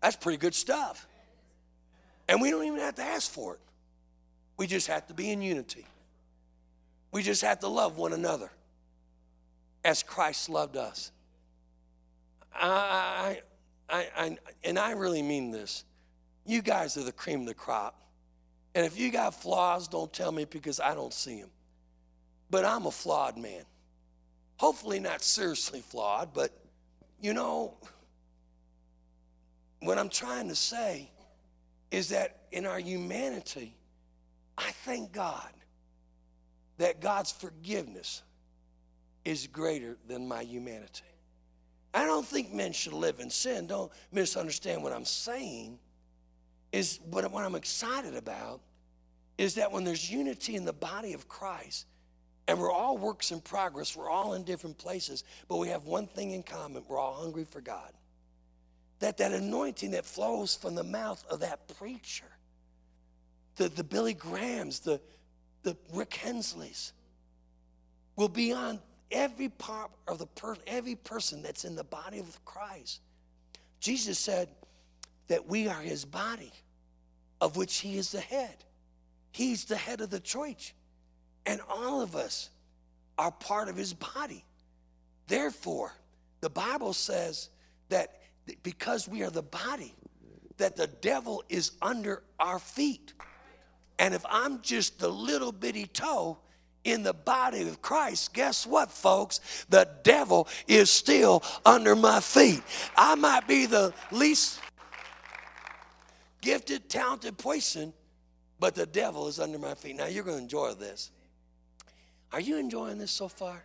That's 0.00 0.16
pretty 0.16 0.38
good 0.38 0.54
stuff. 0.54 1.06
And 2.32 2.40
we 2.40 2.50
don't 2.50 2.64
even 2.64 2.78
have 2.78 2.94
to 2.94 3.02
ask 3.02 3.30
for 3.30 3.52
it. 3.52 3.60
We 4.56 4.66
just 4.66 4.86
have 4.86 5.06
to 5.08 5.12
be 5.12 5.30
in 5.30 5.42
unity. 5.42 5.84
We 7.10 7.22
just 7.22 7.42
have 7.42 7.60
to 7.60 7.68
love 7.68 7.98
one 7.98 8.14
another 8.14 8.50
as 9.84 10.02
Christ 10.02 10.48
loved 10.48 10.78
us. 10.78 11.12
I, 12.54 13.42
I, 13.86 14.08
I, 14.16 14.38
and 14.64 14.78
I 14.78 14.92
really 14.92 15.20
mean 15.20 15.50
this. 15.50 15.84
You 16.46 16.62
guys 16.62 16.96
are 16.96 17.04
the 17.04 17.12
cream 17.12 17.42
of 17.42 17.46
the 17.48 17.54
crop. 17.54 18.00
And 18.74 18.86
if 18.86 18.98
you 18.98 19.12
got 19.12 19.34
flaws, 19.34 19.86
don't 19.86 20.10
tell 20.10 20.32
me 20.32 20.46
because 20.46 20.80
I 20.80 20.94
don't 20.94 21.12
see 21.12 21.38
them. 21.38 21.50
But 22.48 22.64
I'm 22.64 22.86
a 22.86 22.90
flawed 22.90 23.36
man. 23.36 23.64
Hopefully, 24.56 25.00
not 25.00 25.20
seriously 25.20 25.82
flawed, 25.82 26.32
but 26.32 26.50
you 27.20 27.34
know, 27.34 27.74
what 29.80 29.98
I'm 29.98 30.08
trying 30.08 30.48
to 30.48 30.54
say 30.54 31.10
is 31.92 32.08
that 32.08 32.38
in 32.50 32.66
our 32.66 32.80
humanity, 32.80 33.76
I 34.58 34.70
thank 34.84 35.12
God 35.12 35.50
that 36.78 37.00
God's 37.00 37.30
forgiveness 37.30 38.22
is 39.24 39.46
greater 39.46 39.96
than 40.08 40.26
my 40.26 40.42
humanity. 40.42 41.04
I 41.94 42.06
don't 42.06 42.26
think 42.26 42.52
men 42.52 42.72
should 42.72 42.94
live 42.94 43.20
in 43.20 43.28
sin. 43.28 43.66
Don't 43.66 43.92
misunderstand 44.10 44.82
what 44.82 44.92
I'm 44.92 45.04
saying. 45.04 45.78
Is 46.72 46.98
what, 47.10 47.24
I'm 47.24 47.54
excited 47.54 48.16
about 48.16 48.62
is 49.36 49.56
that 49.56 49.70
when 49.70 49.84
there's 49.84 50.10
unity 50.10 50.56
in 50.56 50.64
the 50.64 50.72
body 50.72 51.12
of 51.12 51.28
Christ, 51.28 51.86
and 52.48 52.58
we're 52.58 52.72
all 52.72 52.96
works 52.96 53.30
in 53.30 53.40
progress, 53.42 53.94
we're 53.94 54.10
all 54.10 54.32
in 54.32 54.44
different 54.44 54.78
places, 54.78 55.24
but 55.48 55.58
we 55.58 55.68
have 55.68 55.84
one 55.84 56.06
thing 56.06 56.30
in 56.32 56.42
common 56.42 56.82
we're 56.88 56.98
all 56.98 57.14
hungry 57.14 57.44
for 57.44 57.60
God. 57.60 57.92
That 59.02 59.16
that 59.16 59.32
anointing 59.32 59.90
that 59.90 60.06
flows 60.06 60.54
from 60.54 60.76
the 60.76 60.84
mouth 60.84 61.24
of 61.28 61.40
that 61.40 61.66
preacher, 61.76 62.30
the, 63.56 63.68
the 63.68 63.82
Billy 63.82 64.14
Grahams, 64.14 64.78
the, 64.78 65.00
the 65.64 65.76
Rick 65.92 66.14
Hensleys, 66.14 66.92
will 68.14 68.28
be 68.28 68.52
on 68.52 68.78
every 69.10 69.48
part 69.48 69.90
of 70.06 70.18
the 70.18 70.26
per- 70.26 70.54
every 70.68 70.94
person 70.94 71.42
that's 71.42 71.64
in 71.64 71.74
the 71.74 71.82
body 71.82 72.20
of 72.20 72.44
Christ. 72.44 73.00
Jesus 73.80 74.20
said 74.20 74.48
that 75.26 75.48
we 75.48 75.66
are 75.66 75.80
his 75.80 76.04
body, 76.04 76.52
of 77.40 77.56
which 77.56 77.78
he 77.78 77.98
is 77.98 78.12
the 78.12 78.20
head. 78.20 78.54
He's 79.32 79.64
the 79.64 79.76
head 79.76 80.00
of 80.00 80.10
the 80.10 80.20
church. 80.20 80.76
And 81.44 81.60
all 81.68 82.02
of 82.02 82.14
us 82.14 82.50
are 83.18 83.32
part 83.32 83.68
of 83.68 83.74
his 83.74 83.94
body. 83.94 84.44
Therefore, 85.26 85.92
the 86.40 86.50
Bible 86.50 86.92
says 86.92 87.48
that 87.88 88.21
because 88.62 89.08
we 89.08 89.22
are 89.22 89.30
the 89.30 89.42
body, 89.42 89.94
that 90.58 90.76
the 90.76 90.86
devil 90.86 91.42
is 91.48 91.72
under 91.80 92.22
our 92.38 92.58
feet. 92.58 93.14
And 93.98 94.14
if 94.14 94.24
I'm 94.28 94.62
just 94.62 94.98
the 94.98 95.08
little 95.08 95.52
bitty 95.52 95.86
toe, 95.86 96.38
in 96.84 97.04
the 97.04 97.12
body 97.12 97.62
of 97.68 97.80
Christ, 97.80 98.34
guess 98.34 98.66
what, 98.66 98.90
folks? 98.90 99.66
The 99.68 99.88
devil 100.02 100.48
is 100.66 100.90
still 100.90 101.42
under 101.64 101.94
my 101.94 102.20
feet. 102.20 102.62
I 102.96 103.14
might 103.14 103.46
be 103.46 103.66
the 103.66 103.94
least 104.10 104.60
gifted, 106.40 106.88
talented 106.88 107.38
person, 107.38 107.92
but 108.58 108.74
the 108.74 108.86
devil 108.86 109.28
is 109.28 109.38
under 109.38 109.58
my 109.58 109.74
feet. 109.74 109.96
Now, 109.96 110.06
you're 110.06 110.24
going 110.24 110.38
to 110.38 110.42
enjoy 110.42 110.74
this. 110.74 111.12
Are 112.32 112.40
you 112.40 112.58
enjoying 112.58 112.98
this 112.98 113.12
so 113.12 113.28
far? 113.28 113.62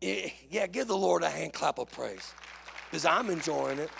Eh, 0.00 0.30
yeah, 0.48 0.66
give 0.66 0.86
the 0.86 0.96
Lord 0.96 1.22
a 1.22 1.30
hand 1.30 1.52
clap 1.52 1.78
of 1.78 1.90
praise 1.90 2.32
because 2.90 3.04
I'm 3.04 3.30
enjoying 3.30 3.78
it. 3.78 3.90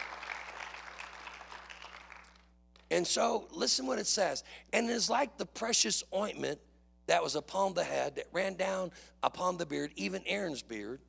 And 2.91 3.07
so, 3.07 3.47
listen 3.53 3.87
what 3.87 4.01
it 4.01 4.07
says. 4.07 4.43
And 4.73 4.91
it's 4.91 5.09
like 5.09 5.39
the 5.39 5.47
precious 5.47 6.03
ointment 6.13 6.59
that 7.07 7.23
was 7.23 7.37
upon 7.37 7.75
the 7.75 7.85
head, 7.85 8.17
that 8.17 8.27
ran 8.33 8.55
down 8.55 8.91
upon 9.23 9.59
the 9.59 9.67
beard, 9.67 9.93
even 9.97 10.23
Aaron's 10.27 10.63
beard, 10.63 11.01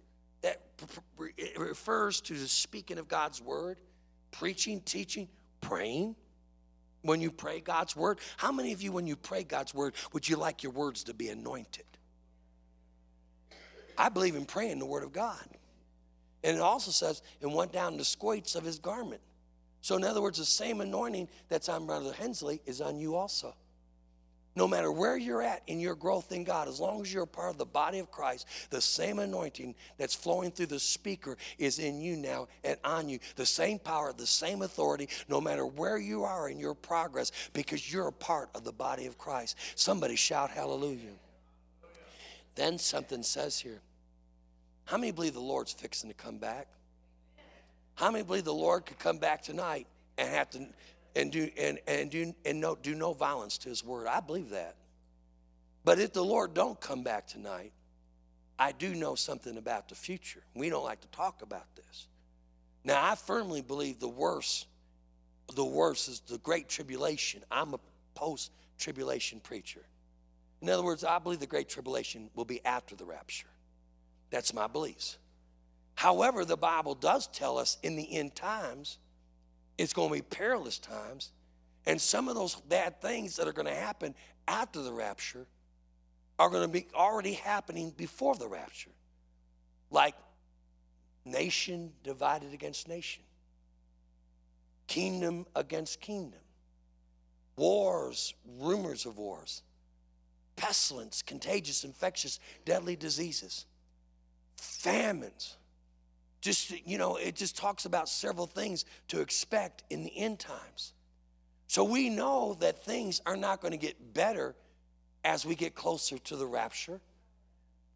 that 0.42 0.62
it 1.38 1.60
refers 1.60 2.22
to 2.22 2.34
the 2.34 2.48
speaking 2.48 2.98
of 2.98 3.08
God's 3.08 3.42
word, 3.42 3.80
preaching, 4.32 4.82
teaching, 4.82 5.28
praying. 5.60 6.16
When 7.04 7.20
you 7.20 7.32
pray 7.32 7.62
God's 7.62 7.96
word, 7.96 8.20
how 8.38 8.52
many 8.52 8.74
of 8.74 8.84
you, 8.84 8.92
when 8.92 9.08
you 9.08 9.16
pray 9.16 9.44
God's 9.44 9.74
word, 9.74 9.96
would 10.14 10.30
you 10.30 10.36
like 10.36 10.62
your 10.62 10.72
words 10.72 11.06
to 11.06 11.16
be 11.16 11.30
anointed? 11.30 11.86
I 13.98 14.10
believe 14.10 14.36
in 14.36 14.46
praying 14.46 14.78
the 14.78 14.86
word 14.86 15.04
of 15.04 15.12
God. 15.12 15.44
And 16.44 16.58
it 16.58 16.62
also 16.62 16.92
says, 16.92 17.22
and 17.42 17.54
went 17.54 17.72
down 17.72 17.98
the 17.98 18.06
squates 18.06 18.56
of 18.56 18.64
his 18.64 18.80
garment. 18.80 19.22
So, 19.82 19.96
in 19.96 20.04
other 20.04 20.22
words, 20.22 20.38
the 20.38 20.46
same 20.46 20.82
anointing 20.82 21.28
that's 21.50 21.70
on 21.70 21.86
Brother 21.86 22.14
Hensley 22.14 22.62
is 22.66 22.82
on 22.82 23.00
you 23.00 23.16
also. 23.16 23.56
No 24.56 24.68
matter 24.68 24.92
where 24.92 25.16
you're 25.16 25.42
at 25.42 25.62
in 25.68 25.80
your 25.80 25.96
growth 25.96 26.34
in 26.34 26.44
God, 26.44 26.68
as 26.68 26.80
long 26.80 27.02
as 27.02 27.12
you're 27.12 27.24
a 27.24 27.28
part 27.28 27.52
of 27.52 27.58
the 27.58 27.66
body 27.66 28.00
of 28.00 28.12
Christ, 28.12 28.48
the 28.70 28.82
same 28.82 29.20
anointing 29.20 29.76
that's 29.98 30.14
flowing 30.14 30.52
through 30.52 30.66
the 30.66 30.80
speaker 30.80 31.38
is 31.58 31.80
in 31.80 32.02
you 32.02 32.18
now 32.18 32.50
and 32.66 32.78
on 32.84 33.08
you. 33.08 33.20
The 33.38 33.46
same 33.46 33.80
power, 33.80 34.12
the 34.12 34.28
same 34.28 34.62
authority, 34.62 35.08
no 35.30 35.40
matter 35.40 35.66
where 35.66 35.98
you 35.98 36.26
are 36.26 36.50
in 36.50 36.60
your 36.60 36.74
progress, 36.74 37.32
because 37.54 37.92
you're 37.92 38.10
a 38.10 38.14
part 38.14 38.50
of 38.54 38.66
the 38.66 38.74
body 38.74 39.06
of 39.06 39.18
Christ. 39.18 39.58
Somebody 39.76 40.18
shout 40.18 40.52
hallelujah. 40.52 41.14
Then 42.56 42.78
something 42.78 43.24
says 43.24 43.58
here. 43.58 43.80
How 44.86 44.98
many 44.98 45.12
believe 45.12 45.34
the 45.34 45.40
Lord's 45.40 45.74
fixing 45.74 46.10
to 46.10 46.16
come 46.16 46.38
back? 46.38 46.68
How 47.96 48.12
many 48.12 48.24
believe 48.24 48.46
the 48.46 48.54
Lord 48.54 48.86
could 48.86 49.00
come 49.00 49.18
back 49.18 49.42
tonight 49.42 49.88
and 50.18 50.30
have 50.30 50.50
to 50.52 50.68
and 51.16 51.32
do 51.32 51.50
and, 51.58 51.80
and 51.88 52.10
do 52.10 52.34
and 52.46 52.60
no 52.62 52.78
do 52.82 52.96
no 52.96 53.14
violence 53.14 53.58
to 53.60 53.70
his 53.70 53.84
word. 53.84 54.08
I 54.08 54.20
believe 54.20 54.50
that. 54.52 54.76
But 55.84 56.00
if 56.00 56.14
the 56.14 56.24
Lord 56.24 56.54
don't 56.54 56.80
come 56.80 57.04
back 57.04 57.28
tonight, 57.28 57.74
I 58.58 58.72
do 58.72 58.94
know 58.94 59.16
something 59.16 59.58
about 59.58 59.90
the 59.90 59.96
future. 59.96 60.44
We 60.54 60.70
don't 60.70 60.84
like 60.84 61.02
to 61.02 61.08
talk 61.08 61.42
about 61.42 61.76
this. 61.76 62.08
Now 62.84 63.04
I 63.04 63.16
firmly 63.16 63.62
believe 63.62 64.00
the 64.00 64.08
worst, 64.08 64.68
the 65.56 65.66
worst 65.66 66.08
is 66.08 66.20
the 66.22 66.38
great 66.38 66.70
tribulation. 66.70 67.44
I'm 67.52 67.74
a 67.74 67.80
post-tribulation 68.14 69.40
preacher. 69.40 69.82
In 70.62 70.70
other 70.70 70.84
words, 70.84 71.04
I 71.04 71.18
believe 71.18 71.40
the 71.40 71.48
great 71.48 71.70
tribulation 71.70 72.30
will 72.36 72.46
be 72.46 72.64
after 72.64 72.96
the 72.96 73.06
rapture. 73.06 73.48
That's 74.32 74.54
my 74.54 74.68
beliefs. 74.68 75.18
However, 75.94 76.46
the 76.46 76.58
Bible 76.58 76.96
does 76.96 77.28
tell 77.28 77.58
us 77.58 77.78
in 77.84 77.96
the 77.96 78.18
end 78.18 78.34
times 78.34 78.98
it's 79.78 79.94
going 79.94 80.10
to 80.10 80.16
be 80.16 80.22
perilous 80.22 80.80
times. 80.80 81.32
And 81.86 82.00
some 82.00 82.28
of 82.28 82.36
those 82.36 82.56
bad 82.56 83.02
things 83.02 83.36
that 83.36 83.48
are 83.48 83.54
going 83.54 83.68
to 83.68 83.74
happen 83.74 84.16
after 84.48 84.82
the 84.82 84.94
rapture 84.94 85.46
are 86.40 86.50
going 86.50 86.64
to 86.64 86.68
be 86.68 86.88
already 86.96 87.34
happening 87.34 87.92
before 87.96 88.36
the 88.36 88.48
rapture. 88.48 88.92
Like 89.90 90.16
nation 91.26 91.92
divided 92.04 92.54
against 92.54 92.88
nation, 92.88 93.24
kingdom 94.88 95.46
against 95.56 96.00
kingdom, 96.00 96.40
wars, 97.56 98.34
rumors 98.60 99.06
of 99.06 99.18
wars, 99.18 99.64
pestilence, 100.56 101.22
contagious, 101.22 101.84
infectious, 101.84 102.40
deadly 102.66 102.96
diseases, 102.96 103.66
famines 104.58 105.58
just, 106.42 106.72
you 106.88 106.98
know, 106.98 107.18
it 107.18 107.36
just 107.36 107.56
talks 107.56 107.86
about 107.86 108.10
several 108.10 108.48
things 108.48 108.86
to 109.10 109.22
expect 109.22 109.84
in 109.90 110.04
the 110.04 110.18
end 110.18 110.40
times. 110.40 110.94
So 111.68 111.84
we 111.84 112.10
know 112.10 112.58
that 112.60 112.84
things 112.84 113.22
are 113.26 113.38
not 113.38 113.62
going 113.62 113.72
to 113.72 113.78
get 113.78 114.14
better 114.14 114.56
as 115.24 115.46
we 115.46 115.56
get 115.56 115.76
closer 115.76 116.18
to 116.18 116.36
the 116.36 116.46
rapture. 116.46 117.00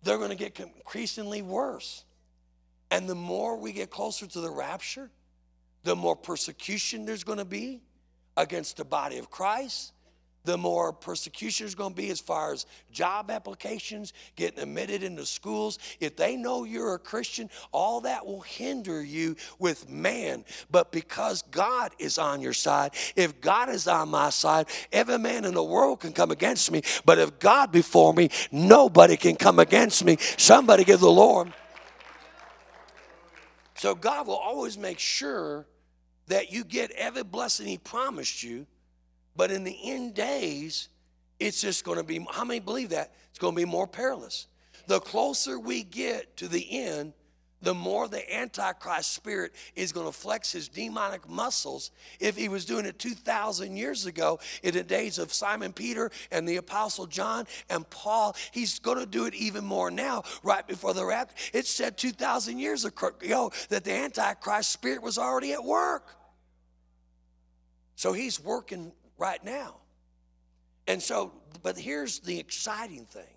They're 0.04 0.20
going 0.20 0.30
to 0.30 0.36
get 0.36 0.60
increasingly 0.60 1.42
worse. 1.42 2.06
And 2.92 3.10
the 3.10 3.16
more 3.16 3.58
we 3.58 3.74
get 3.74 3.90
closer 3.90 4.28
to 4.28 4.40
the 4.40 4.52
rapture, 4.52 5.10
the 5.84 5.96
more 5.96 6.16
persecution 6.16 7.06
there's 7.06 7.24
going 7.24 7.40
to 7.40 7.46
be 7.46 7.82
against 8.38 8.78
the 8.78 8.86
body 8.86 9.18
of 9.18 9.32
Christ, 9.32 9.92
the 10.46 10.58
more 10.58 10.94
persecution 10.94 11.66
is 11.66 11.76
going 11.76 11.92
to 11.92 11.96
be 11.96 12.10
as 12.10 12.20
far 12.20 12.54
as 12.54 12.66
job 12.92 13.32
applications, 13.32 14.14
getting 14.36 14.60
admitted 14.60 15.04
into 15.04 15.26
schools. 15.26 15.80
If 16.00 16.16
they 16.16 16.36
know 16.36 16.64
you're 16.64 16.96
a 16.96 17.00
Christian, 17.00 17.50
all 17.72 18.02
that 18.02 18.26
will 18.26 18.42
hinder 18.42 19.04
you 19.04 19.36
with 19.60 19.90
man. 19.90 20.46
But 20.72 20.92
because 20.92 21.42
God 21.44 21.92
is 22.00 22.18
on 22.18 22.42
your 22.42 22.54
side, 22.54 22.94
if 23.16 23.42
God 23.42 23.70
is 23.70 23.88
on 23.88 24.10
my 24.10 24.30
side, 24.30 24.68
every 24.92 25.18
man 25.18 25.46
in 25.46 25.54
the 25.54 25.64
world 25.64 26.00
can 26.00 26.14
come 26.14 26.32
against 26.32 26.72
me. 26.72 26.82
But 27.06 27.20
if 27.20 27.40
God 27.40 27.72
before 27.72 28.14
me, 28.14 28.30
nobody 28.52 29.18
can 29.18 29.36
come 29.36 29.60
against 29.60 30.06
me. 30.06 30.18
Somebody 30.38 30.84
give 30.84 31.00
the 31.00 31.12
Lord. 31.12 31.54
So 33.76 33.94
God 33.94 34.28
will 34.28 34.36
always 34.36 34.78
make 34.78 35.00
sure 35.00 35.68
that 36.28 36.52
you 36.52 36.64
get 36.64 36.92
every 36.92 37.24
blessing 37.24 37.68
He 37.68 37.78
promised 37.78 38.42
you 38.42 38.66
but 39.36 39.52
in 39.52 39.64
the 39.64 39.78
end 39.84 40.16
days, 40.16 40.90
it's 41.40 41.62
just 41.62 41.84
going 41.84 41.98
to 41.98 42.04
be, 42.04 42.26
how 42.32 42.46
many 42.46 42.60
believe 42.60 42.90
that? 42.90 43.14
It's 43.30 43.40
going 43.40 43.54
to 43.54 43.62
be 43.62 43.66
more 43.66 43.88
perilous. 43.88 44.48
The 44.88 45.00
closer 45.00 45.60
we 45.60 45.84
get 45.84 46.38
to 46.38 46.48
the 46.48 46.66
end, 46.80 47.14
the 47.62 47.74
more 47.74 48.08
the 48.08 48.34
Antichrist 48.34 49.14
spirit 49.14 49.54
is 49.76 49.92
going 49.92 50.06
to 50.06 50.12
flex 50.12 50.52
his 50.52 50.68
demonic 50.68 51.28
muscles. 51.28 51.92
If 52.20 52.38
he 52.38 52.48
was 52.48 52.64
doing 52.64 52.86
it 52.86 53.00
2,000 53.00 53.76
years 53.76 54.06
ago 54.06 54.40
in 54.62 54.76
the 54.76 54.84
days 54.84 55.18
of 55.18 55.34
Simon 55.34 55.74
Peter 55.74 56.12
and 56.32 56.48
the 56.48 56.58
Apostle 56.58 57.08
John 57.08 57.48
and 57.70 57.90
Paul, 57.90 58.36
he's 58.52 58.78
going 58.80 59.00
to 59.00 59.06
do 59.06 59.26
it 59.26 59.34
even 59.34 59.66
more 59.66 59.90
now, 59.90 60.24
right 60.44 60.66
before 60.68 60.94
the 60.94 61.06
rapture. 61.06 61.36
It 61.54 61.66
said 61.66 61.98
2,000 61.98 62.60
years 62.60 62.86
ago 62.86 63.52
that 63.70 63.84
the 63.84 63.94
Antichrist 63.94 64.72
spirit 64.72 65.02
was 65.02 65.18
already 65.18 65.54
at 65.54 65.64
work. 65.64 66.16
So 67.96 68.14
he's 68.14 68.40
working 68.40 68.92
right 69.18 69.44
now. 69.44 69.78
And 70.88 71.02
so, 71.02 71.34
but 71.64 71.78
here's 71.78 72.20
the 72.20 72.40
exciting 72.40 73.06
thing 73.06 73.34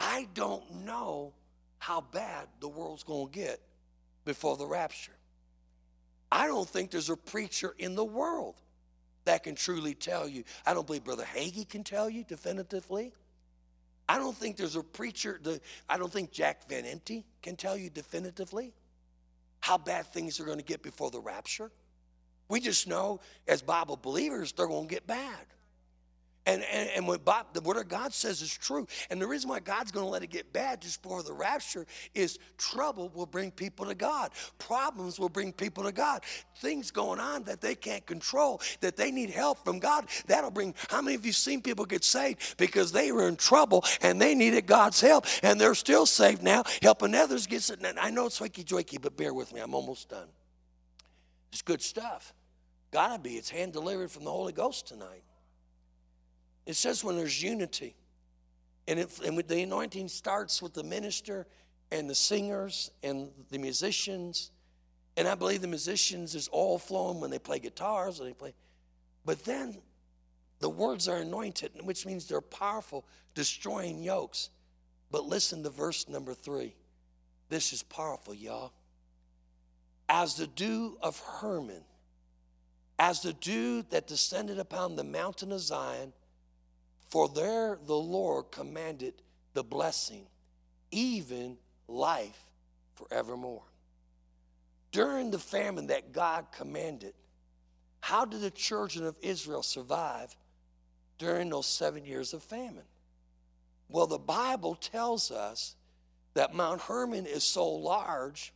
I 0.00 0.28
don't 0.34 0.84
know 0.84 1.32
how 1.78 2.00
bad 2.00 2.48
the 2.60 2.68
world's 2.68 3.02
going 3.02 3.28
to 3.28 3.32
get 3.32 3.60
before 4.24 4.56
the 4.56 4.66
rapture. 4.66 5.12
I 6.30 6.46
don't 6.46 6.68
think 6.68 6.90
there's 6.90 7.10
a 7.10 7.16
preacher 7.16 7.74
in 7.78 7.94
the 7.94 8.04
world 8.04 8.60
that 9.24 9.42
can 9.42 9.54
truly 9.54 9.94
tell 9.94 10.28
you. 10.28 10.44
I 10.66 10.74
don't 10.74 10.86
believe 10.86 11.04
Brother 11.04 11.24
Hagee 11.24 11.68
can 11.68 11.84
tell 11.84 12.08
you 12.08 12.24
definitively. 12.24 13.12
I 14.08 14.18
don't 14.18 14.36
think 14.36 14.56
there's 14.56 14.76
a 14.76 14.82
preacher, 14.82 15.40
I 15.88 15.98
don't 15.98 16.12
think 16.12 16.30
Jack 16.30 16.68
Van 16.68 16.84
Impe 16.84 17.24
can 17.42 17.56
tell 17.56 17.76
you 17.76 17.90
definitively 17.90 18.72
how 19.60 19.76
bad 19.76 20.06
things 20.06 20.40
are 20.40 20.44
going 20.44 20.58
to 20.58 20.64
get 20.64 20.82
before 20.82 21.10
the 21.10 21.20
rapture. 21.20 21.70
We 22.48 22.60
just 22.60 22.88
know 22.88 23.20
as 23.46 23.62
Bible 23.62 23.98
believers, 24.00 24.52
they're 24.52 24.66
going 24.66 24.88
to 24.88 24.94
get 24.94 25.06
bad. 25.06 25.46
And, 26.48 26.64
and, 26.72 26.88
and 26.96 27.06
what 27.06 27.26
Bob, 27.26 27.52
the 27.52 27.60
Word 27.60 27.76
of 27.76 27.88
God 27.88 28.14
says 28.14 28.40
is 28.40 28.56
true. 28.56 28.86
And 29.10 29.20
the 29.20 29.26
reason 29.26 29.50
why 29.50 29.60
God's 29.60 29.92
going 29.92 30.06
to 30.06 30.10
let 30.10 30.22
it 30.22 30.30
get 30.30 30.50
bad 30.50 30.80
just 30.80 31.02
before 31.02 31.22
the 31.22 31.34
rapture 31.34 31.86
is 32.14 32.38
trouble 32.56 33.10
will 33.14 33.26
bring 33.26 33.50
people 33.50 33.84
to 33.84 33.94
God. 33.94 34.30
Problems 34.56 35.18
will 35.18 35.28
bring 35.28 35.52
people 35.52 35.84
to 35.84 35.92
God. 35.92 36.22
Things 36.56 36.90
going 36.90 37.20
on 37.20 37.42
that 37.42 37.60
they 37.60 37.74
can't 37.74 38.06
control, 38.06 38.62
that 38.80 38.96
they 38.96 39.10
need 39.10 39.28
help 39.28 39.62
from 39.62 39.78
God, 39.78 40.06
that'll 40.26 40.50
bring. 40.50 40.74
How 40.88 41.02
many 41.02 41.16
of 41.16 41.26
you 41.26 41.32
seen 41.32 41.60
people 41.60 41.84
get 41.84 42.02
saved 42.02 42.56
because 42.56 42.92
they 42.92 43.12
were 43.12 43.28
in 43.28 43.36
trouble 43.36 43.84
and 44.00 44.18
they 44.18 44.34
needed 44.34 44.64
God's 44.64 45.02
help 45.02 45.26
and 45.42 45.60
they're 45.60 45.74
still 45.74 46.06
saved 46.06 46.42
now, 46.42 46.64
helping 46.80 47.14
others 47.14 47.46
get 47.46 47.60
saved? 47.60 47.84
I 47.84 48.08
know 48.08 48.24
it's 48.24 48.40
wakey 48.40 48.64
joiky, 48.64 48.96
but 48.96 49.18
bear 49.18 49.34
with 49.34 49.52
me. 49.52 49.60
I'm 49.60 49.74
almost 49.74 50.08
done. 50.08 50.28
It's 51.52 51.60
good 51.60 51.82
stuff. 51.82 52.32
Gotta 52.90 53.18
be. 53.18 53.36
It's 53.36 53.50
hand 53.50 53.72
delivered 53.72 54.10
from 54.10 54.24
the 54.24 54.30
Holy 54.30 54.52
Ghost 54.52 54.86
tonight. 54.88 55.22
It 56.66 56.74
says 56.74 57.02
when 57.02 57.16
there's 57.16 57.42
unity, 57.42 57.94
and, 58.86 58.98
it, 58.98 59.20
and 59.24 59.38
the 59.38 59.62
anointing 59.62 60.08
starts 60.08 60.62
with 60.62 60.74
the 60.74 60.82
minister 60.82 61.46
and 61.90 62.08
the 62.08 62.14
singers 62.14 62.90
and 63.02 63.30
the 63.50 63.58
musicians. 63.58 64.50
And 65.16 65.26
I 65.26 65.34
believe 65.34 65.60
the 65.60 65.68
musicians 65.68 66.34
is 66.34 66.48
all 66.48 66.78
flowing 66.78 67.20
when 67.20 67.30
they 67.30 67.38
play 67.38 67.58
guitars 67.58 68.20
and 68.20 68.28
they 68.28 68.34
play. 68.34 68.54
But 69.24 69.44
then 69.44 69.78
the 70.60 70.70
words 70.70 71.08
are 71.08 71.18
anointed, 71.18 71.72
which 71.82 72.06
means 72.06 72.26
they're 72.26 72.40
powerful, 72.40 73.04
destroying 73.34 74.02
yokes. 74.02 74.50
But 75.10 75.24
listen 75.24 75.62
to 75.62 75.70
verse 75.70 76.08
number 76.08 76.34
three. 76.34 76.74
This 77.48 77.72
is 77.72 77.82
powerful, 77.82 78.34
y'all. 78.34 78.72
As 80.08 80.34
the 80.34 80.46
dew 80.46 80.98
of 81.02 81.18
Hermon, 81.20 81.82
as 82.98 83.20
the 83.22 83.32
dew 83.32 83.82
that 83.90 84.06
descended 84.06 84.58
upon 84.58 84.96
the 84.96 85.04
mountain 85.04 85.52
of 85.52 85.60
Zion, 85.60 86.12
for 87.08 87.28
there 87.28 87.78
the 87.86 87.94
Lord 87.94 88.50
commanded 88.50 89.14
the 89.54 89.62
blessing, 89.62 90.26
even 90.90 91.56
life 91.86 92.50
forevermore. 92.94 93.62
During 94.90 95.30
the 95.30 95.38
famine 95.38 95.88
that 95.88 96.12
God 96.12 96.46
commanded, 96.50 97.14
how 98.00 98.24
did 98.24 98.40
the 98.40 98.50
children 98.50 99.04
of 99.04 99.16
Israel 99.20 99.62
survive 99.62 100.36
during 101.18 101.50
those 101.50 101.66
seven 101.66 102.04
years 102.04 102.32
of 102.32 102.42
famine? 102.42 102.84
Well, 103.88 104.06
the 104.06 104.18
Bible 104.18 104.74
tells 104.74 105.30
us 105.30 105.76
that 106.34 106.54
Mount 106.54 106.82
Hermon 106.82 107.26
is 107.26 107.42
so 107.42 107.68
large, 107.68 108.52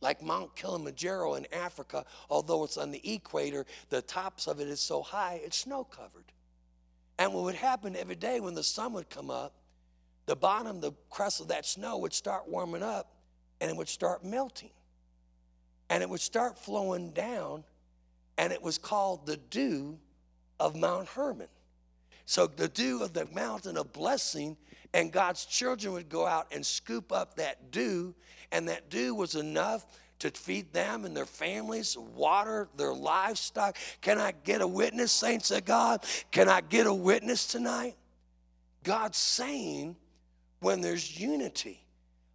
like 0.00 0.22
Mount 0.22 0.54
Kilimanjaro 0.54 1.34
in 1.34 1.46
Africa, 1.52 2.04
although 2.30 2.64
it's 2.64 2.76
on 2.76 2.90
the 2.90 3.12
equator, 3.12 3.66
the 3.88 4.02
tops 4.02 4.46
of 4.46 4.60
it 4.60 4.68
is 4.68 4.80
so 4.80 5.02
high, 5.02 5.40
it's 5.44 5.58
snow 5.58 5.84
covered. 5.84 6.32
And 7.18 7.34
what 7.34 7.44
would 7.44 7.56
happen 7.56 7.96
every 7.96 8.14
day 8.14 8.40
when 8.40 8.54
the 8.54 8.62
sun 8.62 8.92
would 8.92 9.10
come 9.10 9.30
up, 9.30 9.54
the 10.26 10.36
bottom, 10.36 10.80
the 10.80 10.92
crust 11.10 11.40
of 11.40 11.48
that 11.48 11.66
snow 11.66 11.98
would 11.98 12.12
start 12.12 12.48
warming 12.48 12.82
up 12.82 13.12
and 13.60 13.70
it 13.70 13.76
would 13.76 13.88
start 13.88 14.24
melting. 14.24 14.70
And 15.90 16.02
it 16.02 16.08
would 16.08 16.20
start 16.20 16.58
flowing 16.58 17.12
down, 17.12 17.64
and 18.36 18.52
it 18.52 18.62
was 18.62 18.76
called 18.76 19.26
the 19.26 19.38
dew 19.38 19.98
of 20.60 20.76
Mount 20.76 21.08
Hermon. 21.08 21.48
So 22.28 22.46
the 22.46 22.68
dew 22.68 23.02
of 23.02 23.14
the 23.14 23.24
mountain 23.34 23.78
of 23.78 23.90
blessing, 23.94 24.58
and 24.92 25.10
God's 25.10 25.46
children 25.46 25.94
would 25.94 26.10
go 26.10 26.26
out 26.26 26.48
and 26.52 26.64
scoop 26.64 27.10
up 27.10 27.36
that 27.36 27.70
dew, 27.70 28.14
and 28.52 28.68
that 28.68 28.90
dew 28.90 29.14
was 29.14 29.34
enough 29.34 29.86
to 30.18 30.30
feed 30.32 30.70
them 30.74 31.06
and 31.06 31.16
their 31.16 31.24
families, 31.24 31.96
water 31.96 32.68
their 32.76 32.92
livestock. 32.92 33.78
Can 34.02 34.18
I 34.18 34.34
get 34.44 34.60
a 34.60 34.66
witness, 34.66 35.10
saints 35.10 35.50
of 35.50 35.64
God? 35.64 36.04
Can 36.30 36.50
I 36.50 36.60
get 36.60 36.86
a 36.86 36.92
witness 36.92 37.46
tonight? 37.46 37.96
God's 38.82 39.16
saying 39.16 39.96
when 40.60 40.82
there's 40.82 41.18
unity, 41.18 41.82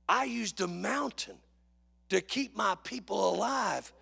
I 0.10 0.24
used 0.24 0.60
a 0.62 0.68
mountain 0.68 1.38
to 2.10 2.20
keep 2.20 2.58
my 2.58 2.76
people 2.84 3.30
alive 3.30 3.94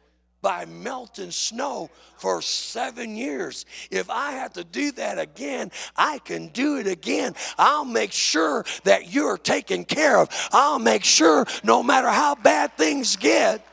by 0.41 0.65
melting 0.65 1.31
snow 1.31 1.89
for 2.17 2.41
seven 2.41 3.15
years. 3.15 3.65
If 3.89 4.09
I 4.09 4.31
have 4.33 4.53
to 4.53 4.63
do 4.63 4.91
that 4.93 5.19
again, 5.19 5.71
I 5.95 6.19
can 6.19 6.47
do 6.47 6.77
it 6.77 6.87
again. 6.87 7.35
I'll 7.57 7.85
make 7.85 8.11
sure 8.11 8.65
that 8.83 9.13
you're 9.13 9.37
taken 9.37 9.85
care 9.85 10.17
of. 10.17 10.29
I'll 10.51 10.79
make 10.79 11.03
sure 11.03 11.45
no 11.63 11.83
matter 11.83 12.09
how 12.09 12.35
bad 12.35 12.75
things 12.77 13.15
get, 13.15 13.65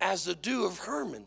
as 0.00 0.24
the 0.24 0.34
dew 0.34 0.66
of 0.66 0.78
Hermon 0.78 1.26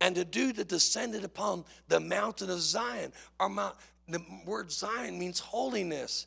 and 0.00 0.16
the 0.16 0.24
dew 0.24 0.52
that 0.54 0.68
descended 0.68 1.22
upon 1.22 1.64
the 1.88 2.00
mountain 2.00 2.50
of 2.50 2.60
Zion. 2.60 3.12
Our 3.38 3.48
mount, 3.48 3.74
the 4.08 4.22
word 4.46 4.72
Zion 4.72 5.18
means 5.18 5.38
holiness. 5.38 6.26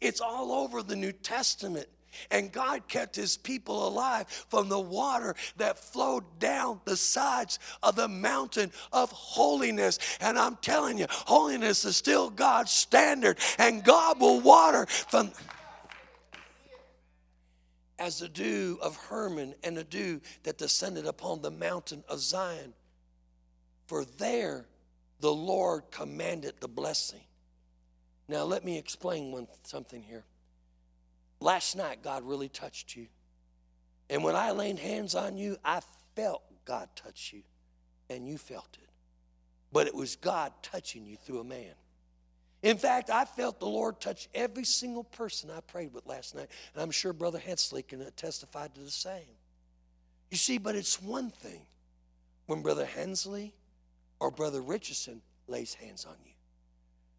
It's 0.00 0.20
all 0.20 0.52
over 0.52 0.82
the 0.82 0.96
New 0.96 1.12
Testament. 1.12 1.86
And 2.30 2.52
God 2.52 2.88
kept 2.88 3.16
his 3.16 3.36
people 3.36 3.88
alive 3.88 4.28
from 4.48 4.68
the 4.68 4.80
water 4.80 5.34
that 5.56 5.78
flowed 5.78 6.24
down 6.38 6.80
the 6.84 6.96
sides 6.96 7.58
of 7.82 7.96
the 7.96 8.08
mountain 8.08 8.72
of 8.92 9.10
holiness. 9.10 9.98
And 10.20 10.38
I'm 10.38 10.56
telling 10.56 10.98
you, 10.98 11.06
holiness 11.08 11.84
is 11.84 11.96
still 11.96 12.30
God's 12.30 12.72
standard, 12.72 13.38
and 13.58 13.84
God 13.84 14.20
will 14.20 14.40
water 14.40 14.86
from 14.86 15.32
as 17.98 18.18
the 18.18 18.28
dew 18.28 18.78
of 18.82 18.96
Hermon 18.96 19.54
and 19.62 19.76
the 19.76 19.84
dew 19.84 20.20
that 20.42 20.58
descended 20.58 21.06
upon 21.06 21.40
the 21.40 21.50
mountain 21.50 22.02
of 22.08 22.18
Zion. 22.18 22.74
For 23.86 24.04
there 24.04 24.66
the 25.20 25.32
Lord 25.32 25.84
commanded 25.90 26.54
the 26.60 26.68
blessing. 26.68 27.20
Now, 28.28 28.44
let 28.44 28.64
me 28.64 28.78
explain 28.78 29.32
one, 29.32 29.46
something 29.62 30.02
here. 30.02 30.24
Last 31.40 31.76
night, 31.76 32.02
God 32.02 32.24
really 32.24 32.48
touched 32.48 32.96
you. 32.96 33.06
And 34.10 34.22
when 34.22 34.36
I 34.36 34.50
laid 34.52 34.78
hands 34.78 35.14
on 35.14 35.36
you, 35.36 35.56
I 35.64 35.80
felt 36.14 36.42
God 36.64 36.88
touch 36.96 37.32
you, 37.32 37.42
and 38.08 38.26
you 38.28 38.38
felt 38.38 38.76
it. 38.80 38.88
But 39.72 39.86
it 39.86 39.94
was 39.94 40.16
God 40.16 40.52
touching 40.62 41.04
you 41.04 41.16
through 41.16 41.40
a 41.40 41.44
man. 41.44 41.74
In 42.62 42.78
fact, 42.78 43.10
I 43.10 43.26
felt 43.26 43.60
the 43.60 43.66
Lord 43.66 44.00
touch 44.00 44.28
every 44.34 44.64
single 44.64 45.04
person 45.04 45.50
I 45.50 45.60
prayed 45.60 45.92
with 45.92 46.06
last 46.06 46.34
night. 46.34 46.48
And 46.72 46.82
I'm 46.82 46.90
sure 46.90 47.12
Brother 47.12 47.38
Hensley 47.38 47.82
can 47.82 48.02
testify 48.16 48.68
to 48.68 48.80
the 48.80 48.90
same. 48.90 49.36
You 50.30 50.38
see, 50.38 50.56
but 50.56 50.74
it's 50.74 51.02
one 51.02 51.30
thing 51.30 51.66
when 52.46 52.62
Brother 52.62 52.86
Hensley 52.86 53.54
or 54.18 54.30
Brother 54.30 54.62
Richardson 54.62 55.20
lays 55.46 55.74
hands 55.74 56.06
on 56.06 56.16
you. 56.24 56.32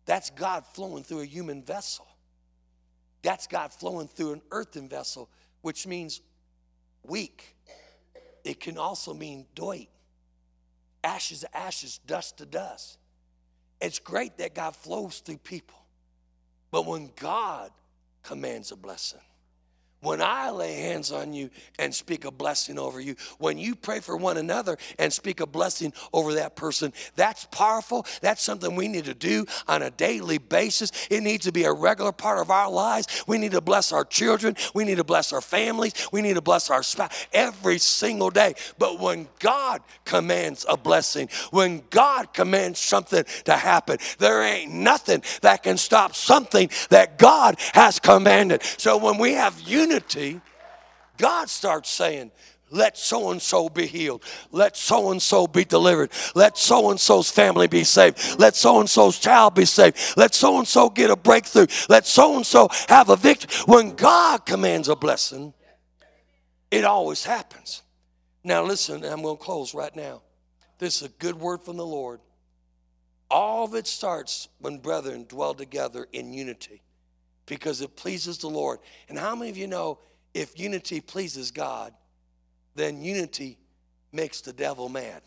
That's 0.06 0.32
God 0.32 0.66
flowing 0.74 1.04
through 1.04 1.22
a 1.22 1.26
human 1.26 1.62
vessel. 1.62 2.08
That's 3.26 3.48
God 3.48 3.74
flowing 3.74 4.08
through 4.08 4.34
an 4.34 4.42
earthen 4.52 4.88
vessel, 4.88 5.32
which 5.62 5.88
means 5.88 6.22
weak. 7.04 7.56
It 8.44 8.60
can 8.60 8.78
also 8.78 9.16
mean 9.16 9.48
doit. 9.56 9.88
Ashes 11.04 11.40
to 11.40 11.58
ashes, 11.58 12.00
dust 12.06 12.38
to 12.38 12.46
dust. 12.46 13.00
It's 13.82 13.98
great 13.98 14.38
that 14.38 14.54
God 14.54 14.76
flows 14.76 15.22
through 15.22 15.40
people. 15.40 15.80
But 16.70 16.86
when 16.86 17.10
God 17.16 17.72
commands 18.22 18.72
a 18.72 18.76
blessing, 18.76 19.20
when 20.06 20.22
I 20.22 20.52
lay 20.52 20.76
hands 20.76 21.12
on 21.12 21.34
you 21.34 21.50
and 21.80 21.94
speak 21.94 22.26
a 22.26 22.32
blessing 22.32 22.80
over 22.80 23.02
you, 23.02 23.16
when 23.40 23.58
you 23.58 23.76
pray 23.76 24.00
for 24.00 24.16
one 24.18 24.38
another 24.38 24.78
and 25.00 25.12
speak 25.12 25.40
a 25.42 25.48
blessing 25.48 25.94
over 26.14 26.36
that 26.36 26.56
person, 26.56 26.94
that's 27.16 27.46
powerful. 27.46 28.06
That's 28.22 28.42
something 28.42 28.76
we 28.76 28.88
need 28.88 29.06
to 29.06 29.16
do 29.16 29.46
on 29.68 29.82
a 29.82 29.92
daily 29.92 30.38
basis. 30.38 30.92
It 31.10 31.22
needs 31.24 31.46
to 31.46 31.52
be 31.52 31.64
a 31.64 31.74
regular 31.74 32.12
part 32.12 32.40
of 32.40 32.52
our 32.52 32.70
lives. 32.72 33.24
We 33.28 33.38
need 33.38 33.52
to 33.54 33.62
bless 33.62 33.92
our 33.92 34.06
children. 34.06 34.56
We 34.74 34.86
need 34.86 34.98
to 34.98 35.04
bless 35.04 35.34
our 35.34 35.42
families. 35.42 35.94
We 36.12 36.22
need 36.22 36.36
to 36.36 36.42
bless 36.42 36.70
our 36.70 36.84
spouse 36.84 37.28
every 37.34 37.80
single 37.80 38.30
day. 38.30 38.56
But 38.78 39.00
when 39.00 39.28
God 39.40 39.82
commands 40.06 40.66
a 40.70 40.78
blessing, 40.78 41.30
when 41.52 41.84
God 41.90 42.34
commands 42.34 42.80
something 42.80 43.24
to 43.46 43.54
happen, 43.54 43.98
there 44.20 44.44
ain't 44.44 44.72
nothing 44.72 45.24
that 45.42 45.64
can 45.64 45.78
stop 45.78 46.16
something 46.16 46.70
that 46.90 47.18
God 47.18 47.56
has 47.74 48.00
commanded. 48.00 48.64
So 48.78 48.98
when 48.98 49.18
we 49.18 49.34
have 49.34 49.60
unity, 49.62 49.95
God 51.18 51.50
starts 51.50 51.90
saying, 51.90 52.32
let 52.72 52.98
so 52.98 53.32
and 53.32 53.42
so 53.42 53.70
be 53.70 53.86
healed. 53.86 54.24
Let 54.52 54.76
so 54.76 55.12
and 55.12 55.22
so 55.22 55.46
be 55.46 55.64
delivered. 55.64 56.12
Let 56.34 56.58
so 56.58 56.90
and 56.90 57.00
so's 57.00 57.30
family 57.30 57.68
be 57.68 57.84
saved. 57.84 58.40
Let 58.40 58.56
so 58.56 58.80
and 58.80 58.90
so's 58.90 59.20
child 59.20 59.54
be 59.54 59.66
saved. 59.66 59.98
Let 60.18 60.34
so 60.34 60.58
and 60.58 60.68
so 60.68 60.90
get 60.90 61.12
a 61.12 61.16
breakthrough. 61.16 61.68
Let 61.90 62.08
so 62.08 62.36
and 62.36 62.46
so 62.46 62.70
have 62.90 63.10
a 63.10 63.16
victory. 63.16 63.52
When 63.66 63.96
God 63.96 64.46
commands 64.46 64.90
a 64.90 64.96
blessing, 64.96 65.54
it 66.72 66.84
always 66.86 67.24
happens. 67.24 67.84
Now, 68.44 68.64
listen, 68.64 69.06
I'm 69.06 69.22
going 69.22 69.38
to 69.38 69.44
close 69.44 69.74
right 69.74 69.96
now. 69.96 70.22
This 70.80 71.02
is 71.02 71.08
a 71.08 71.12
good 71.20 71.36
word 71.36 71.62
from 71.62 71.78
the 71.78 71.86
Lord. 71.86 72.20
All 73.30 73.66
of 73.66 73.76
it 73.76 73.88
starts 73.88 74.50
when 74.60 74.80
brethren 74.80 75.26
dwell 75.28 75.54
together 75.54 76.08
in 76.12 76.34
unity 76.34 76.82
because 77.46 77.82
it 77.82 77.96
pleases 77.96 78.38
the 78.38 78.50
Lord. 78.50 78.80
And 79.10 79.18
how 79.18 79.36
many 79.36 79.50
of 79.50 79.58
you 79.58 79.68
know 79.68 80.00
if 80.34 80.60
unity 80.60 81.02
pleases 81.02 81.52
God, 81.52 81.94
then 82.76 83.02
unity 83.02 83.58
makes 84.12 84.42
the 84.42 84.54
devil 84.54 84.90
mad? 84.90 85.22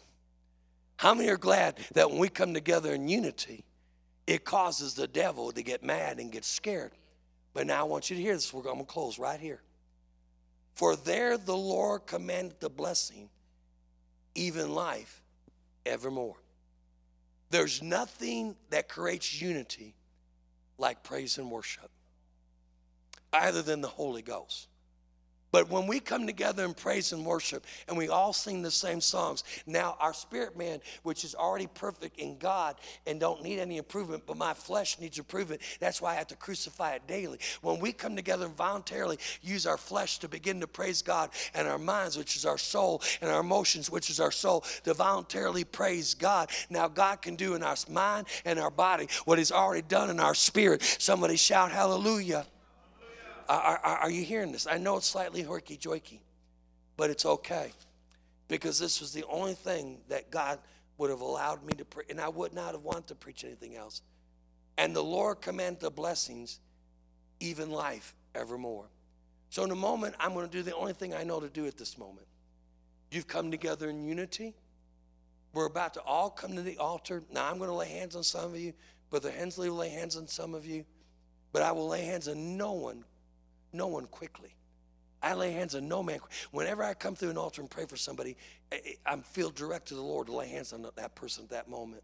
How 0.97 1.15
many 1.15 1.29
are 1.29 1.37
glad 1.37 1.79
that 1.95 2.11
when 2.11 2.19
we 2.19 2.29
come 2.29 2.55
together 2.55 2.93
in 2.93 3.09
unity, 3.09 3.65
it 4.27 4.45
causes 4.45 4.95
the 4.95 5.07
devil 5.07 5.53
to 5.53 5.63
get 5.63 5.85
mad 5.85 6.19
and 6.19 6.33
get 6.33 6.45
scared? 6.45 6.93
But 7.55 7.67
now 7.67 7.81
I 7.81 7.85
want 7.85 8.11
you 8.11 8.17
to 8.17 8.23
hear 8.23 8.35
this. 8.35 8.53
We're 8.53 8.63
going 8.63 8.79
to 8.79 8.85
close 8.85 9.19
right 9.19 9.41
here. 9.41 9.63
For 10.75 10.97
there 10.97 11.39
the 11.39 11.57
Lord 11.57 12.07
commanded 12.07 12.61
the 12.61 12.71
blessing, 12.71 13.31
even 14.35 14.75
life 14.75 15.23
evermore. 15.87 16.37
There's 17.51 17.83
nothing 17.83 18.57
that 18.71 18.89
creates 18.89 19.41
unity 19.41 19.95
like 20.77 21.03
praise 21.03 21.39
and 21.39 21.51
worship 21.51 21.91
other 23.33 23.63
than 23.63 23.81
the 23.81 23.89
Holy 23.89 24.23
Ghost. 24.23 24.69
But 25.51 25.71
when 25.71 25.87
we 25.87 25.99
come 25.99 26.27
together 26.27 26.65
in 26.65 26.75
praise 26.75 27.13
and 27.13 27.25
worship 27.25 27.65
and 27.89 27.97
we 27.97 28.09
all 28.09 28.33
sing 28.33 28.61
the 28.61 28.71
same 28.71 29.01
songs, 29.01 29.45
now 29.67 29.97
our 29.99 30.13
spirit 30.13 30.59
man, 30.59 30.81
which 31.05 31.25
is 31.25 31.35
already 31.35 31.67
perfect 31.67 32.19
in 32.19 32.37
God 32.37 32.77
and 33.07 33.19
don't 33.19 33.43
need 33.43 33.59
any 33.59 33.79
improvement, 33.79 34.25
but 34.27 34.37
my 34.37 34.53
flesh 34.53 35.01
needs 35.01 35.19
improvement. 35.19 35.63
That's 35.81 36.03
why 36.03 36.13
I 36.13 36.17
have 36.17 36.27
to 36.29 36.37
crucify 36.37 36.93
it 36.93 37.07
daily. 37.07 37.39
When 37.63 37.81
we 37.81 37.93
come 37.93 38.15
together 38.15 38.45
and 38.45 38.57
voluntarily 38.57 39.19
use 39.41 39.67
our 39.67 39.79
flesh 39.79 40.19
to 40.19 40.29
begin 40.29 40.61
to 40.61 40.67
praise 40.67 41.01
God 41.01 41.31
and 41.55 41.67
our 41.67 41.79
minds, 41.79 42.19
which 42.19 42.37
is 42.37 42.45
our 42.45 42.59
soul, 42.59 43.03
and 43.23 43.31
our 43.31 43.41
emotions, 43.41 43.91
which 43.91 44.11
is 44.11 44.21
our 44.21 44.33
soul, 44.33 44.65
to 44.85 44.93
voluntarily 44.93 45.65
praise 45.65 46.13
God, 46.13 46.51
now 46.69 46.89
God 46.89 47.23
can 47.23 47.37
do 47.37 47.55
in 47.55 47.63
our 47.63 47.77
mind 47.89 48.27
and 48.45 48.59
our 48.59 48.71
body 48.71 49.09
what 49.25 49.39
He's 49.39 49.53
already 49.53 49.83
done 49.83 50.11
in 50.11 50.21
our 50.21 50.35
spirit. 50.35 50.83
Somebody 50.83 51.37
shout 51.37 51.73
hallelujah. 51.73 52.45
Are, 53.49 53.79
are, 53.79 54.11
you 54.11 54.25
hearing 54.25 54.53
this? 54.53 54.67
I 54.67 54.77
know 54.77 54.99
it's 54.99 55.07
slightly 55.07 55.43
horky 55.43 55.79
joiky, 55.79 56.21
but 56.99 57.09
it's 57.09 57.25
okay 57.25 57.73
because 58.47 58.79
this 58.79 59.01
was 59.01 59.13
the 59.13 59.25
only 59.25 59.55
thing 59.55 60.01
that 60.09 60.31
God 60.31 60.59
would 60.99 61.09
have 61.09 61.23
allowed 61.23 61.65
me 61.65 61.73
to 61.75 61.85
preach, 61.85 62.09
and 62.11 62.21
I 62.21 62.29
would 62.29 62.53
not 62.53 62.73
have 62.73 62.83
wanted 62.83 63.07
to 63.07 63.15
preach 63.15 63.45
anything 63.45 63.75
else. 63.75 64.03
And 64.77 64.95
the 64.95 65.03
Lord 65.03 65.41
commanded 65.41 65.81
the 65.81 65.91
blessings, 65.91 66.61
even 67.41 67.71
life 67.71 68.15
evermore. 68.35 68.91
So, 69.49 69.65
in 69.65 69.71
a 69.71 69.77
moment, 69.77 70.15
I'm 70.21 70.35
going 70.35 70.47
to 70.47 70.53
do 70.53 70.63
the 70.63 70.75
only 70.75 70.93
thing 70.93 71.15
I 71.15 71.25
know 71.25 71.41
to 71.41 71.49
do 71.49 71.67
at 71.67 71.79
this 71.79 71.97
moment. 71.97 72.27
You've 73.11 73.27
come 73.27 73.51
together 73.51 73.89
in 73.89 74.05
unity. 74.05 74.55
We're 75.55 75.67
about 75.67 75.95
to 75.95 76.03
all 76.03 76.29
come 76.29 76.55
to 76.57 76.63
the 76.63 76.77
altar. 76.77 77.23
Now, 77.33 77.51
I'm 77.51 77.57
going 77.57 77.71
to 77.71 77.77
lay 77.77 77.89
hands 77.89 78.15
on 78.15 78.25
some 78.25 78.53
of 78.53 78.61
you. 78.61 78.75
Brother 79.09 79.31
Hensley 79.31 79.71
will 79.71 79.79
lay 79.79 79.89
hands 79.89 80.19
on 80.19 80.27
some 80.27 80.55
of 80.55 80.67
you. 80.67 80.85
But 81.53 81.63
I 81.63 81.73
will 81.73 81.89
lay 81.89 82.05
hands 82.05 82.29
on 82.29 82.59
no 82.59 82.73
one 82.73 83.05
no 83.73 83.87
one 83.87 84.07
quickly. 84.07 84.55
I 85.23 85.35
lay 85.35 85.53
hands 85.53 85.75
on 85.75 85.89
no 85.89 86.03
man. 86.03 86.21
Whenever 86.53 86.85
I 86.85 86.95
come 86.95 87.17
through 87.17 87.31
an 87.31 87.39
altar 87.39 87.61
and 87.61 87.69
pray 87.69 87.87
for 87.87 87.97
somebody, 87.97 88.37
I 89.05 89.17
feel 89.17 89.51
direct 89.51 89.89
to 89.89 89.95
the 89.95 90.03
Lord 90.03 90.29
to 90.29 90.33
lay 90.33 90.49
hands 90.49 90.73
on 90.73 90.87
that 90.97 91.15
person 91.15 91.45
at 91.45 91.51
that 91.51 91.69
moment. 91.69 92.03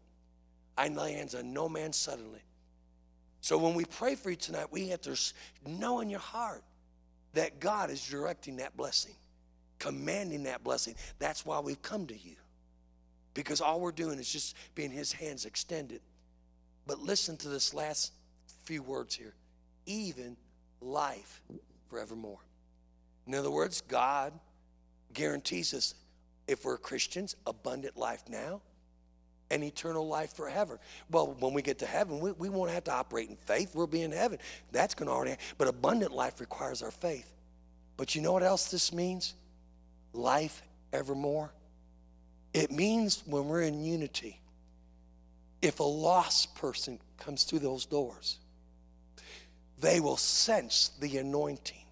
I 0.77 0.89
lay 0.89 1.13
hands 1.13 1.33
on 1.33 1.53
no 1.53 1.69
man 1.69 1.93
suddenly. 1.93 2.41
So 3.39 3.57
when 3.57 3.73
we 3.73 3.85
pray 3.85 4.15
for 4.15 4.31
you 4.31 4.35
tonight, 4.35 4.71
we 4.71 4.89
have 4.89 5.01
to 5.01 5.17
know 5.65 6.01
in 6.01 6.09
your 6.09 6.19
heart 6.19 6.63
that 7.33 7.59
God 7.59 7.89
is 7.89 8.05
directing 8.05 8.57
that 8.57 8.75
blessing, 8.75 9.13
commanding 9.79 10.43
that 10.43 10.63
blessing. 10.63 10.95
That's 11.19 11.45
why 11.45 11.59
we've 11.59 11.81
come 11.81 12.07
to 12.07 12.17
you. 12.17 12.35
Because 13.33 13.61
all 13.61 13.79
we're 13.79 13.91
doing 13.91 14.19
is 14.19 14.31
just 14.31 14.55
being 14.75 14.91
his 14.91 15.11
hands 15.11 15.45
extended. 15.45 16.01
But 16.87 16.99
listen 16.99 17.37
to 17.37 17.49
this 17.49 17.73
last 17.73 18.13
few 18.63 18.81
words 18.81 19.15
here. 19.15 19.33
Even 19.85 20.37
life 20.81 21.41
forevermore. 21.89 22.39
In 23.27 23.35
other 23.35 23.51
words, 23.51 23.81
God 23.81 24.33
guarantees 25.13 25.73
us, 25.73 25.95
if 26.47 26.63
we're 26.63 26.77
Christians, 26.77 27.35
abundant 27.47 27.97
life 27.97 28.23
now 28.29 28.61
and 29.51 29.63
eternal 29.63 30.07
life 30.07 30.33
forever. 30.33 30.79
Well, 31.09 31.35
when 31.39 31.53
we 31.53 31.61
get 31.61 31.79
to 31.79 31.85
heaven, 31.85 32.19
we, 32.19 32.31
we 32.33 32.49
won't 32.49 32.71
have 32.71 32.83
to 32.85 32.93
operate 32.93 33.29
in 33.29 33.35
faith. 33.35 33.75
We'll 33.75 33.87
be 33.87 34.01
in 34.01 34.11
heaven. 34.11 34.39
That's 34.71 34.93
going 34.93 35.07
to 35.07 35.13
already 35.13 35.31
happen. 35.31 35.45
But 35.57 35.67
abundant 35.67 36.11
life 36.11 36.39
requires 36.39 36.81
our 36.81 36.91
faith. 36.91 37.31
But 37.97 38.15
you 38.15 38.21
know 38.21 38.33
what 38.33 38.43
else 38.43 38.69
this 38.69 38.91
means? 38.91 39.33
Life 40.13 40.61
evermore. 40.91 41.51
It 42.53 42.71
means 42.71 43.23
when 43.25 43.47
we're 43.47 43.63
in 43.63 43.83
unity, 43.83 44.39
if 45.61 45.79
a 45.79 45.83
lost 45.83 46.55
person 46.55 46.99
comes 47.17 47.43
through 47.43 47.59
those 47.59 47.85
doors, 47.85 48.39
they 49.79 49.99
will 49.99 50.17
sense 50.17 50.91
the 50.99 51.17
anointing. 51.17 51.83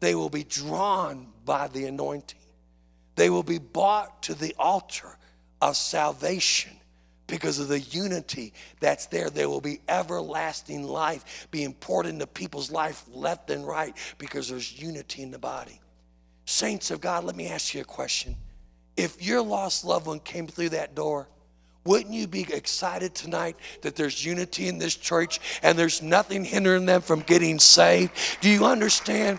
They 0.00 0.14
will 0.14 0.28
be 0.28 0.44
drawn 0.44 1.28
by 1.44 1.68
the 1.68 1.86
anointing. 1.86 2.40
They 3.16 3.30
will 3.30 3.42
be 3.42 3.58
brought 3.58 4.22
to 4.24 4.34
the 4.34 4.54
altar 4.58 5.16
of 5.60 5.76
salvation 5.76 6.72
because 7.26 7.58
of 7.58 7.68
the 7.68 7.80
unity 7.80 8.52
that's 8.80 9.06
there. 9.06 9.30
There 9.30 9.48
will 9.48 9.60
be 9.60 9.80
everlasting 9.88 10.84
life 10.84 11.48
being 11.50 11.74
poured 11.74 12.06
into 12.06 12.26
people's 12.26 12.70
life 12.70 13.04
left 13.08 13.50
and 13.50 13.66
right 13.66 13.96
because 14.18 14.48
there's 14.48 14.80
unity 14.80 15.22
in 15.22 15.30
the 15.30 15.38
body. 15.38 15.80
Saints 16.44 16.90
of 16.90 17.00
God, 17.00 17.24
let 17.24 17.36
me 17.36 17.48
ask 17.48 17.74
you 17.74 17.80
a 17.80 17.84
question. 17.84 18.36
If 18.96 19.22
your 19.22 19.42
lost 19.42 19.84
loved 19.84 20.06
one 20.06 20.20
came 20.20 20.46
through 20.46 20.70
that 20.70 20.94
door, 20.94 21.28
wouldn't 21.84 22.14
you 22.14 22.26
be 22.26 22.42
excited 22.52 23.14
tonight 23.14 23.56
that 23.82 23.96
there's 23.96 24.24
unity 24.24 24.68
in 24.68 24.78
this 24.78 24.94
church 24.94 25.40
and 25.62 25.78
there's 25.78 26.02
nothing 26.02 26.44
hindering 26.44 26.86
them 26.86 27.02
from 27.02 27.20
getting 27.20 27.58
saved? 27.58 28.12
Do 28.40 28.48
you 28.48 28.64
understand? 28.64 29.38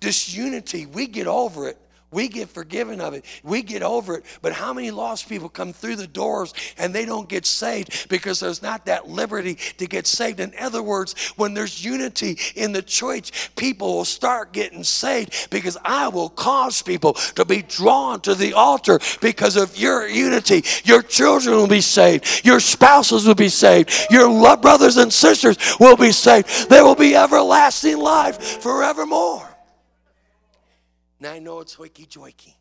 This 0.00 0.34
unity, 0.34 0.86
we 0.86 1.06
get 1.06 1.26
over 1.26 1.68
it 1.68 1.78
we 2.14 2.28
get 2.28 2.48
forgiven 2.48 3.00
of 3.00 3.12
it. 3.12 3.24
We 3.42 3.62
get 3.62 3.82
over 3.82 4.16
it. 4.16 4.24
But 4.40 4.52
how 4.52 4.72
many 4.72 4.90
lost 4.90 5.28
people 5.28 5.48
come 5.48 5.72
through 5.72 5.96
the 5.96 6.06
doors 6.06 6.54
and 6.78 6.94
they 6.94 7.04
don't 7.04 7.28
get 7.28 7.44
saved 7.44 8.08
because 8.08 8.40
there's 8.40 8.62
not 8.62 8.86
that 8.86 9.08
liberty 9.08 9.56
to 9.78 9.86
get 9.86 10.06
saved? 10.06 10.38
In 10.38 10.52
other 10.58 10.82
words, 10.82 11.14
when 11.36 11.54
there's 11.54 11.84
unity 11.84 12.38
in 12.54 12.72
the 12.72 12.82
church, 12.82 13.50
people 13.56 13.96
will 13.96 14.04
start 14.04 14.52
getting 14.52 14.84
saved 14.84 15.50
because 15.50 15.76
I 15.84 16.08
will 16.08 16.28
cause 16.28 16.82
people 16.82 17.14
to 17.34 17.44
be 17.44 17.62
drawn 17.62 18.20
to 18.20 18.34
the 18.34 18.52
altar 18.52 19.00
because 19.20 19.56
of 19.56 19.76
your 19.76 20.08
unity. 20.08 20.64
Your 20.84 21.02
children 21.02 21.56
will 21.56 21.66
be 21.66 21.80
saved. 21.80 22.42
Your 22.44 22.60
spouses 22.60 23.26
will 23.26 23.34
be 23.34 23.48
saved. 23.48 23.90
Your 24.10 24.56
brothers 24.56 24.96
and 24.98 25.12
sisters 25.12 25.56
will 25.80 25.96
be 25.96 26.12
saved. 26.12 26.70
There 26.70 26.84
will 26.84 26.94
be 26.94 27.16
everlasting 27.16 27.98
life 27.98 28.62
forevermore. 28.62 29.53
Now 31.24 31.32
I 31.32 31.38
know 31.38 31.60
it's 31.60 31.74
hoiky 31.74 32.06
joiky, 32.06 32.54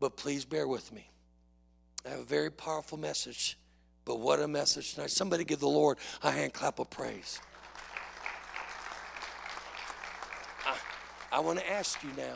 but 0.00 0.16
please 0.16 0.44
bear 0.44 0.66
with 0.66 0.92
me. 0.92 1.08
I 2.04 2.08
have 2.08 2.18
a 2.18 2.24
very 2.24 2.50
powerful 2.50 2.98
message, 2.98 3.56
but 4.04 4.18
what 4.18 4.40
a 4.40 4.48
message 4.48 4.94
tonight. 4.94 5.12
Somebody 5.12 5.44
give 5.44 5.60
the 5.60 5.68
Lord 5.68 5.98
a 6.24 6.32
hand 6.32 6.52
clap 6.52 6.80
of 6.80 6.90
praise. 6.90 7.40
I, 10.66 10.76
I 11.30 11.38
want 11.38 11.60
to 11.60 11.70
ask 11.70 12.02
you 12.02 12.10
now 12.16 12.34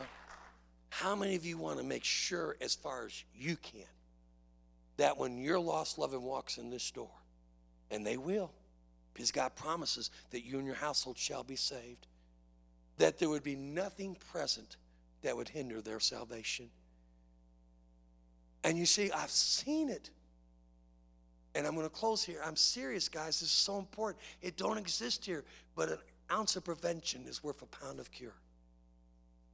how 0.91 1.17
many 1.17 1.35
of 1.35 1.45
you 1.45 1.59
want 1.59 1.79
to 1.79 1.85
make 1.85 2.05
sure, 2.05 2.57
as 2.61 2.77
far 2.77 3.07
as 3.07 3.25
you 3.35 3.57
can, 3.57 3.91
that 4.99 5.19
when 5.19 5.37
your 5.37 5.59
lost 5.59 5.99
loved 5.99 6.15
one 6.15 6.23
walks 6.23 6.59
in 6.59 6.71
this 6.71 6.93
door, 6.93 7.11
and 7.91 8.07
they 8.07 8.17
will, 8.17 8.53
because 9.15 9.33
God 9.33 9.57
promises 9.57 10.13
that 10.31 10.45
you 10.45 10.59
and 10.59 10.67
your 10.67 10.77
household 10.77 11.19
shall 11.19 11.43
be 11.43 11.57
saved 11.57 12.07
that 12.99 13.19
there 13.19 13.29
would 13.29 13.43
be 13.45 13.57
nothing 13.57 14.17
present 14.31 14.77
that 15.23 15.37
would 15.37 15.49
hinder 15.49 15.81
their 15.81 16.01
salvation. 16.01 16.71
And 18.65 18.77
you 18.79 18.87
see, 18.87 19.11
I've 19.11 19.31
seen 19.31 19.89
it. 19.89 20.11
And 21.55 21.67
I'm 21.67 21.75
going 21.75 21.87
to 21.87 21.95
close 21.95 22.23
here. 22.23 22.41
I'm 22.45 22.57
serious, 22.57 23.09
guys. 23.09 23.41
This 23.41 23.43
is 23.43 23.51
so 23.51 23.79
important. 23.79 24.23
It 24.43 24.57
don't 24.57 24.79
exist 24.79 25.25
here, 25.25 25.45
but 25.75 25.89
an 25.89 25.99
ounce 26.31 26.57
of 26.57 26.65
prevention 26.65 27.25
is 27.27 27.43
worth 27.43 27.63
a 27.63 27.67
pound 27.67 27.99
of 27.99 28.11
cure. 28.11 28.35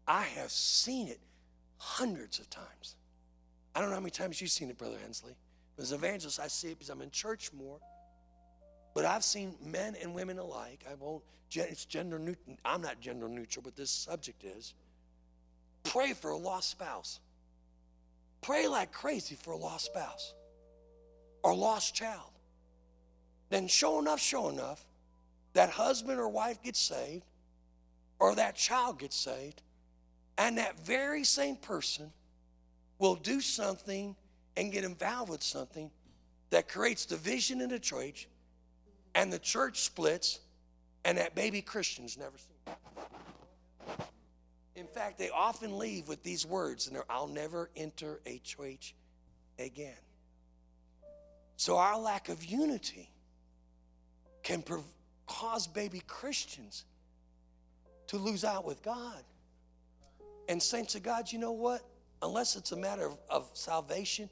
I 0.06 0.22
have 0.22 0.50
seen 0.50 1.08
it 1.08 1.20
hundreds 1.78 2.38
of 2.38 2.50
times. 2.50 2.96
I 3.74 3.80
don't 3.80 3.88
know 3.88 3.94
how 3.94 4.00
many 4.00 4.10
times 4.10 4.40
you've 4.40 4.50
seen 4.50 4.70
it, 4.70 4.78
Brother 4.78 4.98
Hensley. 5.02 5.34
As 5.78 5.92
an 5.92 5.98
evangelist, 5.98 6.40
I 6.40 6.46
see 6.48 6.68
it 6.68 6.78
because 6.78 6.90
I'm 6.90 7.00
in 7.00 7.10
church 7.10 7.52
more. 7.52 7.78
But 8.94 9.04
I've 9.04 9.24
seen 9.24 9.56
men 9.64 9.96
and 10.00 10.14
women 10.14 10.38
alike. 10.38 10.84
I 10.90 10.94
won't. 10.94 11.22
It's 11.52 11.84
gender 11.84 12.18
neutral. 12.18 12.56
I'm 12.64 12.80
not 12.80 13.00
gender 13.00 13.28
neutral, 13.28 13.62
but 13.62 13.76
this 13.76 13.90
subject 13.90 14.44
is. 14.44 14.74
Pray 15.84 16.12
for 16.12 16.30
a 16.30 16.36
lost 16.36 16.70
spouse. 16.70 17.20
Pray 18.42 18.66
like 18.66 18.92
crazy 18.92 19.36
for 19.36 19.52
a 19.52 19.56
lost 19.56 19.86
spouse 19.86 20.34
or 21.42 21.54
lost 21.54 21.94
child. 21.94 22.30
Then, 23.50 23.68
sure 23.68 24.00
enough, 24.00 24.20
sure 24.20 24.50
enough, 24.50 24.84
that 25.52 25.70
husband 25.70 26.18
or 26.18 26.28
wife 26.28 26.62
gets 26.62 26.80
saved, 26.80 27.24
or 28.18 28.34
that 28.34 28.56
child 28.56 28.98
gets 28.98 29.16
saved, 29.16 29.62
and 30.36 30.58
that 30.58 30.80
very 30.80 31.22
same 31.22 31.56
person 31.56 32.10
will 32.98 33.14
do 33.14 33.40
something 33.40 34.16
and 34.56 34.72
get 34.72 34.84
involved 34.84 35.30
with 35.30 35.42
something 35.42 35.90
that 36.50 36.68
creates 36.68 37.06
division 37.06 37.60
in 37.60 37.68
the 37.68 37.78
church, 37.78 38.28
and 39.14 39.32
the 39.32 39.38
church 39.38 39.82
splits, 39.82 40.40
and 41.04 41.18
that 41.18 41.34
baby 41.34 41.60
Christian's 41.60 42.16
never 42.16 42.36
seen. 42.38 42.74
In 44.84 44.90
fact, 44.90 45.18
they 45.18 45.30
often 45.30 45.78
leave 45.78 46.08
with 46.08 46.22
these 46.22 46.44
words, 46.44 46.86
and 46.86 46.94
they're 46.94 47.06
I'll 47.08 47.26
never 47.26 47.70
enter 47.74 48.20
a 48.26 48.38
church 48.40 48.94
again. 49.58 49.96
So, 51.56 51.78
our 51.78 51.98
lack 51.98 52.28
of 52.28 52.44
unity 52.44 53.08
can 54.42 54.62
cause 55.26 55.66
baby 55.66 56.02
Christians 56.06 56.84
to 58.08 58.18
lose 58.18 58.44
out 58.44 58.66
with 58.66 58.82
God. 58.82 59.22
And, 60.50 60.62
saints 60.62 60.94
of 60.96 61.02
God, 61.02 61.32
you 61.32 61.38
know 61.38 61.52
what? 61.52 61.80
Unless 62.20 62.56
it's 62.56 62.72
a 62.72 62.76
matter 62.76 63.06
of, 63.06 63.16
of 63.30 63.50
salvation, 63.54 64.28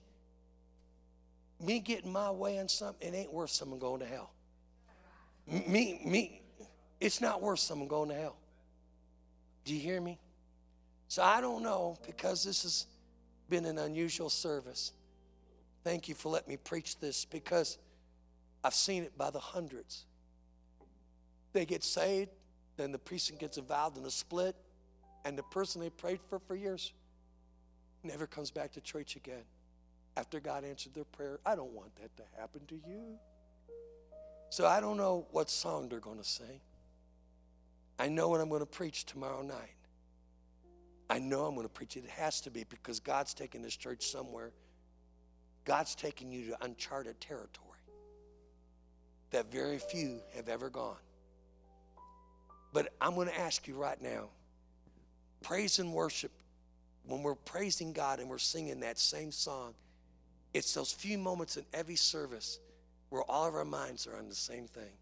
me 1.58 1.78
getting 1.78 2.12
my 2.12 2.30
way 2.30 2.58
on 2.58 2.68
something, 2.68 3.14
it 3.14 3.16
ain't 3.16 3.32
worth 3.32 3.50
someone 3.50 3.78
going 3.78 4.00
to 4.00 4.06
hell. 4.06 4.34
Me, 5.46 6.02
me, 6.04 6.42
it's 7.00 7.22
not 7.22 7.40
worth 7.40 7.60
someone 7.60 7.88
going 7.88 8.10
to 8.10 8.14
hell. 8.14 8.36
Do 9.64 9.74
you 9.74 9.80
hear 9.80 9.98
me? 9.98 10.18
So 11.12 11.22
I 11.22 11.42
don't 11.42 11.62
know 11.62 11.98
because 12.06 12.42
this 12.42 12.62
has 12.62 12.86
been 13.50 13.66
an 13.66 13.76
unusual 13.76 14.30
service. 14.30 14.92
Thank 15.84 16.08
you 16.08 16.14
for 16.14 16.30
letting 16.30 16.48
me 16.48 16.56
preach 16.56 16.98
this 17.00 17.26
because 17.26 17.76
I've 18.64 18.72
seen 18.72 19.02
it 19.02 19.18
by 19.18 19.28
the 19.28 19.38
hundreds. 19.38 20.06
They 21.52 21.66
get 21.66 21.84
saved, 21.84 22.30
then 22.78 22.92
the 22.92 22.98
priest 22.98 23.30
gets 23.38 23.58
involved 23.58 23.98
in 23.98 24.06
a 24.06 24.10
split, 24.10 24.56
and 25.26 25.36
the 25.36 25.42
person 25.42 25.82
they 25.82 25.90
prayed 25.90 26.18
for 26.30 26.38
for 26.38 26.56
years 26.56 26.94
never 28.02 28.26
comes 28.26 28.50
back 28.50 28.72
to 28.72 28.80
church 28.80 29.14
again 29.14 29.44
after 30.16 30.40
God 30.40 30.64
answered 30.64 30.94
their 30.94 31.04
prayer. 31.04 31.40
I 31.44 31.56
don't 31.56 31.74
want 31.74 31.94
that 31.96 32.16
to 32.16 32.22
happen 32.40 32.62
to 32.68 32.74
you. 32.88 33.18
So 34.48 34.66
I 34.66 34.80
don't 34.80 34.96
know 34.96 35.26
what 35.30 35.50
song 35.50 35.90
they're 35.90 36.00
going 36.00 36.16
to 36.16 36.24
sing. 36.24 36.62
I 37.98 38.08
know 38.08 38.30
what 38.30 38.40
I'm 38.40 38.48
going 38.48 38.60
to 38.60 38.66
preach 38.66 39.04
tomorrow 39.04 39.42
night. 39.42 39.76
I 41.12 41.18
know 41.18 41.44
I'm 41.44 41.54
going 41.54 41.66
to 41.66 41.72
preach 41.72 41.96
it. 41.96 42.04
It 42.04 42.10
has 42.10 42.40
to 42.42 42.50
be 42.50 42.64
because 42.64 42.98
God's 42.98 43.34
taking 43.34 43.62
this 43.62 43.76
church 43.76 44.06
somewhere 44.06 44.50
God's 45.64 45.94
taking 45.94 46.32
you 46.32 46.46
to 46.48 46.64
uncharted 46.64 47.20
territory 47.20 47.68
that 49.30 49.50
very 49.50 49.78
few 49.78 50.20
have 50.34 50.48
ever 50.48 50.68
gone. 50.68 50.96
But 52.72 52.92
I'm 53.00 53.14
going 53.14 53.28
to 53.28 53.38
ask 53.38 53.66
you 53.68 53.74
right 53.74 54.00
now 54.00 54.28
praise 55.42 55.78
and 55.78 55.92
worship, 55.92 56.30
when 57.04 57.22
we're 57.22 57.34
praising 57.34 57.92
God 57.92 58.20
and 58.20 58.28
we're 58.28 58.38
singing 58.38 58.80
that 58.80 58.98
same 58.98 59.32
song, 59.32 59.74
it's 60.54 60.72
those 60.74 60.92
few 60.92 61.18
moments 61.18 61.56
in 61.56 61.64
every 61.72 61.96
service 61.96 62.60
where 63.08 63.22
all 63.22 63.48
of 63.48 63.54
our 63.54 63.64
minds 63.64 64.06
are 64.06 64.16
on 64.16 64.28
the 64.28 64.34
same 64.34 64.66
thing. 64.68 64.92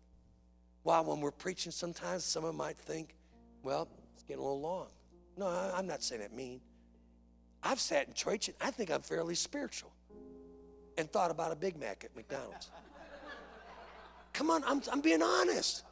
While 0.82 1.04
when 1.04 1.20
we're 1.20 1.30
preaching, 1.30 1.72
sometimes 1.72 2.24
someone 2.24 2.56
might 2.56 2.78
think, 2.78 3.14
well, 3.62 3.86
it's 4.14 4.22
getting 4.22 4.40
a 4.40 4.42
little 4.42 4.62
long. 4.62 4.86
No, 5.40 5.48
I'm 5.74 5.86
not 5.86 6.02
saying 6.02 6.20
that 6.20 6.34
mean. 6.34 6.60
I've 7.62 7.80
sat 7.80 8.06
in 8.06 8.12
church 8.12 8.48
and 8.48 8.56
I 8.60 8.70
think 8.70 8.90
I'm 8.90 9.00
fairly 9.00 9.34
spiritual 9.34 9.90
and 10.98 11.10
thought 11.10 11.30
about 11.30 11.50
a 11.50 11.56
Big 11.56 11.80
Mac 11.80 12.04
at 12.04 12.14
McDonald's. 12.14 12.68
Come 14.34 14.50
on, 14.50 14.62
I'm, 14.66 14.82
I'm 14.92 15.00
being 15.00 15.22
honest. 15.22 15.84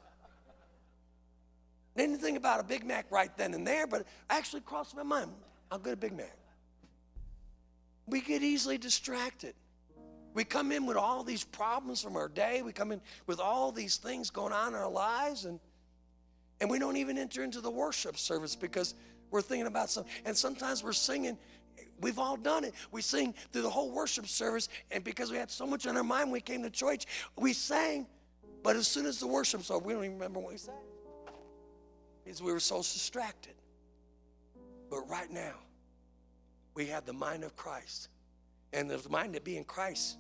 Didn't 1.97 2.19
think 2.19 2.37
about 2.37 2.61
a 2.61 2.63
Big 2.63 2.85
Mac 2.85 3.11
right 3.11 3.35
then 3.39 3.55
and 3.55 3.67
there, 3.67 3.87
but 3.87 4.07
actually 4.29 4.61
crossed 4.61 4.95
my 4.95 5.03
mind. 5.03 5.31
I'll 5.71 5.79
get 5.79 5.95
a 5.95 5.97
Big 5.97 6.15
Mac. 6.15 6.37
We 8.07 8.21
get 8.21 8.43
easily 8.43 8.77
distracted. 8.77 9.55
We 10.35 10.45
come 10.45 10.73
in 10.73 10.85
with 10.85 10.99
all 10.99 11.25
these 11.25 11.43
problems 11.43 12.03
from 12.03 12.17
our 12.17 12.29
day. 12.29 12.61
We 12.61 12.73
come 12.73 12.93
in 12.93 13.01
with 13.27 13.41
all 13.41 13.73
these 13.73 13.97
things 13.97 14.29
going 14.29 14.53
on 14.53 14.69
in 14.69 14.75
our 14.75 14.91
lives, 14.91 15.47
and 15.47 15.59
and 16.61 16.69
we 16.69 16.79
don't 16.79 16.97
even 16.97 17.19
enter 17.19 17.45
into 17.45 17.61
the 17.61 17.71
worship 17.71 18.17
service 18.19 18.57
because 18.57 18.95
we're 19.31 19.43
thinking 19.43 19.67
about 19.67 19.91
something. 19.91 20.13
And 20.25 20.37
sometimes 20.37 20.83
we're 20.83 20.93
singing, 20.93 21.39
We've 22.01 22.19
all 22.19 22.37
done 22.37 22.65
it. 22.65 22.75
We 22.93 23.03
sing 23.03 23.35
through 23.53 23.63
the 23.63 23.71
whole 23.71 23.91
worship 23.91 24.27
service, 24.29 24.69
and 24.91 25.03
because 25.03 25.31
we 25.31 25.37
had 25.37 25.51
so 25.51 25.67
much 25.67 25.87
on 25.87 25.97
our 25.97 26.05
mind 26.05 26.31
we 26.31 26.41
came 26.41 26.63
to 26.63 26.71
church, 26.71 27.07
we 27.37 27.53
sang. 27.53 28.07
But 28.63 28.77
as 28.77 28.87
soon 28.87 29.07
as 29.07 29.19
the 29.19 29.27
worship's 29.27 29.71
over, 29.71 29.85
we 29.85 29.95
don't 29.95 30.05
even 30.05 30.15
remember 30.15 30.41
what 30.41 30.53
we 30.53 30.59
sang 30.59 30.75
because 32.25 32.43
we 32.43 32.53
were 32.53 32.61
so 32.61 32.79
distracted. 32.79 33.55
But 34.91 35.09
right 35.09 35.31
now, 35.31 35.55
we 36.75 36.87
have 36.87 37.05
the 37.05 37.13
mind 37.13 37.43
of 37.43 37.57
Christ, 37.57 38.09
and 38.73 38.91
the 38.91 39.09
mind 39.09 39.35
of 39.35 39.43
being 39.45 39.65
Christ 39.65 40.19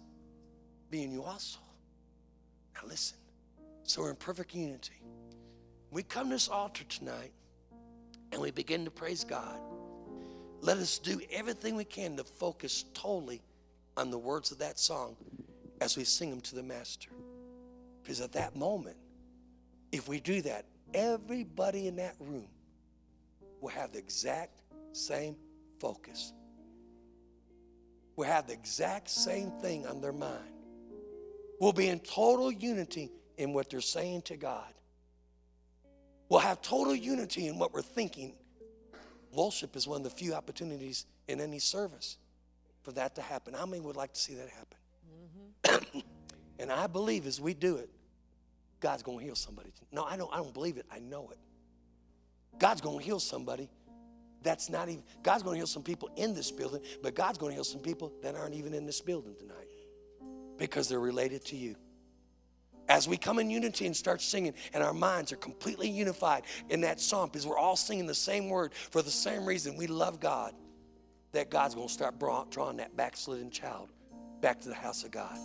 being 0.90 1.12
you 1.12 1.22
also. 1.22 1.58
Now 2.74 2.88
listen. 2.88 3.18
So 3.82 4.02
we're 4.02 4.10
in 4.10 4.16
perfect 4.16 4.54
unity. 4.54 5.02
We 5.90 6.02
come 6.02 6.28
to 6.28 6.34
this 6.34 6.48
altar 6.48 6.84
tonight, 6.84 7.32
and 8.32 8.40
we 8.40 8.50
begin 8.50 8.84
to 8.84 8.90
praise 8.90 9.24
God. 9.24 9.58
Let 10.60 10.78
us 10.78 10.98
do 10.98 11.20
everything 11.30 11.76
we 11.76 11.84
can 11.84 12.16
to 12.16 12.24
focus 12.24 12.84
totally 12.94 13.42
on 13.96 14.10
the 14.10 14.18
words 14.18 14.50
of 14.50 14.58
that 14.58 14.78
song 14.78 15.16
as 15.80 15.96
we 15.96 16.04
sing 16.04 16.30
them 16.30 16.40
to 16.42 16.54
the 16.54 16.62
Master. 16.62 17.10
Because 18.02 18.20
at 18.20 18.32
that 18.32 18.56
moment, 18.56 18.96
if 19.92 20.08
we 20.08 20.20
do 20.20 20.42
that, 20.42 20.66
everybody 20.94 21.86
in 21.86 21.96
that 21.96 22.16
room 22.20 22.48
will 23.60 23.70
have 23.70 23.92
the 23.92 23.98
exact 23.98 24.60
same 24.92 25.36
focus, 25.78 26.32
will 28.16 28.24
have 28.24 28.46
the 28.46 28.52
exact 28.52 29.10
same 29.10 29.50
thing 29.60 29.86
on 29.86 30.00
their 30.00 30.12
mind, 30.12 30.54
will 31.60 31.72
be 31.72 31.88
in 31.88 32.00
total 32.00 32.50
unity 32.50 33.10
in 33.36 33.52
what 33.52 33.70
they're 33.70 33.80
saying 33.80 34.22
to 34.22 34.36
God, 34.36 34.72
will 36.28 36.38
have 36.38 36.60
total 36.62 36.94
unity 36.94 37.46
in 37.48 37.58
what 37.58 37.72
we're 37.72 37.82
thinking 37.82 38.34
Worship 39.32 39.76
is 39.76 39.86
one 39.86 39.98
of 39.98 40.04
the 40.04 40.10
few 40.10 40.34
opportunities 40.34 41.06
in 41.26 41.40
any 41.40 41.58
service 41.58 42.16
for 42.82 42.92
that 42.92 43.14
to 43.16 43.22
happen. 43.22 43.54
How 43.54 43.66
many 43.66 43.80
would 43.80 43.96
like 43.96 44.12
to 44.14 44.20
see 44.20 44.34
that 44.34 44.48
happen? 44.48 44.78
Mm-hmm. 45.64 45.98
and 46.58 46.72
I 46.72 46.86
believe 46.86 47.26
as 47.26 47.40
we 47.40 47.54
do 47.54 47.76
it, 47.76 47.90
God's 48.80 49.02
going 49.02 49.18
to 49.18 49.24
heal 49.24 49.34
somebody. 49.34 49.70
No, 49.92 50.04
I 50.04 50.16
don't, 50.16 50.32
I 50.32 50.36
don't 50.36 50.54
believe 50.54 50.76
it. 50.76 50.86
I 50.90 50.98
know 50.98 51.30
it. 51.30 51.38
God's 52.58 52.80
going 52.80 52.98
to 52.98 53.04
heal 53.04 53.20
somebody 53.20 53.68
that's 54.42 54.70
not 54.70 54.88
even, 54.88 55.02
God's 55.22 55.42
going 55.42 55.54
to 55.54 55.58
heal 55.58 55.66
some 55.66 55.82
people 55.82 56.10
in 56.16 56.32
this 56.32 56.50
building, 56.50 56.80
but 57.02 57.14
God's 57.14 57.38
going 57.38 57.50
to 57.50 57.54
heal 57.54 57.64
some 57.64 57.80
people 57.80 58.12
that 58.22 58.34
aren't 58.34 58.54
even 58.54 58.72
in 58.72 58.86
this 58.86 59.00
building 59.00 59.34
tonight 59.38 59.68
because 60.56 60.88
they're 60.88 61.00
related 61.00 61.44
to 61.46 61.56
you. 61.56 61.76
As 62.88 63.06
we 63.06 63.16
come 63.16 63.38
in 63.38 63.50
unity 63.50 63.86
and 63.86 63.94
start 63.94 64.22
singing, 64.22 64.54
and 64.72 64.82
our 64.82 64.94
minds 64.94 65.32
are 65.32 65.36
completely 65.36 65.88
unified 65.88 66.44
in 66.70 66.80
that 66.80 67.00
song 67.00 67.28
because 67.28 67.46
we're 67.46 67.58
all 67.58 67.76
singing 67.76 68.06
the 68.06 68.14
same 68.14 68.48
word 68.48 68.72
for 68.72 69.02
the 69.02 69.10
same 69.10 69.44
reason 69.44 69.76
we 69.76 69.86
love 69.86 70.20
God, 70.20 70.54
that 71.32 71.50
God's 71.50 71.74
going 71.74 71.88
to 71.88 71.92
start 71.92 72.18
drawing 72.50 72.78
that 72.78 72.96
backslidden 72.96 73.50
child 73.50 73.90
back 74.40 74.60
to 74.62 74.68
the 74.68 74.74
house 74.74 75.04
of 75.04 75.10
God, 75.10 75.36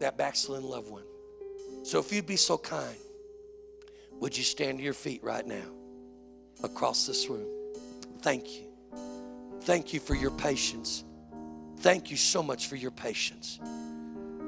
that 0.00 0.16
backslidden 0.16 0.68
loved 0.68 0.90
one. 0.90 1.04
So 1.84 2.00
if 2.00 2.12
you'd 2.12 2.26
be 2.26 2.36
so 2.36 2.58
kind, 2.58 2.96
would 4.20 4.36
you 4.36 4.42
stand 4.42 4.78
to 4.78 4.84
your 4.84 4.94
feet 4.94 5.22
right 5.22 5.46
now 5.46 5.70
across 6.62 7.06
this 7.06 7.28
room? 7.28 7.46
Thank 8.22 8.50
you. 8.50 8.64
Thank 9.62 9.92
you 9.92 10.00
for 10.00 10.14
your 10.14 10.30
patience. 10.32 11.04
Thank 11.78 12.10
you 12.10 12.16
so 12.16 12.42
much 12.42 12.66
for 12.66 12.76
your 12.76 12.90
patience. 12.90 13.60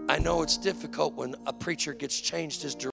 I 0.09 0.20
know 0.20 0.42
it's 0.42 0.57
difficult 0.57 1.14
when 1.16 1.34
a 1.46 1.52
preacher 1.52 1.92
gets 1.92 2.20
changed 2.20 2.62
his 2.62 2.76
direction. 2.76 2.84